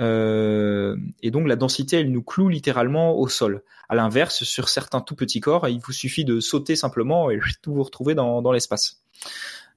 [0.00, 3.62] Euh, et donc la densité, elle nous cloue littéralement au sol.
[3.88, 7.74] À l'inverse, sur certains tout petits corps, il vous suffit de sauter simplement et tout
[7.74, 9.02] vous retrouver dans, dans l'espace.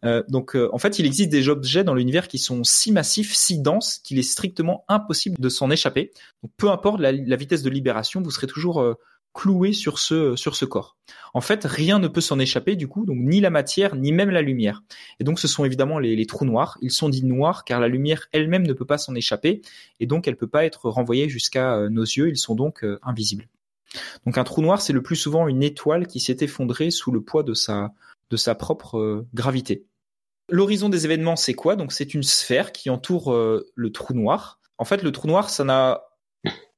[0.05, 3.59] Euh, donc en fait, il existe des objets dans l'univers qui sont si massifs, si
[3.59, 6.11] denses, qu'il est strictement impossible de s'en échapper.
[6.57, 8.95] Peu importe la, vitesse de libération, vous serez toujours
[9.33, 10.95] cloué sur ce sur ce corps.
[11.33, 14.29] En fait, rien ne peut s'en échapper du coup, donc ni la matière ni même
[14.29, 14.83] la lumière.
[15.19, 16.77] Et donc, ce sont évidemment les, trous noirs.
[16.81, 19.61] Ils sont dits noirs car la lumière elle-même ne peut pas s'en échapper
[19.99, 22.29] et donc elle peut pas être renvoyée jusqu'à euh, nos yeux.
[22.29, 23.47] Ils sont donc euh, invisibles.
[24.25, 27.21] Donc, un trou noir, c'est le plus souvent une étoile qui s'est effondrée sous le
[27.21, 27.93] poids de sa
[28.29, 29.85] de sa propre euh, gravité.
[30.49, 31.75] L'horizon des événements, c'est quoi?
[31.75, 34.59] Donc, c'est une sphère qui entoure le trou noir.
[34.77, 36.03] En fait, le trou noir, ça n'a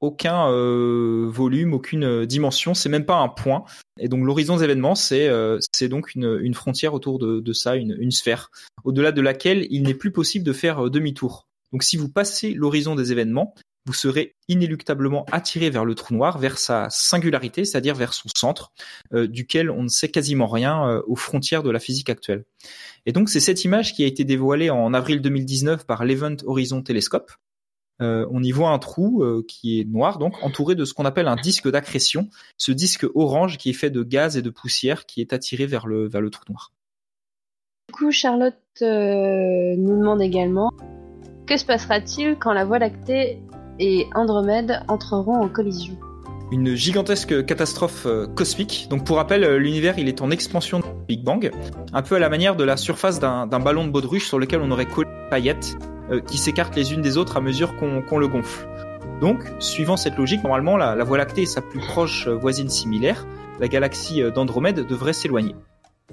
[0.05, 3.65] aucun euh, volume, aucune euh, dimension, c'est même pas un point.
[3.99, 5.59] Et donc l'horizon des événements, c'est euh,
[5.89, 8.51] donc une, une frontière autour de, de ça, une, une sphère,
[8.83, 11.47] au-delà de laquelle il n'est plus possible de faire demi-tour.
[11.71, 13.53] Donc si vous passez l'horizon des événements,
[13.87, 18.71] vous serez inéluctablement attiré vers le trou noir, vers sa singularité, c'est-à-dire vers son centre,
[19.13, 22.45] duquel on ne sait quasiment rien aux frontières de la physique actuelle.
[23.05, 26.81] Et donc c'est cette image qui a été dévoilée en avril 2019 par l'Event Horizon
[26.81, 27.31] Telescope,
[27.99, 31.35] on y voit un trou qui est noir, donc entouré de ce qu'on appelle un
[31.35, 35.34] disque d'accrétion, ce disque orange qui est fait de gaz et de poussière qui est
[35.34, 36.72] attiré vers le, vers le trou noir.
[37.89, 40.72] Du coup, Charlotte nous demande également
[41.45, 43.39] que se passera-t-il quand la Voie lactée
[43.80, 45.95] et Andromède entreront en collision?
[46.51, 48.88] Une gigantesque catastrophe euh, cosmique.
[48.89, 51.51] Donc pour rappel, euh, l'univers il est en expansion de Big Bang,
[51.91, 54.72] un peu à la manière de la surface d'un ballon de baudruche sur lequel on
[54.72, 55.76] aurait collé des paillettes
[56.11, 58.68] euh, qui s'écartent les unes des autres à mesure qu'on le gonfle.
[59.22, 63.26] Donc, suivant cette logique, normalement la, Voie lactée et sa plus proche voisine similaire,
[63.60, 65.56] la galaxie d'Andromède, devrait s'éloigner.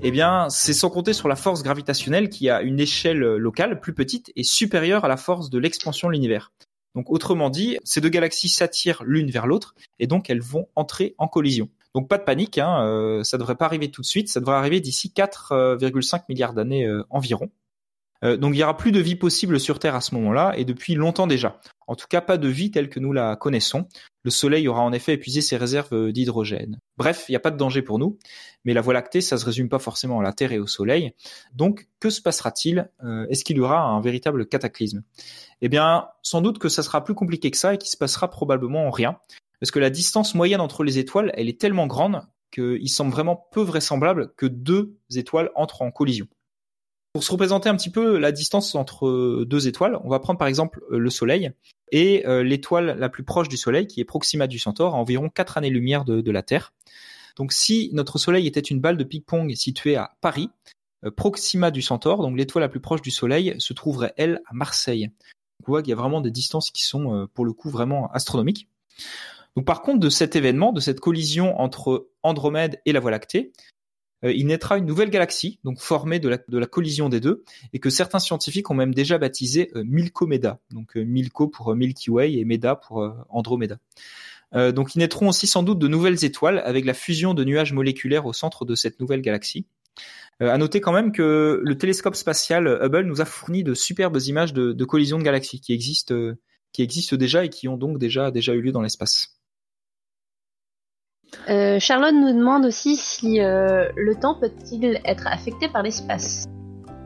[0.03, 3.93] Eh bien, c'est sans compter sur la force gravitationnelle qui a une échelle locale plus
[3.93, 6.53] petite et supérieure à la force de l'expansion de l'univers.
[6.95, 11.15] Donc autrement dit, ces deux galaxies s'attirent l'une vers l'autre et donc elles vont entrer
[11.19, 11.69] en collision.
[11.95, 14.57] Donc pas de panique, hein, euh, ça devrait pas arriver tout de suite, ça devrait
[14.57, 17.51] arriver d'ici 4,5 milliards d'années euh, environ.
[18.25, 20.65] Euh, donc il y aura plus de vie possible sur Terre à ce moment-là et
[20.65, 21.61] depuis longtemps déjà.
[21.87, 23.87] En tout cas, pas de vie telle que nous la connaissons.
[24.23, 26.79] Le Soleil aura en effet épuisé ses réserves d'hydrogène.
[26.97, 28.19] Bref, il n'y a pas de danger pour nous,
[28.65, 31.13] mais la Voie lactée, ça se résume pas forcément à la Terre et au Soleil.
[31.55, 32.89] Donc, que se passera-t-il
[33.29, 35.03] Est-ce qu'il y aura un véritable cataclysme?
[35.61, 38.31] Eh bien, sans doute que ça sera plus compliqué que ça et qu'il se passera
[38.31, 39.19] probablement rien,
[39.61, 42.23] parce que la distance moyenne entre les étoiles, elle est tellement grande
[42.53, 46.27] qu'il semble vraiment peu vraisemblable que deux étoiles entrent en collision.
[47.13, 50.49] Pour se représenter un petit peu la distance entre deux étoiles, on va prendre par
[50.49, 51.53] exemple euh, le Soleil
[51.91, 55.29] et euh, l'étoile la plus proche du Soleil, qui est Proxima du Centaure, à environ
[55.29, 56.73] 4 années-lumière de, la Terre.
[57.37, 60.49] Donc si notre Soleil était une balle de ping-pong située à Paris,
[61.05, 64.55] euh, Proxima du Centaure, donc l'étoile la plus proche du Soleil, se trouverait elle à
[64.55, 65.11] Marseille.
[65.67, 68.69] On voit qu'il y a vraiment des distances qui sont pour le coup vraiment astronomiques.
[69.55, 73.53] Donc par contre de cet événement, de cette collision entre Andromède et la Voie lactée,
[73.53, 73.82] euh,
[74.23, 77.43] il naîtra une nouvelle galaxie, donc formée de la, collision des deux,
[77.73, 80.61] et que certains scientifiques ont même déjà baptisé euh, Milko-Meda.
[80.71, 83.79] Donc euh, Milko pour Milky Way et Meda pour Andromeda.
[84.53, 88.27] donc ils naîtront aussi sans doute de nouvelles étoiles avec la fusion de nuages moléculaires
[88.27, 89.67] au centre de cette nouvelle galaxie.
[90.41, 94.53] à noter quand même que le télescope spatial Hubble nous a fourni de superbes images
[94.53, 96.15] de, de collisions de galaxies qui existent,
[96.73, 99.42] qui existent déjà et qui ont donc déjà déjà eu lieu dans l'espace.
[101.49, 106.47] Euh, Charlotte nous demande aussi si euh, le temps peut-il être affecté par l'espace.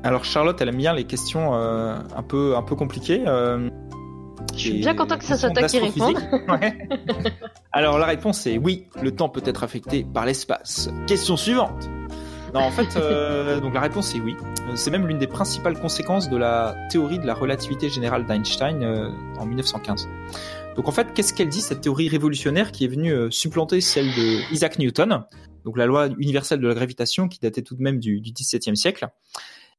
[0.03, 3.25] Alors Charlotte, elle aime bien les questions euh, un peu un peu compliquées.
[4.55, 6.19] Je suis bien content que ça soit toi qui réponde.
[7.73, 10.91] Alors la réponse est oui, le temps peut être affecté par l'espace.
[11.07, 11.89] Question suivante.
[12.55, 12.97] Non, en fait,
[13.61, 14.37] donc la réponse est oui.
[14.77, 19.45] C'est même l'une des principales conséquences de la théorie de la relativité générale d'Einstein en
[19.45, 20.09] 1915.
[20.77, 24.09] Donc en fait, qu'est-ce qu'elle dit cette théorie révolutionnaire qui est venue euh, supplanter celle
[24.09, 25.25] de Isaac Newton,
[25.65, 29.09] donc la loi universelle de la gravitation qui datait tout de même du, XVIIe siècle?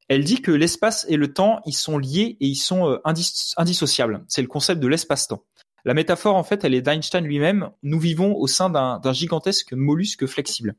[0.07, 2.97] Elle dit que l'espace et le temps, ils sont liés et ils sont euh,
[3.57, 4.25] indissociables.
[4.27, 5.43] C'est le concept de l'espace-temps.
[5.85, 7.69] La métaphore, en fait, elle est d'Einstein lui-même.
[7.83, 10.75] Nous vivons au sein d'un gigantesque mollusque flexible.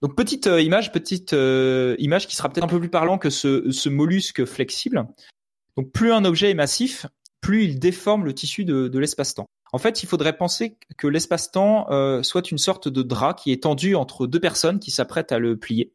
[0.00, 3.88] Donc petite euh, image, petite image qui sera peut-être un peu plus parlant que ce
[3.90, 5.06] mollusque flexible.
[5.76, 7.06] Donc plus un objet est massif,
[7.44, 9.44] plus il déforme le tissu de, l'espace-temps.
[9.72, 13.64] En fait, il faudrait penser que l'espace-temps euh, soit une sorte de drap qui est
[13.64, 15.92] tendu entre deux personnes qui s'apprêtent à le plier.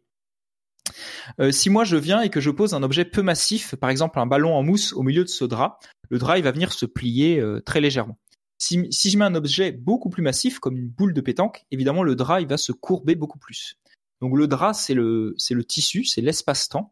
[1.40, 4.20] Euh, si moi je viens et que je pose un objet peu massif, par exemple
[4.20, 7.40] un ballon en mousse au milieu de ce drap, le drap va venir se plier
[7.40, 8.20] euh, très légèrement.
[8.60, 12.16] Si, je mets un objet beaucoup plus massif, comme une boule de pétanque, évidemment le
[12.16, 13.78] drap va se courber beaucoup plus.
[14.22, 16.92] Donc le drap c'est le tissu, c'est l'espace-temps,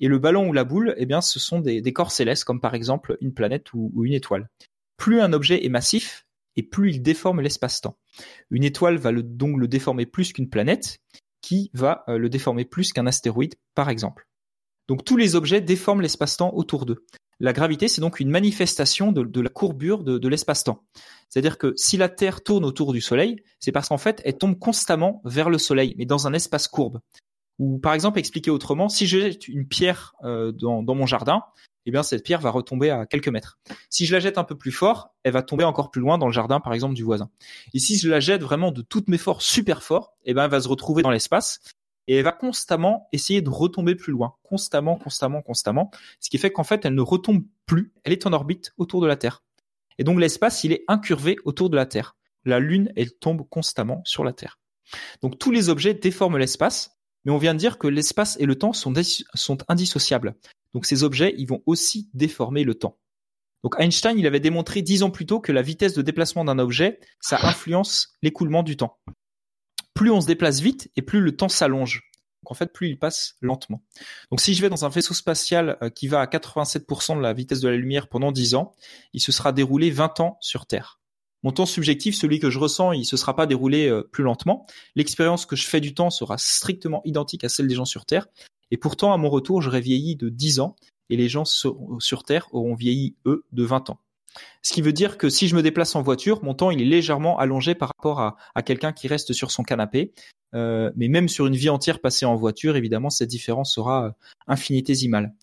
[0.00, 2.74] et le ballon ou la boule, eh bien, ce sont des, corps célestes, comme par
[2.74, 4.48] exemple une planète ou, une étoile.
[4.96, 6.26] Plus un objet est massif,
[6.56, 7.98] et plus il déforme l'espace-temps.
[8.50, 10.98] Une étoile va donc le déformer plus qu'une planète,
[11.42, 14.26] qui va euh, le déformer plus qu'un astéroïde, par exemple.
[14.88, 17.04] Donc tous les objets déforment l'espace-temps autour d'eux.
[17.40, 20.84] La gravité, c'est donc une manifestation de, la courbure de, de l'espace-temps.
[21.28, 24.58] C'est-à-dire que si la Terre tourne autour du Soleil, c'est parce qu'en fait, elle tombe
[24.58, 27.00] constamment vers le Soleil, mais dans un espace courbe.
[27.58, 31.44] Ou par exemple, expliquer autrement, si je jette une pierre euh, dans, mon jardin,
[31.86, 33.58] eh bien cette pierre va retomber à quelques mètres.
[33.90, 36.26] Si je la jette un peu plus fort, elle va tomber encore plus loin dans
[36.26, 37.30] le jardin, par exemple, du voisin.
[37.74, 40.50] Et si je la jette vraiment de toutes mes forces super fort, eh bien elle
[40.50, 41.60] va se retrouver dans l'espace
[42.06, 45.90] et elle va constamment essayer de retomber plus loin, constamment, constamment, constamment,
[46.20, 49.06] ce qui fait qu'en fait elle ne retombe plus, elle est en orbite autour de
[49.06, 49.42] la Terre.
[49.98, 52.16] Et donc l'espace, il est incurvé autour de la Terre.
[52.44, 54.58] La Lune, elle tombe constamment sur la Terre.
[55.22, 58.56] Donc tous les objets déforment l'espace mais on vient de dire que l'espace et le
[58.56, 58.94] temps sont,
[59.68, 60.34] indissociables.
[60.74, 62.98] Donc ces objets, ils vont aussi déformer le temps.
[63.62, 66.58] Donc Einstein, il avait démontré dix ans plus tôt que la vitesse de déplacement d'un
[66.58, 68.98] objet, ça influence l'écoulement du temps.
[69.94, 72.02] Plus on se déplace vite et plus le temps s'allonge.
[72.42, 73.82] Donc en fait, plus il passe lentement.
[74.30, 77.32] Donc si je vais dans un vaisseau spatial euh, qui va à 87% de la
[77.32, 78.74] vitesse de la lumière pendant 10 ans,
[79.14, 81.00] il se sera déroulé 20 ans sur Terre.
[81.44, 84.66] Mon temps subjectif, celui que je ressens, il se sera pas déroulé euh, plus lentement.
[84.96, 88.26] L'expérience que je fais du temps sera strictement identique à celle des gens sur Terre.
[88.70, 90.74] Et pourtant, à mon retour, j'aurai vieilli de 10 ans
[91.10, 94.00] et les gens sur Terre auront vieilli, eux, de 20 ans.
[94.62, 96.86] Ce qui veut dire que si je me déplace en voiture, mon temps il est
[96.86, 100.12] légèrement allongé par rapport à, quelqu'un qui reste sur son canapé.
[100.54, 104.10] Euh, mais même sur une vie entière passée en voiture, évidemment, cette différence sera euh,
[104.46, 105.34] infinitésimale.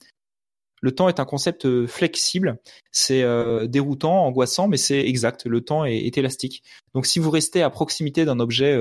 [0.81, 2.59] Le temps est un concept euh, flexible,
[2.91, 3.23] c'est
[3.67, 5.45] déroutant, angoissant, mais c'est exact.
[5.45, 6.63] Le temps est, élastique.
[6.93, 8.77] Donc, si vous restez à proximité d'un objet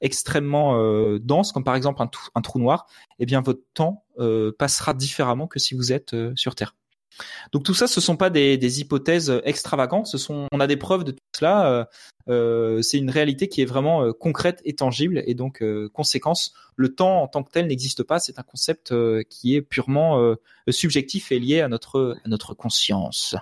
[0.00, 0.76] extrêmement
[1.18, 2.86] dense, comme par exemple un, un, trou noir,
[3.20, 4.04] eh bien votre temps
[4.58, 6.74] passera différemment que si vous êtes sur Terre.
[7.52, 11.04] Donc tout ça, ce sont pas des, hypothèses extravagantes, ce sont, on a des preuves
[11.04, 11.66] de tout cela.
[11.66, 11.84] Euh,
[12.28, 15.62] euh, c'est une réalité qui est vraiment euh, concrète et tangible, et donc
[15.92, 18.18] conséquence, le temps en tant que tel n'existe pas.
[18.18, 18.94] C'est un concept
[19.28, 20.34] qui est purement
[20.68, 23.36] subjectif et lié à notre à notre conscience.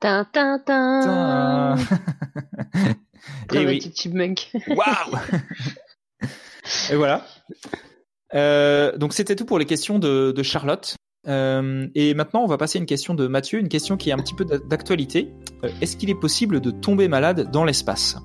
[0.00, 1.76] Tin, tin, tin.
[3.52, 3.92] et oui.
[4.68, 5.18] Waouh
[6.90, 7.26] Et voilà.
[8.96, 10.96] donc c'était tout pour les questions de Charlotte.
[11.26, 14.12] Euh, et maintenant, on va passer à une question de Mathieu, une question qui est
[14.12, 15.32] un petit peu d'actualité.
[15.64, 18.16] Euh, est-ce qu'il est possible de tomber malade dans l'espace?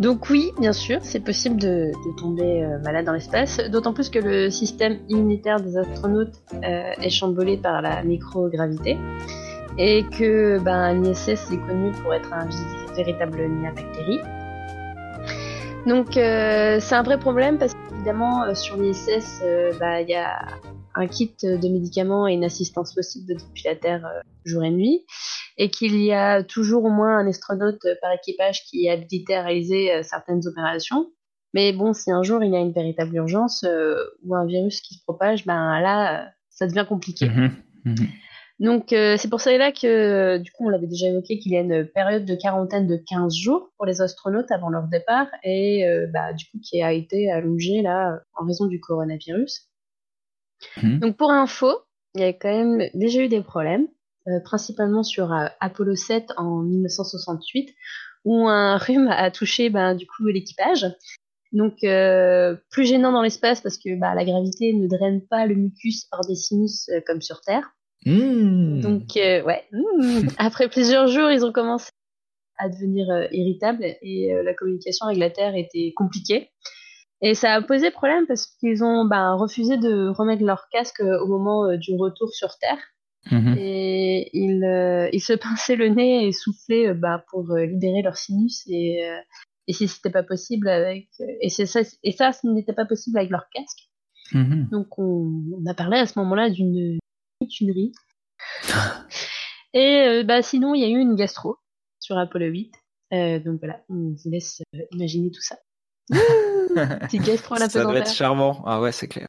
[0.00, 4.18] Donc oui, bien sûr, c'est possible de, tomber euh, malade dans l'espace, d'autant plus que
[4.18, 8.96] le système immunitaire des astronautes est chamboulé par la microgravité
[9.78, 12.48] et que ben, l'ISS est connu pour être un
[12.94, 14.20] véritable nid à bactéries.
[15.86, 19.42] Donc c'est un vrai problème parce qu'évidemment sur l'ISS,
[19.78, 20.46] ben, il y a
[20.94, 25.04] un kit de médicaments et une assistance possible depuis la Terre euh, jour et nuit,
[25.56, 29.42] et qu'il y a toujours au moins un astronaute par équipage qui est habilité à
[29.42, 31.10] réaliser euh, certaines opérations.
[31.54, 34.80] Mais bon, si un jour il y a une véritable urgence euh, ou un virus
[34.80, 37.28] qui se propage, ben là, ça devient compliqué.
[37.28, 37.50] Mhm.
[37.84, 38.08] Mhm.
[38.60, 41.84] Donc c'est pour cela que, du coup, on l'avait déjà évoqué, qu'il y a une
[41.84, 46.44] période de quarantaine de 15 jours pour les astronautes avant leur départ, et bah, du
[46.44, 49.71] coup qui a été allongée là en raison du coronavirus.
[50.82, 50.98] Mhm.
[50.98, 51.72] Donc pour info,
[52.14, 53.88] il y a quand même déjà eu des problèmes,
[54.28, 57.74] euh, principalement sur euh, Apollo 7 en 1968,
[58.24, 60.86] où un rhume a touché ben, du coup l'équipage.
[61.52, 65.54] Donc euh, plus gênant dans l'espace parce que bah, la gravité ne draine pas le
[65.54, 67.72] mucus hors des sinus comme sur Terre.
[68.06, 68.80] Mmh.
[68.80, 70.28] Donc ouais, mmh.
[70.38, 71.90] après plusieurs jours, ils ont commencé
[72.56, 76.50] à devenir irritables et la communication avec la Terre était compliquée.
[77.24, 81.22] Et ça a posé problème parce qu'ils ont ben, refusé de remettre leur casque euh,
[81.22, 82.78] au moment euh, du retour sur Terre.
[83.30, 83.54] Mhm.
[83.56, 88.64] Et ils, euh, ils, se pinçaient le nez et soufflaient ben, pour libérer leur sinus.
[88.66, 89.08] Et,
[89.68, 91.08] et si c'était pas possible avec.
[91.40, 93.88] Et, ça, et ça, ce n'était pas possible avec leur casque.
[94.32, 94.68] Mhm.
[94.72, 96.98] Donc on, on, a parlé à ce moment-là d'une
[97.48, 97.92] tunerie.
[99.74, 101.56] et bah, sinon, il y a eu une gastro
[102.00, 102.72] sur Apollo 8.
[103.44, 105.56] donc voilà, on vous laisse imaginer tout ça.
[107.68, 108.62] Ça doit être charmant.
[108.66, 109.28] Ah ouais, c'est clair.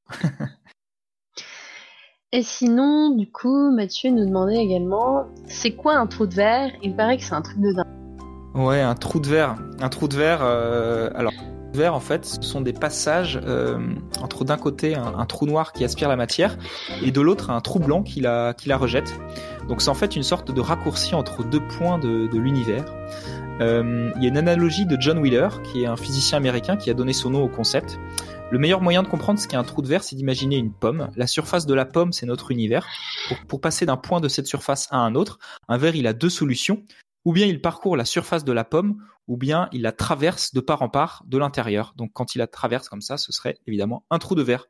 [2.35, 6.71] Et sinon, du coup, Mathieu nous demandait également, c'est quoi un trou de verre?
[6.81, 7.85] Il paraît que c'est un truc de dingue.
[8.55, 9.55] Ouais, un trou de verre.
[9.79, 10.39] Un trou de verre.
[10.41, 11.33] Euh, alors,
[11.73, 13.77] de verre, en fait, ce sont des passages euh,
[14.19, 16.57] entre d'un côté un, trou noir qui aspire la matière
[17.03, 19.13] et de l'autre un trou blanc qui la, qui la rejette.
[19.67, 22.85] Donc c'est en fait une sorte de raccourci entre deux points de, de l'univers.
[23.61, 26.89] Euh, il y a une analogie de John Wheeler, qui est un physicien américain qui
[26.89, 27.99] a donné son nom au concept.
[28.51, 31.09] Le meilleur moyen de comprendre ce qu'est un trou de verre, c'est d'imaginer une pomme.
[31.15, 32.87] La surface de la pomme, c'est notre univers.
[33.27, 36.13] Pour, pour, passer d'un point de cette surface à un autre, un verre, il a
[36.13, 36.83] deux solutions.
[37.25, 38.97] Ou bien il parcourt la surface de la pomme,
[39.27, 41.93] ou bien il la traverse de part en part de l'intérieur.
[41.95, 44.67] Donc quand il la traverse comme ça, ce serait évidemment un trou de verre.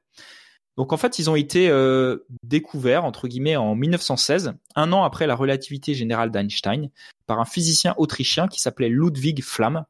[0.77, 5.27] Donc en fait, ils ont été euh, découverts entre guillemets en 1916, un an après
[5.27, 6.89] la relativité générale d'Einstein,
[7.27, 9.85] par un physicien autrichien qui s'appelait Ludwig Flamm.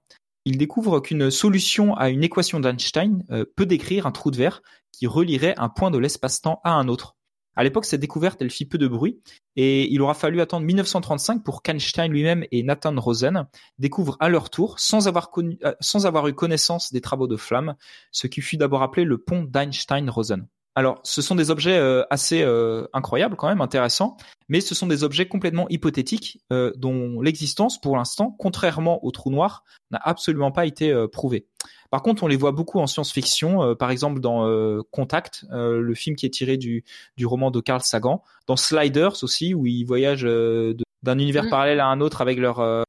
[0.46, 4.62] Il découvre qu'une solution à une équation d'Einstein euh, peut décrire un trou de verre
[4.92, 7.16] qui relierait un point de l'espace-temps à un autre.
[7.56, 9.22] À l'époque, cette découverte, elle fit peu de bruit,
[9.56, 13.48] et il aura fallu attendre 1935 pour qu'Einstein lui-même et Nathan Rosen
[13.78, 17.76] découvrent à leur tour, sans avoir, euh, sans avoir eu connaissance des travaux de Flamm,
[18.12, 20.48] ce qui fut d'abord appelé le pont d'Einstein-Rosen.
[20.76, 24.18] Alors, ce sont des objets euh, assez euh, incroyables quand même, intéressants,
[24.50, 29.30] mais ce sont des objets complètement hypothétiques euh, dont l'existence, pour l'instant, contrairement au trou
[29.30, 31.46] noir, n'a absolument pas été prouvée.
[31.92, 34.48] Par contre, on les voit beaucoup en science-fiction, par exemple dans
[34.92, 36.84] Contact, le film qui est tiré du,
[37.18, 41.50] du roman de Carl Sagan, dans Sliders aussi, où ils voyagent d'un univers mm.
[41.50, 42.84] parallèle à un autre avec leur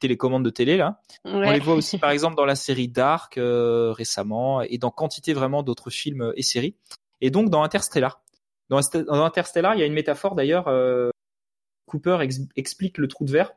[0.00, 1.00] télécommande de télé là.
[1.24, 5.62] On les voit aussi par exemple dans la série Dark récemment et dans quantité vraiment
[5.62, 6.74] d'autres films et séries.
[7.22, 8.22] Et donc dans Interstellar.
[8.68, 8.80] Dans,
[9.24, 10.70] Interstellar, il y a une métaphore d'ailleurs.
[11.86, 12.18] Cooper
[12.56, 13.52] explique le trou de verre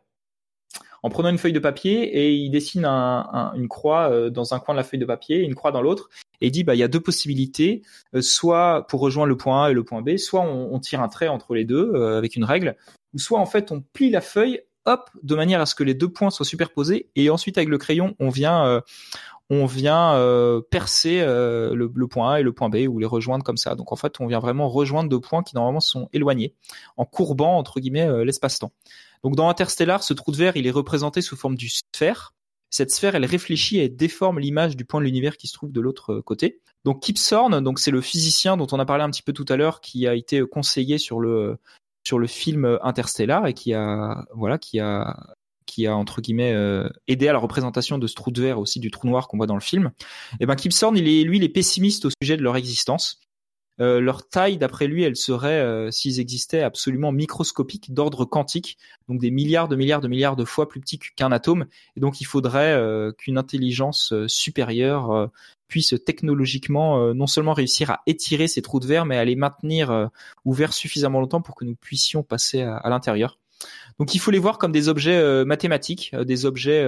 [1.05, 4.73] en prenant une feuille de papier et il dessine une croix euh, dans un coin
[4.73, 6.09] de la feuille de papier, une croix dans l'autre,
[6.41, 7.83] et il dit bah il y a deux possibilités,
[8.15, 11.07] euh, soit pour rejoindre le point A et le point B, soit on, tire un
[11.07, 12.75] trait entre les deux euh, avec une règle,
[13.13, 15.93] ou soit en fait on plie la feuille, hop, de manière à ce que les
[15.93, 18.81] deux points soient superposés, et ensuite avec le crayon on vient
[19.49, 20.13] on vient
[20.71, 23.75] percer le, point A et le point B ou les rejoindre comme ça.
[23.75, 26.55] Donc en fait, on vient vraiment rejoindre deux points qui normalement sont éloignés
[26.97, 28.71] en courbant entre guillemets l'espace-temps.
[29.23, 32.33] Donc dans Interstellar, ce trou de verre, il est représenté sous forme du sphère.
[32.69, 35.81] Cette sphère, elle réfléchit et déforme l'image du point de l'univers qui se trouve de
[35.81, 36.61] l'autre côté.
[36.83, 39.45] Donc Kip Thorne, donc c'est le physicien dont on a parlé un petit peu tout
[39.49, 41.57] à l'heure, qui a été conseillé sur le
[42.03, 45.34] sur le film Interstellar et qui a voilà qui a
[45.75, 48.79] qui a entre guillemets euh, aidé à la représentation de ce trou de verre aussi
[48.79, 49.91] du trou noir qu'on voit dans le film.
[50.33, 52.55] Et eh ben Kip Thorne, il est lui, il est pessimiste au sujet de leur
[52.55, 53.19] existence.
[53.81, 58.77] Euh, leur taille, d'après lui, elle serait, euh, s'ils existaient, absolument microscopique, d'ordre quantique,
[59.09, 61.65] donc des milliards de milliards de milliards de fois plus petits qu'un atome.
[61.97, 62.81] Et donc, il faudrait
[63.17, 65.29] qu'une intelligence supérieure
[65.67, 70.09] puisse technologiquement non seulement réussir à étirer ces trous de verre, mais à les maintenir
[70.45, 73.39] ouverts suffisamment longtemps pour que nous puissions passer à l'intérieur.
[73.99, 76.85] Donc, il faut les voir comme des objets mathématiques, des objets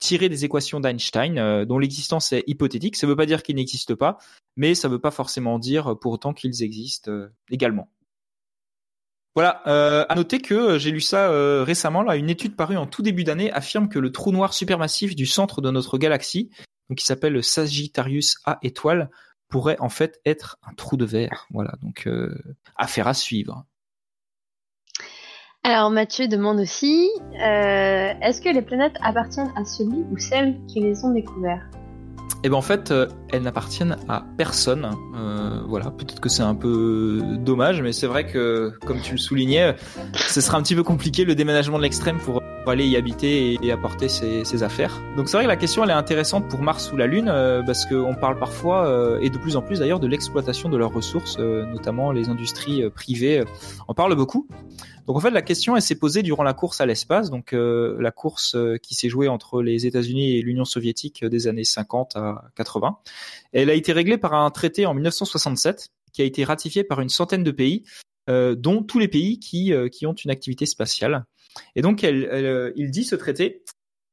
[0.00, 2.96] tirés des équations d'Einstein, dont l'existence est hypothétique.
[2.96, 4.18] Ça ne veut pas dire qu'ils n'existent pas,
[4.56, 7.88] mais ça ne veut pas forcément dire pour autant qu'ils existent euh, également.
[9.34, 12.76] Voilà, euh, à noter que euh, j'ai lu ça euh, récemment, là, une étude parue
[12.76, 16.50] en tout début d'année affirme que le trou noir supermassif du centre de notre galaxie,
[16.88, 19.10] donc qui s'appelle le Sagittarius A étoile,
[19.48, 21.46] pourrait en fait être un trou de verre.
[21.50, 22.08] Voilà, donc
[22.76, 23.66] affaire à suivre.
[25.64, 31.04] Alors Mathieu demande aussi, est-ce que les planètes appartiennent à celui ou celle qui les
[31.04, 31.74] ont découvertes?
[32.46, 34.90] Eh ben en fait, euh, elles n'appartiennent à personne.
[35.16, 39.18] Euh, voilà, peut-être que c'est un peu dommage, mais c'est vrai que, comme tu le
[39.18, 39.74] soulignais,
[40.14, 43.72] ce sera un petit peu compliqué le déménagement de l'extrême pour, aller y habiter et,
[43.72, 45.02] apporter ses, affaires.
[45.16, 47.62] Donc c'est vrai que la question elle est intéressante pour Mars ou la Lune euh,
[47.62, 51.38] parce qu'on parle parfois et de plus en plus d'ailleurs de l'exploitation de leurs ressources,
[51.38, 53.44] notamment les industries privées
[53.86, 54.48] en parlent beaucoup.
[55.06, 57.96] Donc en fait, la question elle s'est posée durant la course à l'espace, donc euh,
[58.00, 61.64] la course euh, qui s'est jouée entre les États-Unis et l'Union soviétique euh, des années
[61.64, 62.98] 50 à 80.
[63.52, 67.08] Elle a été réglée par un traité en 1967 qui a été ratifié par une
[67.08, 67.82] centaine de pays,
[68.28, 71.24] dont tous les pays qui qui ont une activité spatiale.
[71.74, 73.64] Et donc elle, il dit ce traité.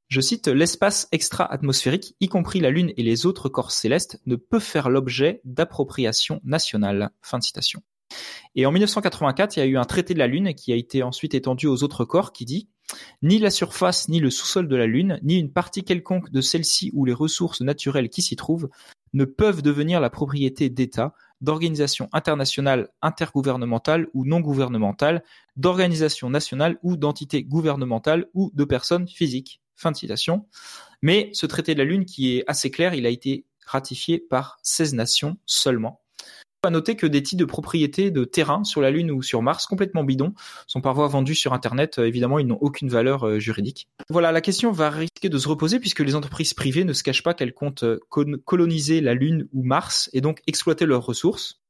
[0.07, 4.59] Je cite, l'espace extra-atmosphérique, y compris la Lune et les autres corps célestes, ne peut
[4.59, 7.11] faire l'objet d'appropriation nationale.
[7.21, 7.83] Fin de citation.
[8.55, 11.03] Et en 1984, il y a eu un traité de la Lune qui a été
[11.03, 12.69] ensuite étendu aux autres corps qui dit
[13.21, 16.91] ni la surface ni le sous-sol de la Lune, ni une partie quelconque de celle-ci
[16.93, 18.69] ou les ressources naturelles qui s'y trouvent
[19.13, 25.23] ne peuvent devenir la propriété d'États, d'organisations internationales, intergouvernementales ou non gouvernementales,
[25.55, 29.61] d'organisations nationales ou d'entités gouvernementales ou de personnes physiques.
[29.75, 30.45] Fin citation.
[31.01, 34.59] Mais ce traité de la Lune qui est assez clair, il a été ratifié par
[34.61, 36.00] 16 nations seulement
[36.63, 39.65] à noter que des titres de propriété de terrain sur la Lune ou sur Mars
[39.65, 40.33] complètement bidons
[40.67, 41.97] sont parfois vendus sur Internet.
[41.97, 43.87] Euh, évidemment, ils n'ont aucune valeur euh, juridique.
[44.09, 47.23] Voilà, la question va risquer de se reposer puisque les entreprises privées ne se cachent
[47.23, 47.99] pas qu'elles comptent euh,
[48.45, 51.61] coloniser la Lune ou Mars et donc exploiter leurs ressources.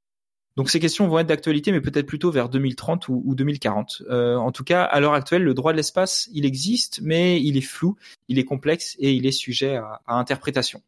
[0.58, 4.04] Donc ces questions vont être d'actualité, mais peut-être plutôt vers 2030 ou, 2040.
[4.10, 7.62] en tout cas, à l'heure actuelle, le droit de l'espace, il existe, mais il est
[7.62, 7.96] flou,
[8.28, 10.82] il est complexe et il est sujet à interprétation.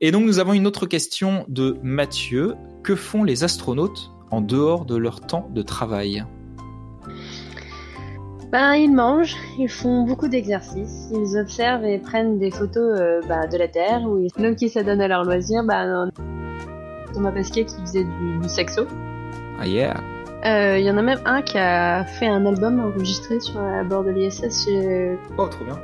[0.00, 2.54] Et donc nous avons une autre question de Mathieu.
[2.82, 6.24] Que font les astronautes en dehors de leur temps de travail?
[8.50, 13.46] Ben, ils mangent, ils font beaucoup d'exercices, ils observent et prennent des photos euh, bah,
[13.46, 15.62] de la Terre, ou donc qui s'adonnent à leur loisir.
[15.64, 16.06] Bah,
[17.14, 18.86] Thomas Pesquet qui faisait du, sexo.
[19.58, 19.94] Ah yeah
[20.44, 23.84] euh, Il y en a même un qui a fait un album enregistré sur à
[23.84, 24.68] bord de l'ISS.
[25.38, 25.78] Oh, trop bien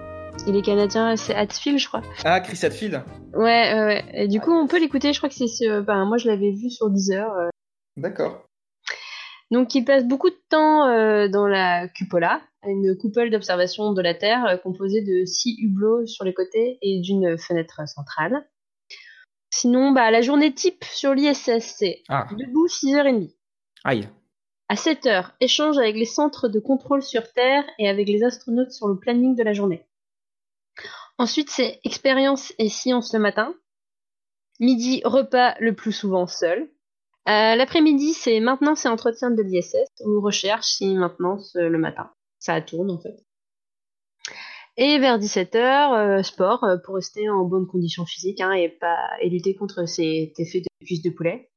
[0.46, 2.02] il est canadien, c'est Hatfield, je crois.
[2.24, 3.02] Ah, Chris Hatfield
[3.34, 4.04] Ouais, ouais.
[4.14, 5.80] Et du coup, on peut l'écouter, je crois que c'est.
[5.82, 7.30] Ben, moi, je l'avais vu sur Deezer.
[7.32, 7.48] Euh.
[7.96, 8.46] D'accord.
[9.50, 14.14] Donc, il passe beaucoup de temps euh, dans la cupola, une coupole d'observation de la
[14.14, 18.46] Terre euh, composée de six hublots sur les côtés et d'une fenêtre centrale.
[19.50, 22.26] Sinon, bah, la journée type sur l'ISS, c'est ah.
[22.38, 23.30] debout 6h30.
[23.84, 24.08] Aïe.
[24.68, 28.86] À 7h, échange avec les centres de contrôle sur Terre et avec les astronautes sur
[28.86, 29.87] le planning de la journée.
[31.18, 33.54] Ensuite, c'est expérience et science le matin.
[34.60, 36.70] Midi, repas le plus souvent seul.
[37.28, 39.74] Euh, l'après-midi, c'est maintenance et entretien de l'ISS
[40.06, 42.10] ou recherche si maintenance euh, le matin.
[42.38, 43.16] Ça tourne en fait.
[44.76, 49.56] Et vers 17h, sport pour rester en bonne condition physique hein, et pas et lutter
[49.56, 51.50] contre ces effets de cuisse de poulet.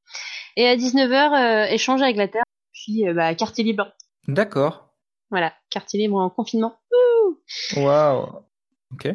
[0.56, 3.92] Et à 19h, échange avec la Terre, puis bah, quartier libre.
[4.26, 4.92] D'accord.
[5.30, 6.74] Voilà, quartier libre en confinement.
[7.76, 8.44] Waouh.
[8.92, 9.08] Ok.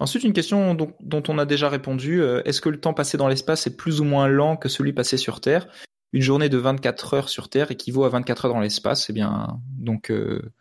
[0.00, 2.20] Ensuite, une question dont, on a déjà répondu.
[2.20, 4.92] Euh, est-ce que le temps passé dans l'espace est plus ou moins lent que celui
[4.92, 5.68] passé sur Terre?
[6.12, 9.08] Une journée de 24 heures sur Terre équivaut à 24 heures dans l'espace.
[9.08, 10.10] Eh bien, donc.
[10.10, 10.52] Euh,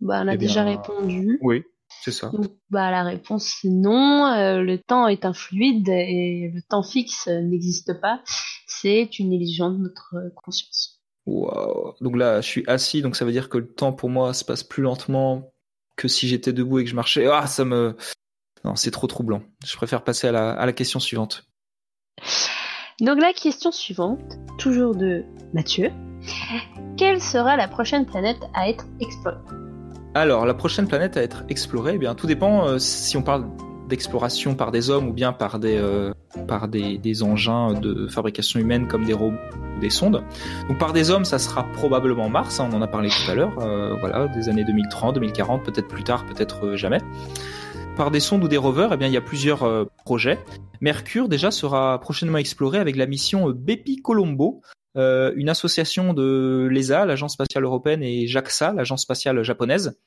[0.00, 1.38] bah, on a eh déjà répondu.
[1.42, 1.64] Oui,
[2.02, 2.30] c'est ça.
[2.70, 4.26] bah, la réponse c'est non.
[4.26, 8.22] Euh, le temps est un fluide et le temps fixe n'existe pas.
[8.66, 11.02] C'est une illusion de notre conscience.
[11.26, 14.46] Donc là, je suis assis, donc ça veut dire que le temps pour moi se
[14.46, 15.52] passe plus lentement
[15.98, 17.26] que si j'étais debout et que je marchais.
[17.26, 17.94] Ah, ça me.
[18.64, 19.42] Non, c'est trop troublant.
[19.66, 21.44] Je préfère passer à la, à la question suivante.
[23.00, 25.90] Donc la question suivante, toujours de Mathieu.
[26.96, 29.38] Quelle sera la prochaine planète à être explorée?
[30.14, 33.46] Alors, la prochaine planète à être explorée, eh bien, tout dépend euh, si on parle
[33.88, 36.12] d'exploration par des hommes ou bien par des, euh,
[36.48, 39.36] par des, des, engins de fabrication humaine comme des robots
[39.78, 40.22] des sondes.
[40.68, 43.34] Donc par des hommes, ça sera probablement Mars, hein, on en a parlé tout à
[43.34, 46.98] l'heure, euh, voilà, des années 2030, 2040, peut-être plus tard, peut-être euh, jamais.
[47.96, 50.38] Par des sondes ou des rovers, eh bien, il y a plusieurs projets.
[50.80, 54.62] Mercure déjà sera prochainement exploré avec la mission Bepi Colombo,
[54.94, 59.98] une association de l'ESA, l'Agence spatiale européenne, et JAXA, l'Agence spatiale japonaise,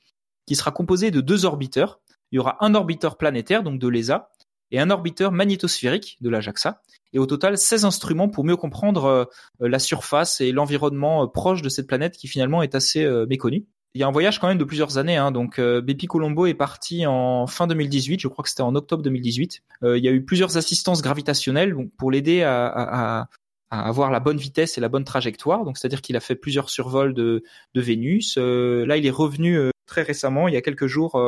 [0.46, 2.00] qui sera composée de deux orbiteurs
[2.32, 4.30] il y aura un orbiteur planétaire, donc de l'ESA,
[4.72, 6.82] et un orbiteur magnétosphérique de la JAXA,
[7.12, 9.24] et au total 16 instruments pour mieux comprendre euh,
[9.60, 13.66] la surface et l'environnement euh, proche de cette planète qui finalement est assez euh, méconnue.
[13.94, 16.54] Il y a un voyage quand même de plusieurs années, hein, donc Bepi Colombo est
[16.54, 19.62] parti en fin 2018, je crois que c'était en octobre 2018.
[19.82, 23.28] il y a eu plusieurs assistances gravitationnelles pour l'aider à,
[23.70, 25.66] avoir la bonne vitesse et la bonne trajectoire.
[25.66, 27.42] Donc c'est-à-dire qu'il a fait plusieurs survols de,
[27.74, 28.38] de Vénus.
[28.38, 31.22] là, il est revenu très récemment, il y a quelques jours,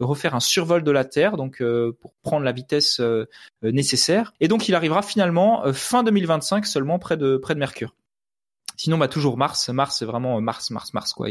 [0.00, 3.26] refaire un survol de la Terre, donc euh, pour prendre la vitesse euh,
[3.62, 4.32] nécessaire.
[4.40, 7.94] Et donc il arrivera finalement euh, fin 2025 seulement près de près de Mercure.
[8.76, 9.68] Sinon, bah toujours Mars.
[9.68, 11.28] Mars, c'est vraiment Mars, Mars, Mars quoi.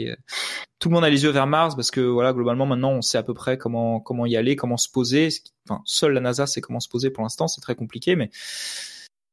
[0.79, 3.17] Tout le monde a les yeux vers Mars parce que voilà, globalement maintenant, on sait
[3.17, 5.29] à peu près comment comment y aller, comment se poser.
[5.67, 7.47] Enfin, seule la NASA sait comment se poser pour l'instant.
[7.47, 8.29] C'est très compliqué, mais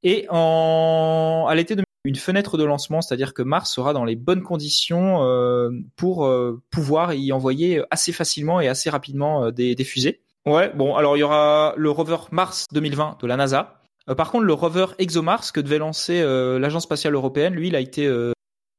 [0.03, 1.77] et en à l'été
[2.09, 6.63] une fenêtre de lancement, c'est-à-dire que Mars sera dans les bonnes conditions euh, pour euh,
[6.71, 10.23] pouvoir y envoyer assez facilement et assez rapidement euh, des, fusées.
[10.47, 13.83] Ouais, bon, alors il y aura le rover Mars 2020 de la NASA.
[14.17, 16.23] par contre, le rover ExoMars que devait lancer
[16.59, 18.11] l'agence spatiale européenne, lui, il a été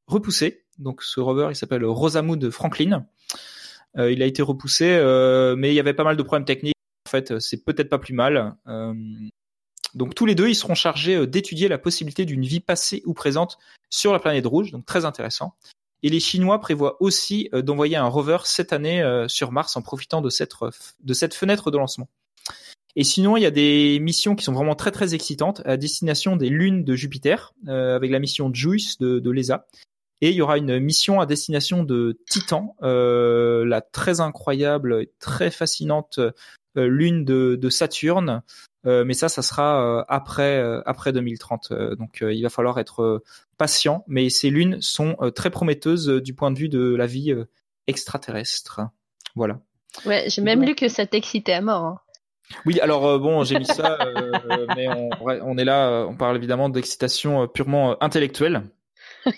[0.08, 0.64] repoussé.
[0.80, 3.06] Donc ce rover, il s'appelle Rosamund Franklin.
[3.96, 4.88] il a été repoussé,
[5.56, 6.74] mais il y avait pas mal de problèmes techniques.
[7.08, 8.56] En fait, c'est peut-être pas plus mal.
[9.96, 13.14] Donc tous les deux, ils seront chargés euh, d'étudier la possibilité d'une vie passée ou
[13.14, 13.58] présente
[13.90, 15.56] sur la planète rouge, donc très intéressant.
[16.04, 19.82] Et les Chinois prévoient aussi euh, d'envoyer un rover cette année euh, sur Mars en
[19.82, 20.54] profitant de cette,
[21.34, 22.08] fenêtre de lancement.
[22.96, 26.36] Et sinon, il y a des missions qui sont vraiment très très excitantes à destination
[26.36, 29.68] des lunes de Jupiter, avec la mission JUICE de, l'ESA.
[30.22, 35.52] Et il y aura une mission à destination de Titan, la très incroyable et très
[35.52, 36.20] fascinante
[36.76, 38.42] lune de Saturne,
[38.86, 41.74] euh, mais ça, ça sera euh, après euh, après 2030.
[41.98, 43.24] donc il va falloir être
[43.58, 44.04] patient.
[44.08, 47.34] Mais ces lunes sont très prometteuses du point de vue de la vie
[47.88, 48.82] extraterrestre.
[49.36, 49.60] Voilà.
[50.06, 51.84] Ouais, j'ai même lu que ça t'excitait à mort.
[51.84, 52.00] Hein.
[52.66, 54.00] Oui, alors bon, j'ai mis ça,
[54.76, 58.64] mais on, on, est là, on parle évidemment d'excitation purement intellectuelle.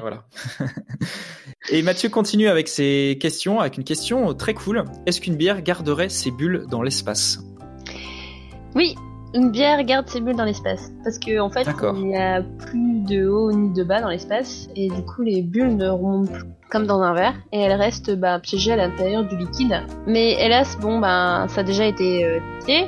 [0.00, 0.26] voilà.
[1.70, 4.84] Et Mathieu continue avec ses questions, avec une question très cool.
[5.06, 7.40] Est-ce qu'une bière garderait ses bulles dans l'espace?
[8.76, 8.94] Oui,
[9.32, 10.92] une bière garde ses bulles dans l'espace.
[11.02, 14.68] Parce qu'en en fait, il n'y a plus de haut ni de bas dans l'espace.
[14.76, 17.34] Et du coup, les bulles ne remontent plus comme dans un verre.
[17.52, 19.80] Et elles restent bah, piégées à l'intérieur du liquide.
[20.06, 22.84] Mais hélas, bon, ben, ça a déjà été euh, testé.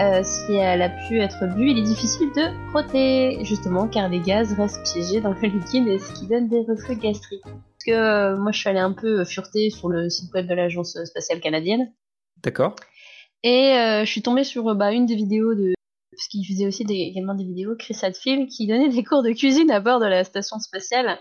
[0.00, 3.44] Euh, si elle a pu être bue, il est difficile de frotter.
[3.44, 5.86] Justement, car les gaz restent piégés dans le liquide.
[5.86, 7.42] Et ce qui donne des reflux gastriques.
[7.42, 10.54] Parce que euh, moi, je suis allée un peu fureter sur le site web de
[10.54, 11.92] l'Agence spatiale canadienne.
[12.42, 12.74] D'accord.
[13.46, 15.72] Et euh, je suis tombée sur bah, une des vidéos de
[16.10, 19.70] parce qu'il faisait aussi également des vidéos, Chris Hadfield, qui donnait des cours de cuisine
[19.70, 21.20] à bord de la station spatiale.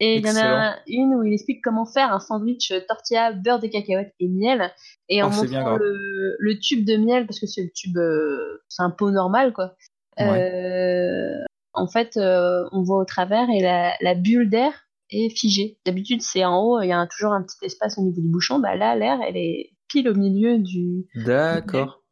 [0.00, 3.60] Et il y en a une où il explique comment faire un sandwich tortilla, beurre
[3.60, 4.72] de cacahuètes et miel.
[5.10, 8.82] Et en oh, montrant le, tube de miel, parce que c'est le tube, euh, c'est
[8.82, 9.74] un pot normal, quoi.
[10.20, 11.44] Euh,
[11.74, 14.72] en fait, on voit au travers et la, bulle d'air
[15.10, 15.78] est figée.
[15.84, 18.60] D'habitude, c'est en haut, il y a toujours un petit espace au niveau du bouchon.
[18.60, 21.06] Bah là, l'air, elle est pile au milieu du.
[21.14, 22.02] D'accord.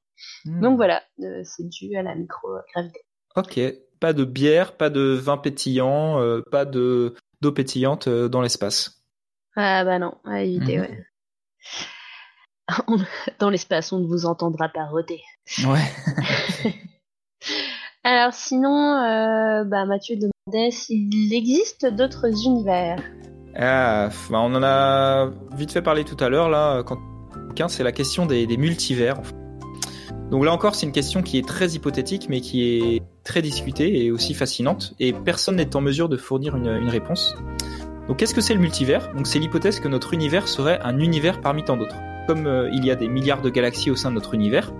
[0.44, 0.60] Hmm.
[0.60, 3.00] Donc voilà, euh, c'est dû à la microgravité.
[3.36, 3.60] Ok,
[4.00, 9.02] pas de bière, pas de vin pétillant, euh, pas de d'eau pétillante euh, dans l'espace.
[9.56, 10.82] Ah bah non, à éviter, mhm.
[10.82, 11.04] ouais.
[13.38, 15.20] dans l'espace, on ne vous entendra pas rôder.
[15.66, 16.72] Ouais.
[18.04, 19.00] Alors sinon,
[19.66, 22.98] bah, Mathieu demandait s'il existe d'autres univers.
[23.56, 26.82] Ah, bah, on en a vite fait parler tout à l'heure là.
[26.82, 26.98] Quand
[27.68, 29.20] c'est la question des, multivers.
[30.30, 34.04] Donc là encore, c'est une question qui est très hypothétique, mais qui est très discutée
[34.04, 37.36] et aussi fascinante, et personne n'est en mesure de fournir une, réponse.
[38.08, 39.12] Donc qu'est-ce que c'est le multivers?
[39.14, 41.96] Donc c'est l'hypothèse que notre univers serait un univers parmi tant d'autres.
[42.26, 44.72] Comme euh, il y a des milliards de galaxies au sein de notre univers,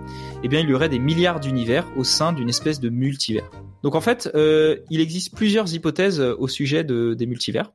[0.43, 3.49] eh bien il y aurait des milliards d'univers au sein d'une espèce de multivers.
[3.83, 7.71] Donc en fait, euh, il existe plusieurs hypothèses au sujet des multivers.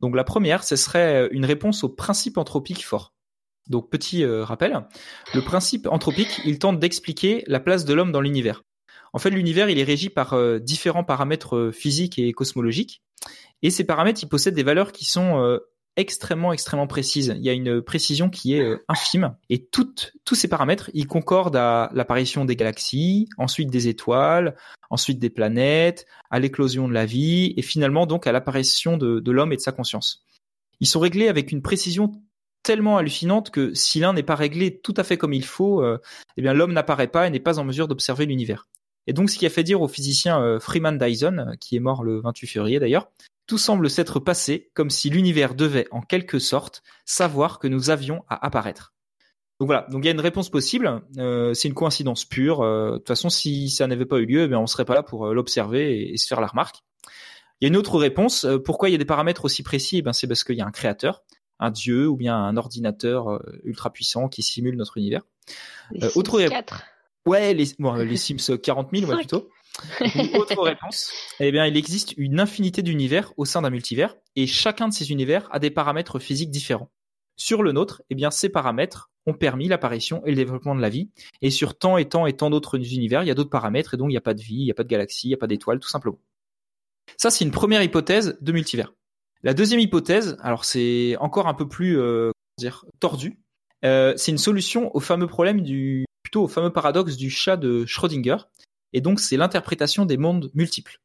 [0.00, 3.14] Donc la première, ce serait une réponse au principe anthropique fort.
[3.68, 4.86] Donc petit euh, rappel,
[5.34, 8.62] le principe anthropique, il tente d'expliquer la place de l'homme dans l'univers.
[9.12, 13.02] En fait, l'univers, il est régi par euh, différents paramètres euh, physiques et cosmologiques,
[13.62, 15.58] et ces paramètres, ils possèdent des valeurs qui sont
[15.96, 17.34] extrêmement, extrêmement précises.
[17.36, 21.56] Il y a une précision qui est infime, et toutes, tous ces paramètres, ils concordent
[21.56, 24.54] à l'apparition des galaxies, ensuite des étoiles,
[24.90, 29.32] ensuite des planètes, à l'éclosion de la vie, et finalement donc à l'apparition de, de
[29.32, 30.24] l'homme et de sa conscience.
[30.78, 32.12] Ils sont réglés avec une précision
[32.68, 35.98] tellement hallucinante que si l'un n'est pas réglé tout à fait comme il faut, euh,
[36.36, 38.68] eh bien l'homme n'apparaît pas et n'est pas en mesure d'observer l'univers.
[39.06, 41.80] Et donc ce qui a fait dire au physicien euh, Freeman Dyson, euh, qui est
[41.80, 43.08] mort le 28 février d'ailleurs,
[43.46, 48.22] tout semble s'être passé comme si l'univers devait en quelque sorte savoir que nous avions
[48.28, 48.92] à apparaître.
[49.60, 52.60] Donc voilà, donc il y a une réponse possible, c'est une coïncidence pure.
[52.60, 55.32] de toute façon, si ça n'avait pas eu lieu, eh on serait pas là pour
[55.32, 56.76] l'observer et, se faire la remarque.
[57.60, 58.46] Il y a une autre réponse.
[58.64, 60.02] pourquoi il y a des paramètres aussi précis?
[60.06, 61.24] Eh C'est parce qu'il y a un créateur
[61.58, 65.22] un dieu ou bien un ordinateur euh, ultra puissant qui simule notre univers.
[65.90, 66.82] Les euh, Sims autre 4.
[67.26, 69.50] Ouais, les, bon, les Sims 40 000, ouais, plutôt.
[70.34, 74.88] autre réponse, eh bien, il existe une infinité d'univers au sein d'un multivers, et chacun
[74.88, 76.90] de ces univers a des paramètres physiques différents.
[77.36, 80.88] Sur le nôtre, eh bien, ces paramètres ont permis l'apparition et le développement de la
[80.88, 81.10] vie,
[81.42, 83.96] et sur tant et tant et tant d'autres univers, il y a d'autres paramètres, et
[83.96, 85.34] donc il n'y a pas de vie, il n'y a pas de galaxie, il n'y
[85.34, 86.18] a pas d'étoiles, tout simplement.
[87.16, 88.92] Ça, c'est une première hypothèse de multivers.
[89.42, 93.38] La deuxième hypothèse, alors c'est encore un peu plus euh, dire tordu,
[93.84, 97.86] euh, c'est une solution au fameux problème du plutôt au fameux paradoxe du chat de
[97.86, 98.36] Schrödinger,
[98.92, 101.00] et donc c'est l'interprétation des mondes multiples.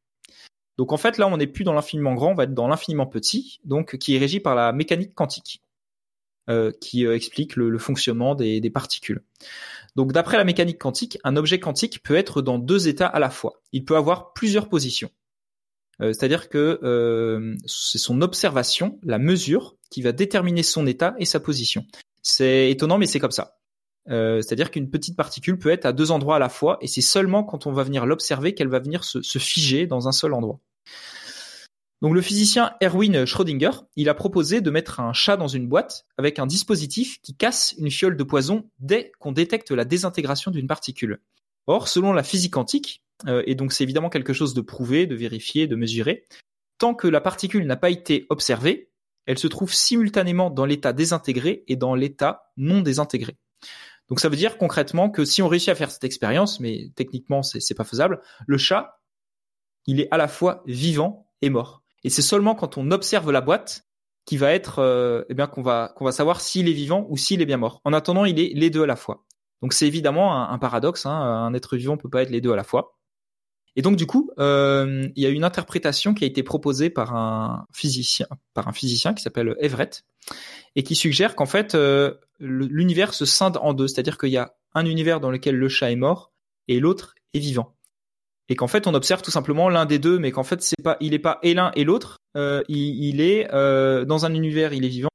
[0.77, 3.05] Donc en fait là on n'est plus dans l'infiniment grand, on va être dans l'infiniment
[3.05, 5.61] petit, donc qui est régi par la mécanique quantique,
[6.49, 9.23] euh, qui euh, explique le, fonctionnement des, particules.
[9.95, 13.29] Donc d'après la mécanique quantique, un objet quantique peut être dans deux états à la
[13.29, 13.61] fois.
[13.71, 15.09] Il peut avoir plusieurs positions.
[16.01, 21.25] Euh, c'est-à-dire que euh, c'est son observation, la mesure, qui va déterminer son état et
[21.25, 21.85] sa position.
[22.21, 23.57] C'est étonnant, mais c'est comme ça.
[24.09, 27.01] Euh, c'est-à-dire qu'une petite particule peut être à deux endroits à la fois, et c'est
[27.01, 30.33] seulement quand on va venir l'observer qu'elle va venir se, se, figer dans un seul
[30.33, 30.59] endroit.
[32.01, 36.05] Donc le physicien Erwin Schrödinger, il a proposé de mettre un chat dans une boîte
[36.17, 40.67] avec un dispositif qui casse une fiole de poison dès qu'on détecte la désintégration d'une
[40.67, 41.21] particule.
[41.65, 43.02] Or, selon la physique quantique,
[43.45, 46.25] et donc c'est évidemment quelque chose de prouvé, de vérifié, de mesuré.
[46.77, 48.91] Tant que la particule n'a pas été observée,
[49.25, 53.37] elle se trouve simultanément dans l'état désintégré et dans l'état non désintégré.
[54.09, 57.41] Donc ça veut dire concrètement que si on réussit à faire cette expérience, mais techniquement
[57.41, 58.99] c'est pas faisable, le chat,
[59.87, 61.83] il est à la fois vivant et mort.
[62.03, 63.87] Et c'est seulement quand on observe la boîte
[64.25, 67.17] qui va être, euh, eh bien qu'on va qu'on va savoir s'il est vivant ou
[67.17, 67.81] s'il est bien mort.
[67.83, 69.25] En attendant, il est les deux à la fois.
[69.61, 71.05] Donc c'est évidemment un, paradoxe.
[71.05, 72.97] Hein, un être vivant peut pas être les deux à la fois.
[73.75, 77.15] Et donc du coup, euh, il y a une interprétation qui a été proposée par
[77.15, 80.03] un physicien, par un physicien qui s'appelle Everett,
[80.75, 84.55] et qui suggère qu'en fait euh, l'univers se scinde en deux, c'est-à-dire qu'il y a
[84.75, 86.31] un univers dans lequel le chat est mort
[86.67, 87.75] et l'autre est vivant,
[88.47, 90.97] et qu'en fait on observe tout simplement l'un des deux, mais qu'en fait c'est pas,
[90.99, 94.85] il est pas et l'un et l'autre, euh, il, est euh, dans un univers il
[94.85, 95.09] est vivant,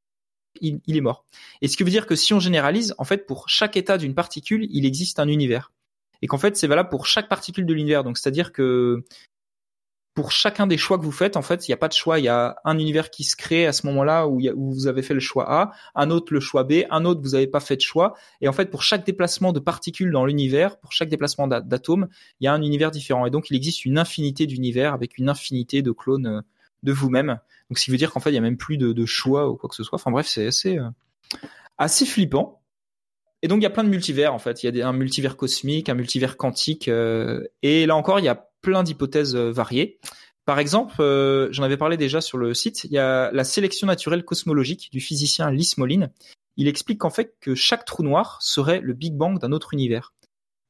[0.60, 1.24] il est mort.
[1.62, 4.14] Et ce qui veut dire que si on généralise, en fait pour chaque état d'une
[4.14, 5.70] particule, il existe un univers
[6.22, 8.04] et qu'en fait c'est valable pour chaque particule de l'univers.
[8.04, 9.04] Donc c'est-à-dire que
[10.18, 12.18] pour chacun des choix que vous faites, en fait, il n'y a pas de choix.
[12.18, 15.14] Il y a un univers qui se crée à ce moment-là où, vous avez fait
[15.14, 17.82] le choix A, un autre le choix B, un autre vous n'avez pas fait de
[17.82, 18.14] choix.
[18.40, 22.08] Et en fait, pour chaque déplacement de particules dans l'univers, pour chaque déplacement d'atomes,
[22.40, 23.26] il y a un univers différent.
[23.26, 26.40] Et donc, il existe une infinité d'univers avec une infinité de clones euh,
[26.82, 27.38] de vous-même.
[27.70, 29.48] Donc, ce qui veut dire qu'en fait, il y a même plus de, de, choix
[29.48, 30.00] ou quoi que ce soit.
[30.00, 30.90] Enfin bref, c'est assez euh,
[31.78, 32.57] assez flippant.
[33.42, 34.62] Et donc il y a plein de multivers en fait.
[34.62, 38.28] Il y a un multivers cosmique, un multivers quantique, euh, et là encore il y
[38.28, 39.98] a plein d'hypothèses euh, variées.
[40.44, 43.86] Par exemple, euh, j'en avais parlé déjà sur le site, il y a la sélection
[43.86, 46.08] naturelle cosmologique du physicien Lee Smolin.
[46.56, 50.14] Il explique qu'en fait que chaque trou noir serait le Big Bang d'un autre univers.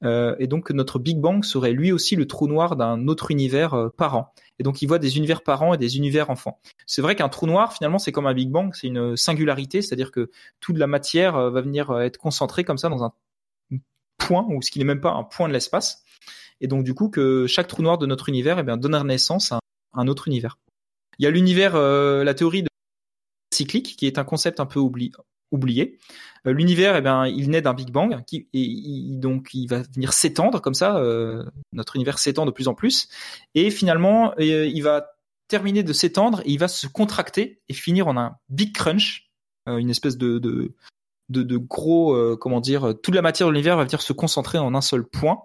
[0.02, 4.32] Et donc notre Big Bang serait lui aussi le trou noir d'un autre univers parent.
[4.58, 6.60] Et donc il voit des univers parents et des univers enfants.
[6.86, 10.12] C'est vrai qu'un trou noir, finalement, c'est comme un Big Bang, c'est une singularité, c'est-à-dire
[10.12, 10.30] que
[10.60, 13.12] toute la matière va venir être concentrée comme ça dans un
[14.18, 16.04] point, ou ce qui n'est même pas un point de l'espace.
[16.60, 19.52] Et donc du coup que chaque trou noir de notre univers eh bien, donne naissance
[19.52, 19.60] à
[19.94, 20.58] un autre univers.
[21.18, 22.68] Il y a l'univers, la théorie de
[23.52, 25.10] cyclique, qui est un concept un peu oublié.
[25.50, 25.98] Oublié.
[26.46, 28.46] Euh, l'univers, eh bien, il naît d'un Big Bang, et
[29.16, 30.96] donc il va venir s'étendre comme ça.
[30.98, 33.08] Euh, notre univers s'étend de plus en plus,
[33.54, 35.10] et finalement, euh, il va
[35.48, 39.30] terminer de s'étendre et il va se contracter et finir en un Big Crunch,
[39.66, 44.12] une espèce de, de gros, comment dire, toute la matière de l'univers va venir se
[44.12, 45.38] concentrer en un seul point,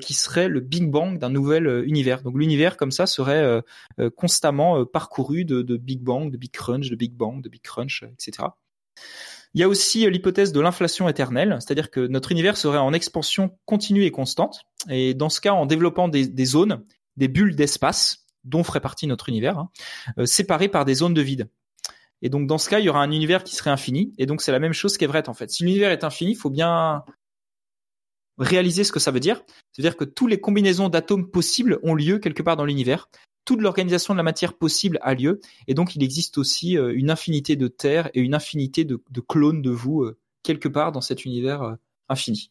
[0.00, 2.22] qui serait le Big Bang d'un nouvel univers.
[2.22, 3.62] Donc l'univers comme ça serait
[4.14, 8.48] constamment parcouru de, Big Bang, de Big Crunch, de Big Bang, de Big Crunch, etc.
[9.54, 13.56] Il y a aussi l'hypothèse de l'inflation éternelle, c'est-à-dire que notre univers serait en expansion
[13.64, 14.60] continue et constante,
[14.90, 16.84] et dans ce cas en développant des, zones,
[17.16, 19.70] des bulles d'espace, dont ferait partie notre univers, hein,
[20.24, 21.48] séparées par des zones de vide.
[22.22, 24.12] Et donc dans ce cas, il y aura un univers qui serait infini.
[24.18, 25.50] Et donc c'est la même chose qu'Everett en fait.
[25.50, 27.04] Si l'univers est infini, il faut bien
[28.38, 29.42] réaliser ce que ça veut dire.
[29.72, 33.08] C'est-à-dire que toutes les combinaisons d'atomes possibles ont lieu quelque part dans l'univers.
[33.46, 35.40] Toute l'organisation de la matière possible a lieu.
[35.68, 39.62] Et donc il existe aussi euh, une infinité de terres et une infinité de, clones
[39.62, 41.74] de vous euh, quelque part dans cet univers euh,
[42.10, 42.50] infini.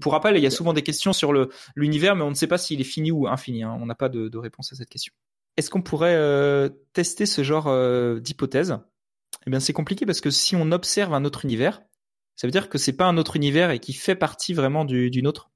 [0.00, 1.32] Pour rappel, il y a souvent des questions sur
[1.74, 3.62] l'univers, mais on ne sait pas s'il est fini ou infini.
[3.62, 3.76] Hein.
[3.80, 5.12] On n'a pas de, de, réponse à cette question.
[5.56, 7.72] Est-ce qu'on pourrait tester ce genre
[8.20, 8.76] d'hypothèse?
[9.46, 11.80] Eh bien, c'est compliqué parce que si on observe un autre univers,
[12.34, 15.26] ça veut dire que c'est pas un autre univers et qui fait partie vraiment d'une
[15.26, 15.50] autre.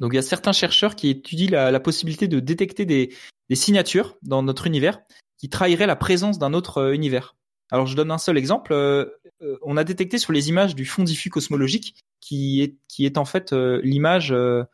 [0.00, 3.10] Donc, il y a certains chercheurs qui étudient la, possibilité de détecter des,
[3.52, 5.00] signatures dans notre univers
[5.38, 7.36] qui trahiraient la présence d'un autre euh, univers.
[7.70, 8.72] Alors, je donne un seul exemple.
[8.72, 9.06] Euh,
[9.42, 12.62] euh, on a détecté sur les images du fond diffus cosmologique qui
[12.98, 14.66] est, en fait l'image de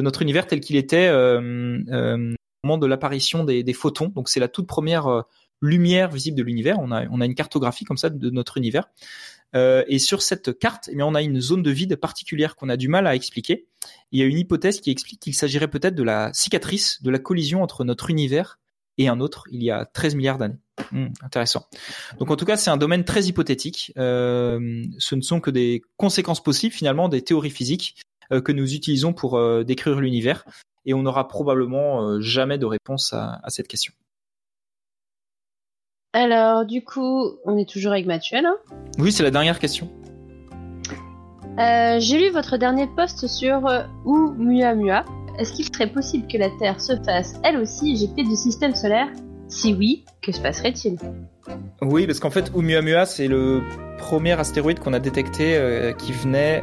[0.00, 4.08] notre univers tel qu'il était au moment de l'apparition des, des, photons.
[4.08, 5.24] Donc, c'est la toute première
[5.62, 6.78] lumière visible de l'univers.
[6.80, 8.88] On a, on a une cartographie comme ça de notre univers.
[9.56, 12.76] Euh, et sur cette carte, eh on a une zone de vide particulière qu'on a
[12.76, 13.66] du mal à expliquer.
[14.12, 17.18] Il y a une hypothèse qui explique qu'il s'agirait peut-être de la cicatrice de la
[17.18, 18.58] collision entre notre univers
[18.98, 20.58] et un autre il y a 13 milliards d'années.
[20.92, 21.66] Hmm, intéressant.
[22.18, 23.92] Donc en tout cas, c'est un domaine très hypothétique.
[23.96, 27.96] Euh, ce ne sont que des conséquences possibles finalement des théories physiques
[28.32, 30.44] euh, que nous utilisons pour décrire l'univers.
[30.84, 33.92] Et on n'aura probablement jamais de réponse à cette question.
[36.12, 38.54] Alors, du coup, on est toujours avec Mathieu, là
[38.98, 39.90] Oui, c'est la dernière question.
[41.58, 45.04] Euh, j'ai lu votre dernier post sur euh, Oumuamua.
[45.38, 49.08] Est-ce qu'il serait possible que la Terre se fasse, elle aussi, éjecter du système solaire?
[49.48, 50.96] Si oui, que se passerait-il?
[51.82, 53.62] Oui, parce qu'en fait, Oumuamua, c'est le
[53.98, 56.62] premier astéroïde qu'on a détecté euh, qui venait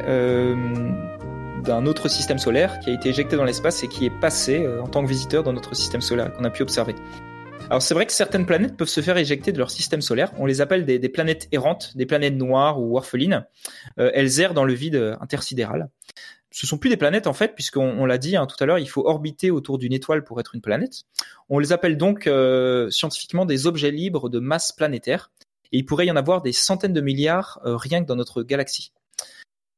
[1.64, 4.86] d'un autre système solaire, qui a été éjecté dans l'espace et qui est passé en
[4.86, 6.94] tant que visiteur dans notre système solaire, qu'on a pu observer.
[7.70, 10.32] Alors c'est vrai que certaines planètes peuvent se faire éjecter de leur système solaire.
[10.38, 13.46] On les appelle des, planètes errantes, des planètes noires ou orphelines.
[13.98, 15.88] Euh, elles errent dans le vide intersidéral.
[16.50, 18.88] Ce sont plus des planètes en fait, puisqu'on l'a dit hein, tout à l'heure, il
[18.88, 21.02] faut orbiter autour d'une étoile pour être une planète.
[21.48, 25.32] On les appelle donc euh, scientifiquement des objets libres de masse planétaire.
[25.72, 28.44] Et il pourrait y en avoir des centaines de milliards euh, rien que dans notre
[28.44, 28.92] galaxie.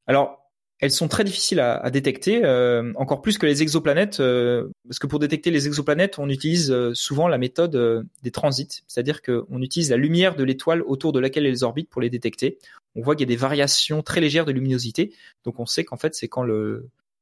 [0.06, 0.45] Alors
[0.81, 5.07] elles sont très difficiles à, détecter, euh, encore plus que les exoplanètes, euh, parce que
[5.07, 9.90] pour détecter les exoplanètes, on utilise euh, souvent la méthode des transits, c'est-à-dire qu'on utilise
[9.90, 12.59] la lumière de l'étoile autour de laquelle elles orbitent pour les détecter.
[12.94, 15.97] On voit qu'il y a des variations très légères de luminosité, donc on sait qu'en
[15.97, 16.47] fait c'est quand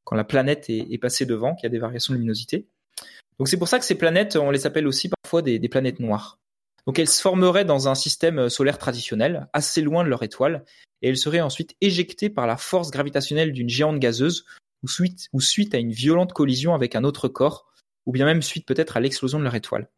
[0.03, 2.67] quand la planète est, passée devant qu'il y a des variations de luminosité.
[3.39, 6.39] Donc c'est pour ça que ces planètes, on les appelle aussi parfois des planètes noires.
[6.87, 10.65] Donc elles se formeraient dans un système solaire traditionnel, assez loin de leur étoile,
[11.03, 14.45] et elles seraient ensuite éjectées par la force gravitationnelle d'une géante gazeuse,
[15.33, 17.67] ou suite, à une violente collision avec un autre corps,
[18.07, 19.89] ou bien même suite peut-être à l'explosion de leur étoile.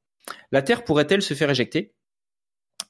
[0.53, 1.95] La Terre pourrait-elle se faire éjecter?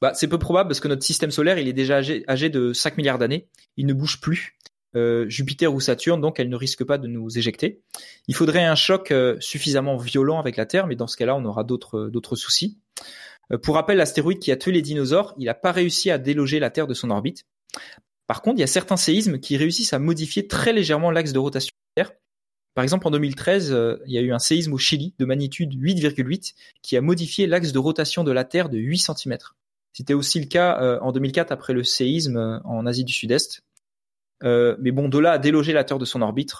[0.01, 2.97] Bah, C'est peu probable parce que notre système solaire il est déjà âgé, de 5
[2.97, 3.47] milliards d'années,
[3.77, 4.57] il ne bouge plus.
[4.95, 7.81] Euh, Jupiter ou Saturne, donc elle ne risque pas de nous éjecter.
[8.27, 11.45] Il faudrait un choc euh, suffisamment violent avec la Terre, mais dans ce cas-là, on
[11.45, 12.79] aura d'autres d'autres soucis.
[13.51, 16.59] Euh, pour rappel, l'astéroïde qui a tué les dinosaures, il n'a pas réussi à déloger
[16.59, 17.43] la Terre de son orbite.
[18.27, 21.39] Par contre, il y a certains séismes qui réussissent à modifier très légèrement l'axe de
[21.39, 22.17] rotation de la Terre.
[22.73, 25.73] Par exemple, en 2013, euh, il y a eu un séisme au Chili de magnitude
[25.73, 29.37] 8,8 qui a modifié l'axe de rotation de la Terre de 8 cm.
[29.93, 33.61] C'était aussi le cas euh, en 2004 après le séisme en Asie du Sud-Est.
[34.43, 36.53] mais bon, de là à déloger la Terre de son orbite,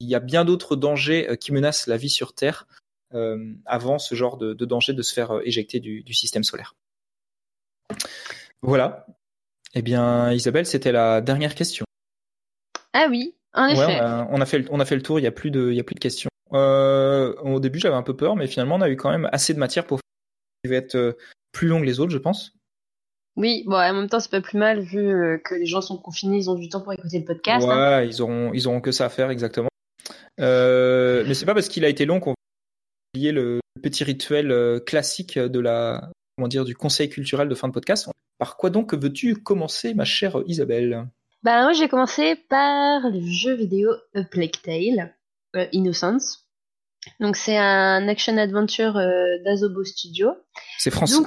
[0.00, 2.66] il y a bien d'autres dangers qui menacent la vie sur Terre
[3.66, 6.74] avant ce genre de, danger de se faire euh, éjecter du, système solaire.
[8.62, 9.06] Voilà.
[9.74, 11.84] Eh bien, Isabelle, c'était la dernière question.
[12.92, 14.00] Ah oui, En effet.
[14.30, 15.80] on, a, fait, on a fait le tour, il n'y a, plus de, il y
[15.80, 16.30] a plus de questions.
[16.52, 19.52] Euh, au début, j'avais un peu peur, mais finalement, on a eu quand même assez
[19.52, 21.12] de matière pour qui va être euh,
[21.52, 22.52] plus long que les autres, je pense.
[23.36, 25.98] Oui, bon, en même temps, c'est pas plus mal vu euh, que les gens sont
[25.98, 27.66] confinés, ils ont du temps pour écouter le podcast.
[27.68, 27.98] Hein.
[27.98, 29.68] Ouais, ils auront, ils auront que ça à faire exactement.
[30.40, 32.33] Euh, mais c'est pas parce qu'il a été long qu'on
[33.14, 37.68] va oublier le petit rituel classique de la, comment dire, du conseil culturel de fin
[37.68, 38.08] de podcast.
[38.38, 41.06] Par quoi donc veux-tu commencer, ma chère Isabelle?
[41.42, 45.14] Bah moi, j'ai commencé par le jeu vidéo A Plague Tale,
[45.72, 46.48] Innocence.
[47.20, 50.30] Donc c'est un action adventure euh, d'Azobo Studio.
[50.78, 51.22] C'est français.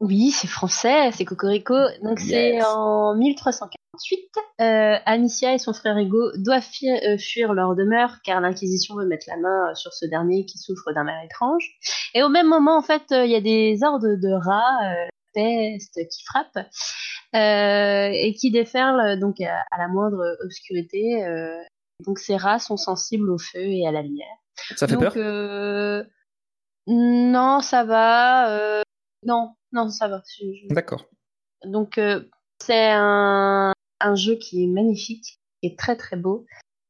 [0.00, 1.74] Oui, c'est français, c'est Cocorico.
[2.02, 4.20] Donc c'est en 1348.
[4.60, 9.26] Euh, Anicia et son frère Ego doivent euh, fuir leur demeure car l'Inquisition veut mettre
[9.28, 11.68] la main sur ce dernier qui souffre d'un mal étrange.
[12.14, 14.94] Et au même moment, en fait, il y a des ordres de rats,
[15.34, 16.66] peste qui frappent
[17.34, 21.24] et qui déferlent donc à, à la moindre obscurité.
[22.06, 24.26] donc ces rats sont sensibles au feu et à la lumière.
[24.76, 25.12] Ça fait peur?
[25.16, 26.04] euh,
[26.86, 28.50] Non, ça va.
[28.50, 28.82] Euh,
[29.26, 30.22] non, non, ça va.
[30.70, 31.06] D'accord.
[31.64, 32.24] Donc, euh,
[32.60, 36.46] c'est un, un, jeu qui est magnifique, qui est très très beau,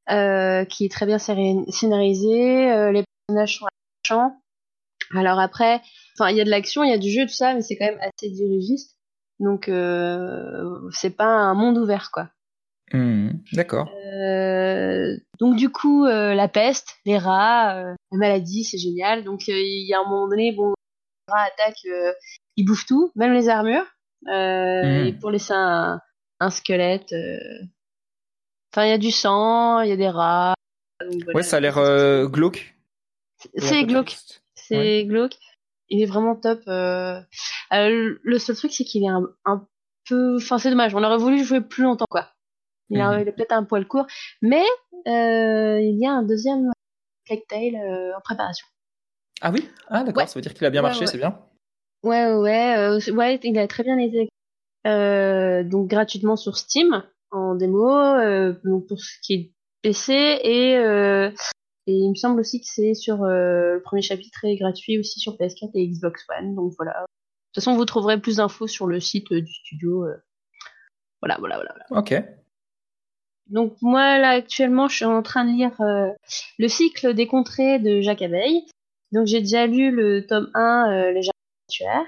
[0.09, 2.93] qui est très bien scénarisé.
[2.93, 4.41] les personnages sont attachants.
[5.15, 5.81] Alors après,
[6.19, 7.77] enfin, il y a de l'action, il y a du jeu, tout ça, mais c'est
[7.77, 8.97] quand même assez dirigiste.
[9.41, 9.71] Donc,
[10.93, 12.31] c'est pas un monde ouvert, quoi.
[12.93, 13.91] Mmh, d'accord.
[14.15, 19.25] Euh, donc du coup, euh, la peste, les rats, euh, la maladie, c'est génial.
[19.25, 20.73] Donc il y a un moment donné, bon,
[21.29, 22.15] les rats attaquent,
[22.57, 23.87] ils bouffent tout, même les armures,
[24.23, 24.31] mmh.
[24.31, 26.01] et pour laisser un,
[26.41, 27.15] un squelette.
[28.73, 30.55] Enfin, il y a du sang, il y a des rats.
[31.35, 31.77] ouais, ça a l'air
[32.29, 32.75] glauque.
[33.57, 34.17] C'est glauque.
[34.55, 35.37] C'est glauque.
[35.91, 36.61] Il est vraiment top.
[36.67, 39.67] le seul truc, c'est qu'il est un, un
[40.09, 40.37] peu.
[40.37, 40.95] Enfin, c'est dommage.
[40.95, 42.29] On aurait voulu jouer plus longtemps, quoi.
[42.91, 43.29] Il, mhm.
[43.29, 44.07] est peut-être un poil court,
[44.41, 44.65] mais
[45.07, 46.71] euh, il y a un deuxième
[47.27, 48.67] Plague Tale euh, en préparation.
[49.41, 49.69] Ah oui?
[49.89, 51.39] Ah d'accord, ça veut dire qu'il a bien marché, c'est bien.
[52.03, 54.29] Ouais, ouais, euh, ouais, il a très bien été
[55.65, 57.91] donc gratuitement sur Steam en démo,
[58.65, 59.53] donc pour ce qui est
[59.83, 60.75] PC et
[61.87, 65.37] et il me semble aussi que c'est sur le premier chapitre est gratuit aussi sur
[65.37, 66.55] PS4 et Xbox One.
[66.55, 66.93] Donc voilà.
[66.93, 67.07] De
[67.55, 70.07] toute façon, vous trouverez plus d'infos sur le site du studio.
[71.21, 72.01] Voilà, voilà, voilà, voilà.
[72.01, 72.15] Ok.
[73.49, 76.11] Donc moi là actuellement je suis en train de lire euh,
[76.59, 78.67] le cycle des contrées de Jacques Abeille.
[79.13, 82.07] Donc j'ai déjà lu le tome 1 euh, Les Jardins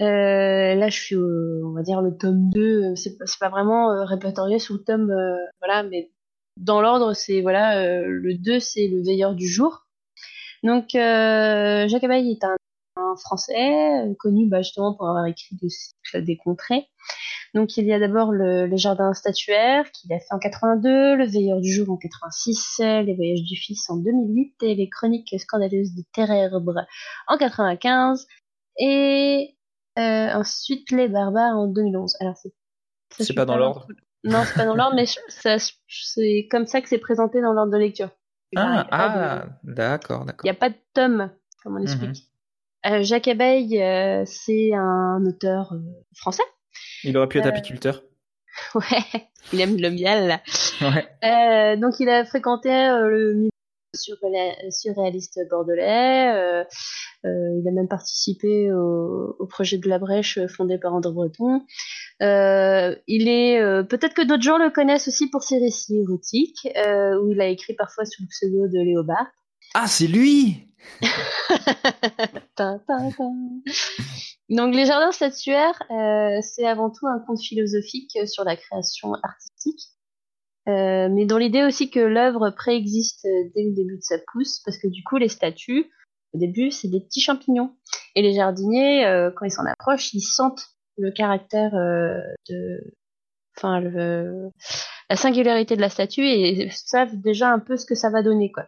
[0.00, 3.90] euh, là je suis au, on va dire le tome 2, c'est pas, pas vraiment
[3.90, 5.12] euh, répertorié sous le tome
[5.60, 6.12] voilà mais
[6.56, 9.86] dans l'ordre c'est voilà le 2 c'est le veilleur du jour.
[10.62, 12.56] Donc Jacques Abeille est un,
[12.96, 16.88] un français connu bah, justement pour avoir écrit cycle des contrées.
[17.54, 21.26] Donc il y a d'abord le, les jardins statuaires qu'il a fait en 82, le
[21.26, 25.94] veilleur du jour en 86, les voyages du fils en 2008 et les chroniques scandaleuses
[25.94, 26.86] de Terrebre
[27.26, 28.26] en 95
[28.78, 29.56] et
[29.98, 32.16] euh, ensuite les barbares en 2011.
[32.20, 32.52] Alors c'est
[33.10, 33.86] c'est pas dans l'ordre.
[34.24, 35.06] Non, c'est pas dans l'ordre, mais
[35.88, 38.10] c'est comme ça que c'est présenté dans l'ordre de lecture.
[38.56, 40.44] Ah, ah d'accord, d'accord.
[40.44, 41.30] Il n'y a pas de tome,
[41.62, 42.10] comme on explique.
[42.84, 42.92] Mhm.
[42.92, 45.80] Euh, Jacques Abeille, euh, c'est un auteur euh,
[46.14, 46.44] français
[47.04, 48.02] il aurait pu être euh, apiculteur.
[48.74, 50.40] Ouais, il aime le miel.
[50.80, 51.06] Ouais.
[51.22, 53.48] Euh, donc il a fréquenté euh, le
[53.94, 56.64] surréaliste bordelais.
[57.24, 61.62] il a même participé au, projet de la brèche fondé par André Breton.
[62.20, 67.40] il est peut-être que d'autres gens le connaissent aussi pour ses récits érotiques, où il
[67.40, 69.28] a écrit parfois sous le pseudo de Léobard.
[69.74, 70.66] Ah, c'est lui
[74.48, 79.90] Donc les jardins statuaires, euh, c'est avant tout un conte philosophique sur la création artistique,
[80.68, 84.78] euh, mais dans l'idée aussi que l'œuvre préexiste dès le début de sa pousse, parce
[84.78, 85.90] que du coup les statues,
[86.34, 87.74] au début, c'est des petits champignons,
[88.14, 90.66] et les jardiniers, euh, quand ils s'en approchent, ils sentent
[90.96, 91.72] le caractère
[92.48, 92.94] de,
[93.56, 94.50] enfin le,
[95.08, 98.50] la singularité de la statue et savent déjà un peu ce que ça va donner
[98.50, 98.64] quoi.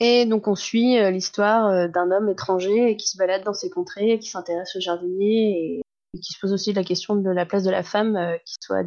[0.00, 3.70] Et donc on suit euh, l'histoire euh, d'un homme étranger qui se balade dans ces
[3.70, 5.82] contrées, qui s'intéresse aux jardiniers et,
[6.20, 8.84] qui se pose aussi la question de la place de la femme euh, qui soit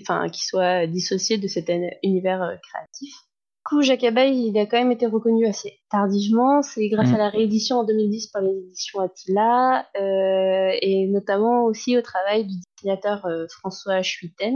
[0.00, 1.70] enfin qui soit dissociée de cet
[2.02, 3.14] univers créatif.
[3.14, 6.62] Du coup, Jacques Abeille, il a quand même été reconnu assez tardivement.
[6.62, 7.18] C'est grâce à mm.
[7.18, 13.26] la réédition en 2010 par les éditions Attila et notamment aussi au travail du dessinateur
[13.50, 14.54] François Chuiten.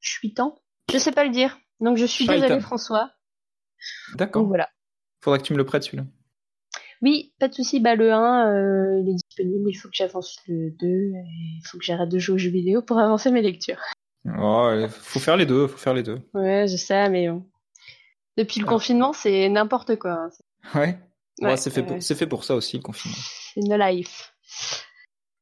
[0.00, 0.58] Chuitan,
[0.90, 1.58] je sais pas le dire.
[1.80, 3.10] Donc je suis désolée François.
[4.16, 4.44] D'accord.
[4.44, 4.68] Voilà.
[5.22, 6.04] Faudra que tu me le prêtes celui-là.
[7.00, 7.80] Oui, pas de souci.
[7.80, 9.70] Bah, le 1, euh, il est disponible.
[9.70, 10.86] Il faut que j'avance le 2.
[10.86, 13.80] il faut que j'arrête de jouer aux jeux vidéo pour avancer mes lectures.
[14.38, 16.20] Oh, faut faire les deux, faut faire les deux.
[16.32, 17.28] Ouais, je sais, mais
[18.36, 20.12] depuis le confinement, c'est n'importe quoi.
[20.12, 20.30] Hein.
[20.74, 20.98] Ouais.
[21.40, 23.16] ouais, c'est fait, pour, fait pour ça aussi le confinement.
[23.54, 24.32] C'est une life.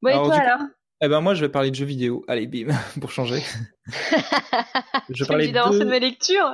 [0.02, 0.66] Bon, et toi alors?
[1.02, 2.24] Eh ben moi je vais parler de jeux vidéo.
[2.28, 3.42] Allez bim pour changer.
[5.08, 6.52] je vais parler de mes lectures.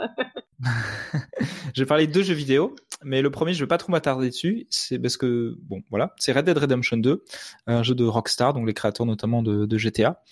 [1.75, 4.31] je vais parler de deux jeux vidéo, mais le premier je vais pas trop m'attarder
[4.31, 7.25] dessus, c'est parce que bon voilà, c'est Red Dead Redemption 2,
[7.67, 10.23] un jeu de Rockstar, donc les créateurs notamment de, GTA.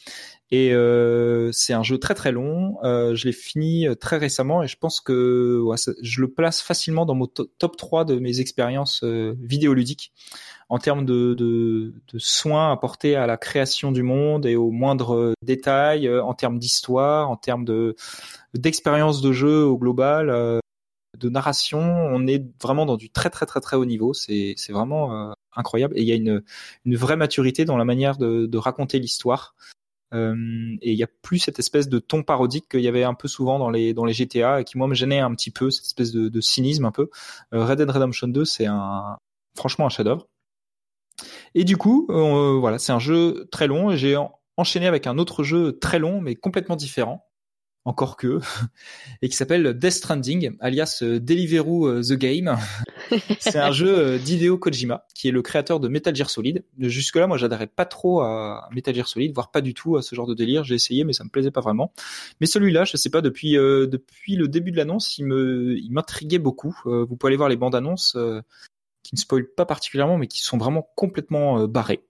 [0.51, 2.77] Et euh, c'est un jeu très très long.
[2.85, 6.61] Euh, je l'ai fini euh, très récemment et je pense que ouais, je le place
[6.61, 10.13] facilement dans mon top 3 de mes expériences euh, vidéoludiques
[10.69, 15.33] en termes de, de, de, soins apportés à la création du monde et aux moindres
[15.43, 17.97] détails, euh, en termes d'histoire, en termes de
[18.55, 20.61] d'expérience de jeu au global, euh,
[21.19, 21.81] de narration.
[21.81, 24.15] On est vraiment dans du très très très très haut niveau.
[24.15, 26.43] C'est vraiment incroyable et il y a une
[26.85, 29.55] une vraie maturité dans la manière de, raconter l'histoire.
[30.13, 33.15] Euh, et il y a plus cette espèce de ton parodique qu'il y avait un
[33.15, 35.71] peu souvent dans les dans les GTA et qui moi me gênait un petit peu
[35.71, 37.11] cette espèce de, cynisme un peu.
[37.53, 39.19] Euh, Red Dead Redemption 2 c'est un
[39.57, 40.29] franchement un chef-d'œuvre.
[41.55, 44.17] Et du coup euh, voilà c'est un jeu très long et j'ai
[44.57, 47.27] enchaîné avec un autre jeu très long mais complètement différent
[47.85, 48.41] encore que,
[49.23, 52.57] et qui s'appelle Death Stranding, alias euh, Deliveroo euh, The Game.
[53.39, 56.65] c'est un jeu euh, d'Hideo Kojima, qui est le créateur de Metal Gear Solid.
[56.79, 60.15] Jusque-là, moi, j'adhérais pas trop à Metal Gear Solid, voire pas du tout à ce
[60.15, 60.65] genre de délire.
[60.65, 61.93] J'ai essayé, mais ça me plaisait pas vraiment.
[62.41, 66.39] Mais celui-là, je sais pas, depuis depuis le début de l'annonce, il me il m'intriguait
[66.39, 66.75] beaucoup.
[66.85, 68.17] vous pouvez aller voir les bandes annonces
[69.03, 72.05] qui ne spoilent pas particulièrement, mais qui sont vraiment complètement barrées.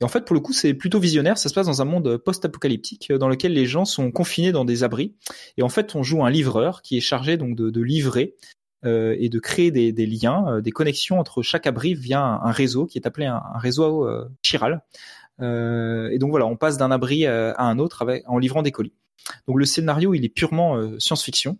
[0.00, 1.38] Et en fait, pour le coup, c'est plutôt visionnaire.
[1.38, 4.64] Ça se passe dans un monde post-apocalyptique euh, dans lequel les gens sont confinés dans
[4.64, 5.14] des abris.
[5.56, 8.34] Et en fait, on joue un livreur qui est chargé donc de, livrer
[8.84, 12.86] euh, et de créer des, liens, euh, des connexions entre chaque abri via un, réseau
[12.86, 14.82] qui est appelé un, réseau euh, chiral.
[15.40, 18.92] Euh, et donc voilà, on passe d'un abri à un autre en livrant des colis.
[19.48, 21.58] Donc le scénario, il est purement science-fiction.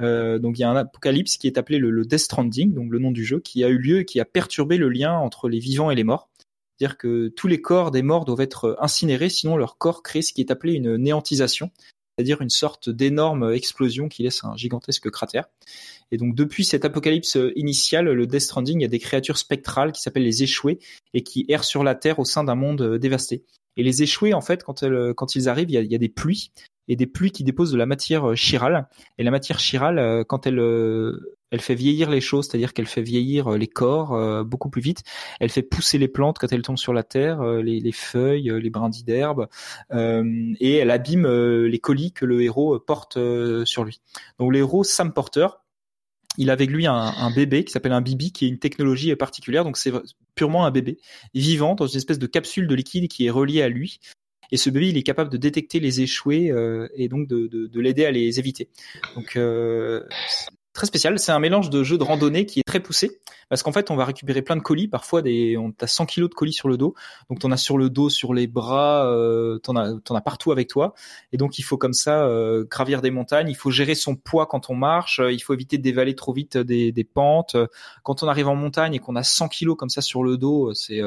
[0.00, 2.90] Euh, donc il y a un apocalypse qui est appelé le, le, Death Stranding, donc
[2.90, 5.48] le nom du jeu, qui a eu lieu et qui a perturbé le lien entre
[5.48, 6.29] les vivants et les morts.
[6.80, 10.32] C'est-à-dire que tous les corps des morts doivent être incinérés, sinon leur corps crée ce
[10.32, 11.70] qui est appelé une néantisation,
[12.16, 15.44] c'est-à-dire une sorte d'énorme explosion qui laisse un gigantesque cratère.
[16.10, 19.92] Et donc depuis cet apocalypse initial, le Death Stranding, il y a des créatures spectrales
[19.92, 20.78] qui s'appellent les échoués
[21.12, 23.44] et qui errent sur la Terre au sein d'un monde dévasté.
[23.76, 26.50] Et les échoués, en fait, quand, ils arrivent, il y, a, des pluies
[26.90, 28.88] et des pluies qui déposent de la matière chirale.
[29.16, 30.60] Et la matière chirale, quand elle
[31.50, 34.80] elle fait vieillir les choses, c'est-à-dire qu'elle fait vieillir euh, les corps euh, beaucoup plus
[34.80, 35.02] vite.
[35.40, 38.52] Elle fait pousser les plantes quand elles tombent sur la terre, euh, les, les, feuilles,
[38.60, 39.48] les brindilles d'herbe,
[39.92, 43.18] et elle abîme les colis que le héros porte
[43.64, 44.00] sur lui.
[44.38, 45.46] Donc le héros Sam Porter,
[46.38, 49.14] il a avec lui un, un bébé qui s'appelle un bibi, qui est une technologie
[49.16, 49.64] particulière.
[49.64, 49.92] Donc c'est
[50.34, 50.98] purement un bébé
[51.34, 54.00] vivant dans une espèce de capsule de liquide qui est reliée à lui.
[54.52, 57.66] Et ce bébé, il est capable de détecter les échoués euh, et donc de, de,
[57.66, 58.68] de l'aider à les éviter.
[59.16, 60.02] Donc euh,
[60.72, 61.18] très spécial.
[61.18, 63.96] C'est un mélange de jeu de randonnée qui est très poussé parce qu'en fait, on
[63.96, 64.88] va récupérer plein de colis.
[64.88, 66.94] Parfois, des, on a 100 kilos de colis sur le dos.
[67.28, 70.68] Donc, t'en as sur le dos, sur les bras, euh, t'en as, as partout avec
[70.68, 70.94] toi.
[71.32, 73.48] Et donc, il faut comme ça euh, gravir des montagnes.
[73.48, 75.18] Il faut gérer son poids quand on marche.
[75.20, 77.56] Euh, il faut éviter de dévaler trop vite des, des pentes.
[78.04, 80.72] Quand on arrive en montagne et qu'on a 100 kilos comme ça sur le dos,
[80.74, 81.00] c'est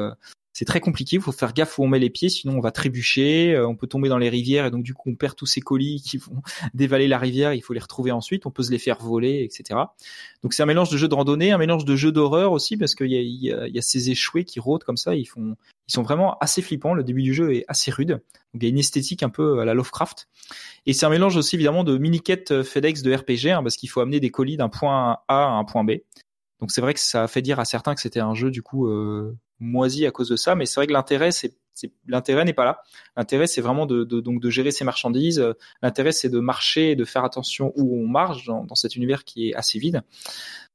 [0.54, 1.16] c'est très compliqué.
[1.16, 3.54] Il faut faire gaffe où on met les pieds, sinon on va trébucher.
[3.54, 5.60] Euh, on peut tomber dans les rivières et donc du coup on perd tous ces
[5.60, 6.42] colis qui vont
[6.74, 7.52] dévaler la rivière.
[7.52, 8.46] Il faut les retrouver ensuite.
[8.46, 9.80] On peut se les faire voler, etc.
[10.44, 12.94] Donc c'est un mélange de jeux de randonnée, un mélange de jeux d'horreur aussi parce
[12.94, 15.16] qu'il y a, ces échoués qui rôdent comme ça.
[15.16, 15.56] Ils font,
[15.88, 16.94] ils sont vraiment assez flippants.
[16.94, 18.10] Le début du jeu est assez rude.
[18.10, 20.28] Donc il y a une esthétique un peu à la Lovecraft.
[20.86, 23.88] Et c'est un mélange aussi évidemment de mini-quête euh, FedEx de RPG hein, parce qu'il
[23.88, 25.94] faut amener des colis d'un point A à un point B.
[26.60, 28.62] Donc c'est vrai que ça a fait dire à certains que c'était un jeu du
[28.62, 31.54] coup euh, moisi à cause de ça, mais c'est vrai que l'intérêt c'est
[32.06, 32.82] l'intérêt n'est pas là.
[33.16, 35.44] L'intérêt c'est vraiment de, donc de gérer ses marchandises.
[35.82, 39.48] L'intérêt c'est de marcher et de faire attention où on marche dans, cet univers qui
[39.48, 40.02] est assez vide.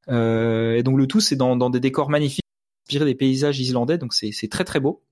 [0.09, 2.43] Euh, et donc le tout c'est dans, dans des décors magnifiques,
[2.85, 5.03] inspirés des paysages islandais, donc c'est très très beau.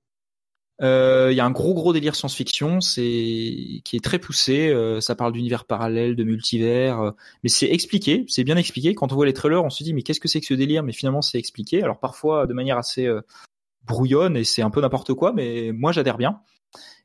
[0.82, 4.70] Euh, il y a un gros gros délire science-fiction, c'est qui est très poussé.
[4.70, 7.12] Euh, ça parle d'univers parallèle, de multivers, euh,
[7.44, 8.94] mais c'est expliqué, c'est bien expliqué.
[8.94, 10.84] Quand on voit les trailers, on se dit mais qu'est-ce que c'est que ce délire?
[10.84, 11.82] Mais finalement, c'est expliqué.
[11.82, 13.10] Alors parfois de manière assez
[13.88, 16.42] brouillonne et c'est un peu n'importe quoi, mais moi j'adhère bien.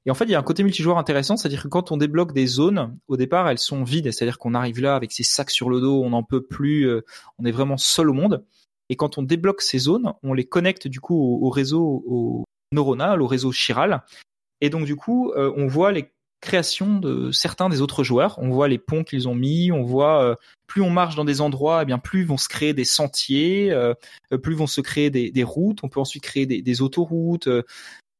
[0.04, 2.32] Et en fait, il y a un côté multijoueur intéressant, c'est-à-dire que quand on débloque
[2.32, 5.70] des zones, au départ, elles sont vides, c'est-à-dire qu'on arrive là avec ses sacs sur
[5.70, 6.90] le dos, on n'en peut plus,
[7.38, 8.44] on est vraiment seul au monde.
[8.88, 12.44] Et quand on débloque ces zones, on les connecte du coup au, au réseau, au,
[12.72, 14.02] neuronal, au réseau chiral.
[14.60, 16.11] Et donc du coup, euh, on voit les
[16.42, 18.38] créations de certains des autres joueurs.
[18.38, 20.34] On voit les ponts qu'ils ont mis, on voit euh,
[20.66, 23.94] plus on marche dans des endroits, eh bien plus vont se créer des sentiers, euh,
[24.42, 25.78] plus vont se créer des, routes.
[25.82, 27.48] On peut ensuite créer des, autoroutes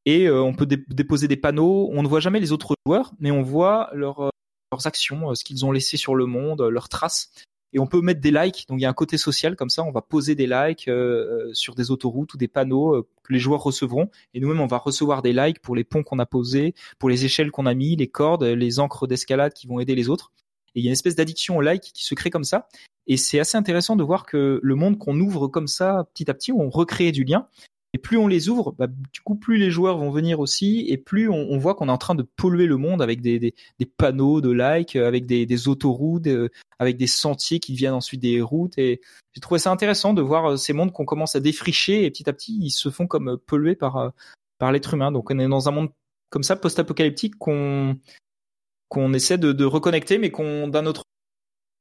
[0.07, 1.91] et on peut déposer des panneaux.
[1.93, 4.31] On ne voit jamais les autres joueurs, mais on voit leur
[4.73, 7.31] leurs actions, ce qu'ils ont laissé sur le monde, leurs traces
[7.73, 8.67] et on peut mettre des likes.
[8.69, 9.83] Donc il y a un côté social comme ça.
[9.83, 13.33] On va poser des likes euh, euh, sur des autoroutes ou des panneaux euh, que
[13.33, 14.11] les joueurs recevront.
[14.35, 17.25] Et nous-mêmes, on va recevoir des likes pour les ponts qu'on a posés, pour les
[17.25, 20.33] échelles qu'on a mis, les cordes, les encres d'escalade qui vont aider les autres.
[20.75, 22.69] Et il y a une espèce d'addiction au like qui se crée comme ça.
[23.07, 26.35] Et c'est assez intéressant de voir que le monde qu'on ouvre comme ça, petit à
[26.35, 27.49] petit, on recrée du lien.
[27.95, 30.97] Et plus on les ouvre, bah, du coup, plus les joueurs vont venir aussi, et
[30.97, 33.55] plus on, on voit qu'on est en train de polluer le monde avec des, des,
[33.79, 36.49] des panneaux de like, avec des, des autoroutes, euh,
[36.79, 38.79] avec des sentiers qui deviennent ensuite des routes.
[38.79, 39.03] Et
[39.35, 42.31] j'ai trouvé ça intéressant de voir euh, ces mondes qu'on commence à défricher, et petit
[42.31, 44.13] à petit, ils se font comme euh, pollués par
[44.59, 45.13] par l'être humain.
[45.13, 45.91] Donc on est dans un monde
[46.31, 47.99] comme ça, post-apocalyptique, qu'on
[48.89, 51.05] qu'on essaie de, de reconnecter, mais qu'on d'un autre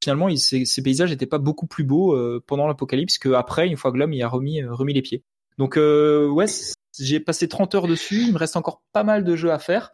[0.04, 3.98] finalement, ces, ces, paysages n'étaient pas beaucoup plus beaux pendant l'apocalypse qu'après, une fois que
[3.98, 5.22] l'homme y a remis, remis les pieds.
[5.58, 6.46] Donc euh, ouais,
[6.98, 8.22] j'ai passé 30 heures dessus.
[8.22, 9.92] Il me reste encore pas mal de jeux à faire.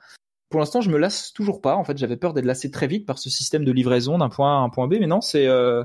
[0.50, 1.76] Pour l'instant, je me lasse toujours pas.
[1.76, 4.56] En fait, j'avais peur d'être lassé très vite par ce système de livraison d'un point
[4.56, 5.84] A à un point B, mais non, c'est euh,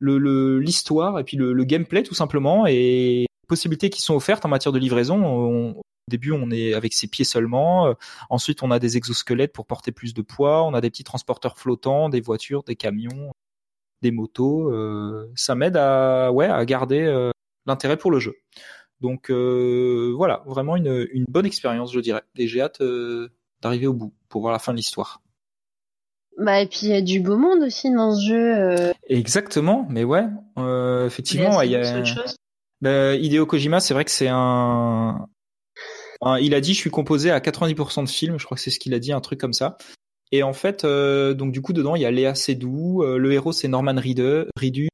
[0.00, 4.78] l'histoire et puis le, gameplay tout simplement et possibilités qui sont offertes en matière de
[4.78, 5.74] livraison.
[5.76, 7.88] au début, on est avec ses pieds seulement.
[7.88, 7.94] Euh,
[8.30, 10.64] ensuite, on a des exosquelettes pour porter plus de poids.
[10.64, 13.32] On a des petits transporteurs flottants, des voitures, des camions,
[14.00, 14.72] des motos.
[15.36, 16.30] Ça m'aide à
[16.64, 17.30] garder
[17.66, 18.34] l'intérêt pour le jeu.
[19.00, 22.22] Donc euh, voilà, vraiment une, une, bonne expérience, je dirais.
[22.36, 23.28] Et j'ai hâte euh,
[23.60, 25.20] d'arriver au bout pour voir la fin de l'histoire.
[26.38, 28.54] Bah et puis il y a du beau monde aussi dans ce jeu.
[28.56, 28.92] Euh...
[29.08, 30.24] Exactement, mais ouais,
[30.58, 32.02] euh, effectivement, il y a.
[32.80, 35.26] Bah, Hideo Kojima, c'est vrai que c'est un...
[36.20, 36.38] un...
[36.38, 38.38] Il a dit, je suis composé à 90% de films.
[38.38, 39.76] Je crois que c'est ce qu'il a dit, un truc comme ça.
[40.32, 43.02] Et en fait, euh, donc du coup dedans, il y a Léa Seydoux.
[43.02, 44.88] Euh, le héros, c'est Norman Reedus.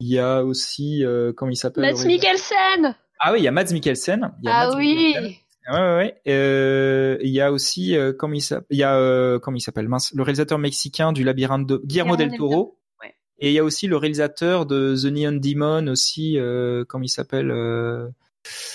[0.00, 3.52] Il y a aussi, euh, comment il s'appelle Mads Mikkelsen Ah oui, il y a
[3.52, 4.32] Mads Mikkelsen.
[4.42, 5.38] Il y a ah oui
[5.70, 6.20] Ouais, ouais, ouais.
[6.26, 9.60] Euh, il y a aussi, euh, comment il s'appelle Il y a, euh, comment il
[9.60, 12.78] s'appelle mince, le réalisateur mexicain du Labyrinthe de Guillermo, del Toro.
[13.00, 13.14] Ouais.
[13.38, 17.08] Et il y a aussi le réalisateur de The Neon Demon aussi, euh, comment il
[17.08, 17.52] s'appelle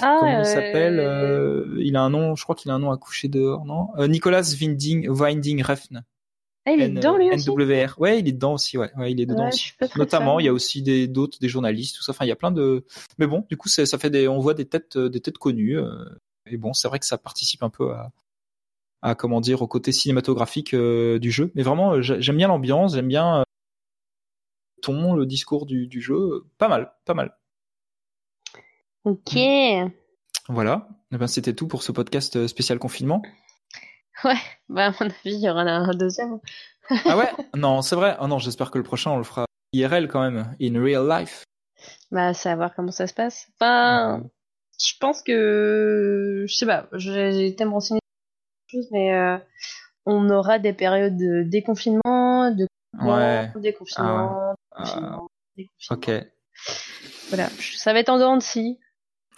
[0.02, 2.98] ah, Comment il s'appelle Il a un nom, je crois qu'il a un nom à
[2.98, 3.89] coucher dehors, non?
[4.07, 6.03] Nicolas Winding, Winding Refn.
[6.68, 7.49] Ah, il est dedans lui aussi.
[7.49, 7.95] NWR.
[7.98, 8.77] Ouais, il est dedans aussi.
[8.77, 9.72] Ouais, ouais il est dedans aussi.
[9.95, 12.11] Notamment, il y a aussi des d'autres, des journalistes, tout ça.
[12.11, 12.85] Enfin, il y a plein de.
[13.18, 15.80] Mais bon, du coup, ça fait des, on voit des têtes, euh, des têtes connues.
[15.80, 16.03] Euh,
[16.45, 18.11] et bon, c'est vrai que ça participe un peu à,
[19.02, 21.53] à comment dire, au côté cinématographique euh, du jeu.
[21.56, 26.48] Mais vraiment, j'aime bien l'ambiance, j'aime bien le ton, le discours du, du jeu.
[26.57, 27.38] Pas mal, pas mal.
[29.06, 29.38] Ok.
[30.49, 30.89] Voilà.
[31.14, 33.22] Eh ben, c'était tout pour ce podcast spécial confinement.
[34.23, 34.38] Ouais,
[34.68, 36.39] bah à mon avis, il y aura un deuxième.
[36.89, 37.30] ah ouais?
[37.56, 38.18] Non, c'est vrai.
[38.19, 41.44] Oh non, j'espère que le prochain, on le fera IRL quand même, in real life.
[42.11, 43.48] Bah, c'est à voir comment ça se passe.
[43.56, 44.23] Enfin,
[44.80, 47.99] je pense que, je sais pas, j'ai été me renseigner
[48.91, 49.38] mais euh,
[50.06, 52.68] on aura des périodes de déconfinement, de
[53.02, 53.52] ouais.
[53.56, 55.27] déconfinement, ah déconfinement,
[55.89, 56.11] Ok.
[57.30, 58.80] Voilà, ça va être en dehors de si.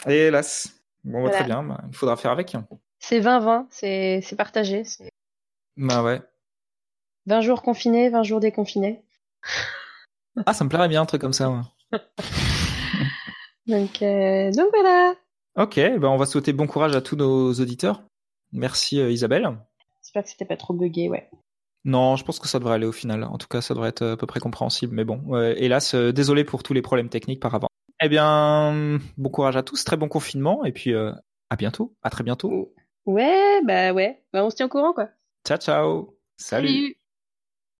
[0.07, 0.73] Hélas.
[1.03, 2.55] Bon, bah, très bien, bah, il faudra faire avec.
[2.99, 4.83] C'est 20-20, c'est, c'est partagé.
[5.77, 6.21] Bah ouais.
[7.25, 9.03] 20 jours confinés, 20 jours déconfinés.
[10.45, 11.49] ah, ça me plairait bien un truc comme ça.
[11.49, 11.61] Ouais.
[13.67, 15.15] donc, euh, donc voilà.
[15.55, 18.03] Ok, ben on va souhaiter bon courage à tous nos auditeurs.
[18.51, 19.57] Merci euh, Isabelle.
[20.03, 21.29] J'espère que c'était pas trop buggé, ouais.
[21.85, 23.23] Non, je pense que ça devrait aller au final.
[23.23, 24.93] En tout cas, ça devrait être à peu près compréhensible.
[24.93, 27.69] Mais bon, hélas, euh, désolé pour tous les problèmes techniques par avant.
[28.01, 31.11] Eh bien, bon courage à tous, très bon confinement, et puis euh,
[31.49, 32.73] à bientôt, à très bientôt.
[33.05, 34.23] Ouais, bah ouais.
[34.33, 35.09] Bah on se tient au courant, quoi.
[35.45, 36.17] Ciao, ciao.
[36.37, 36.98] Salut.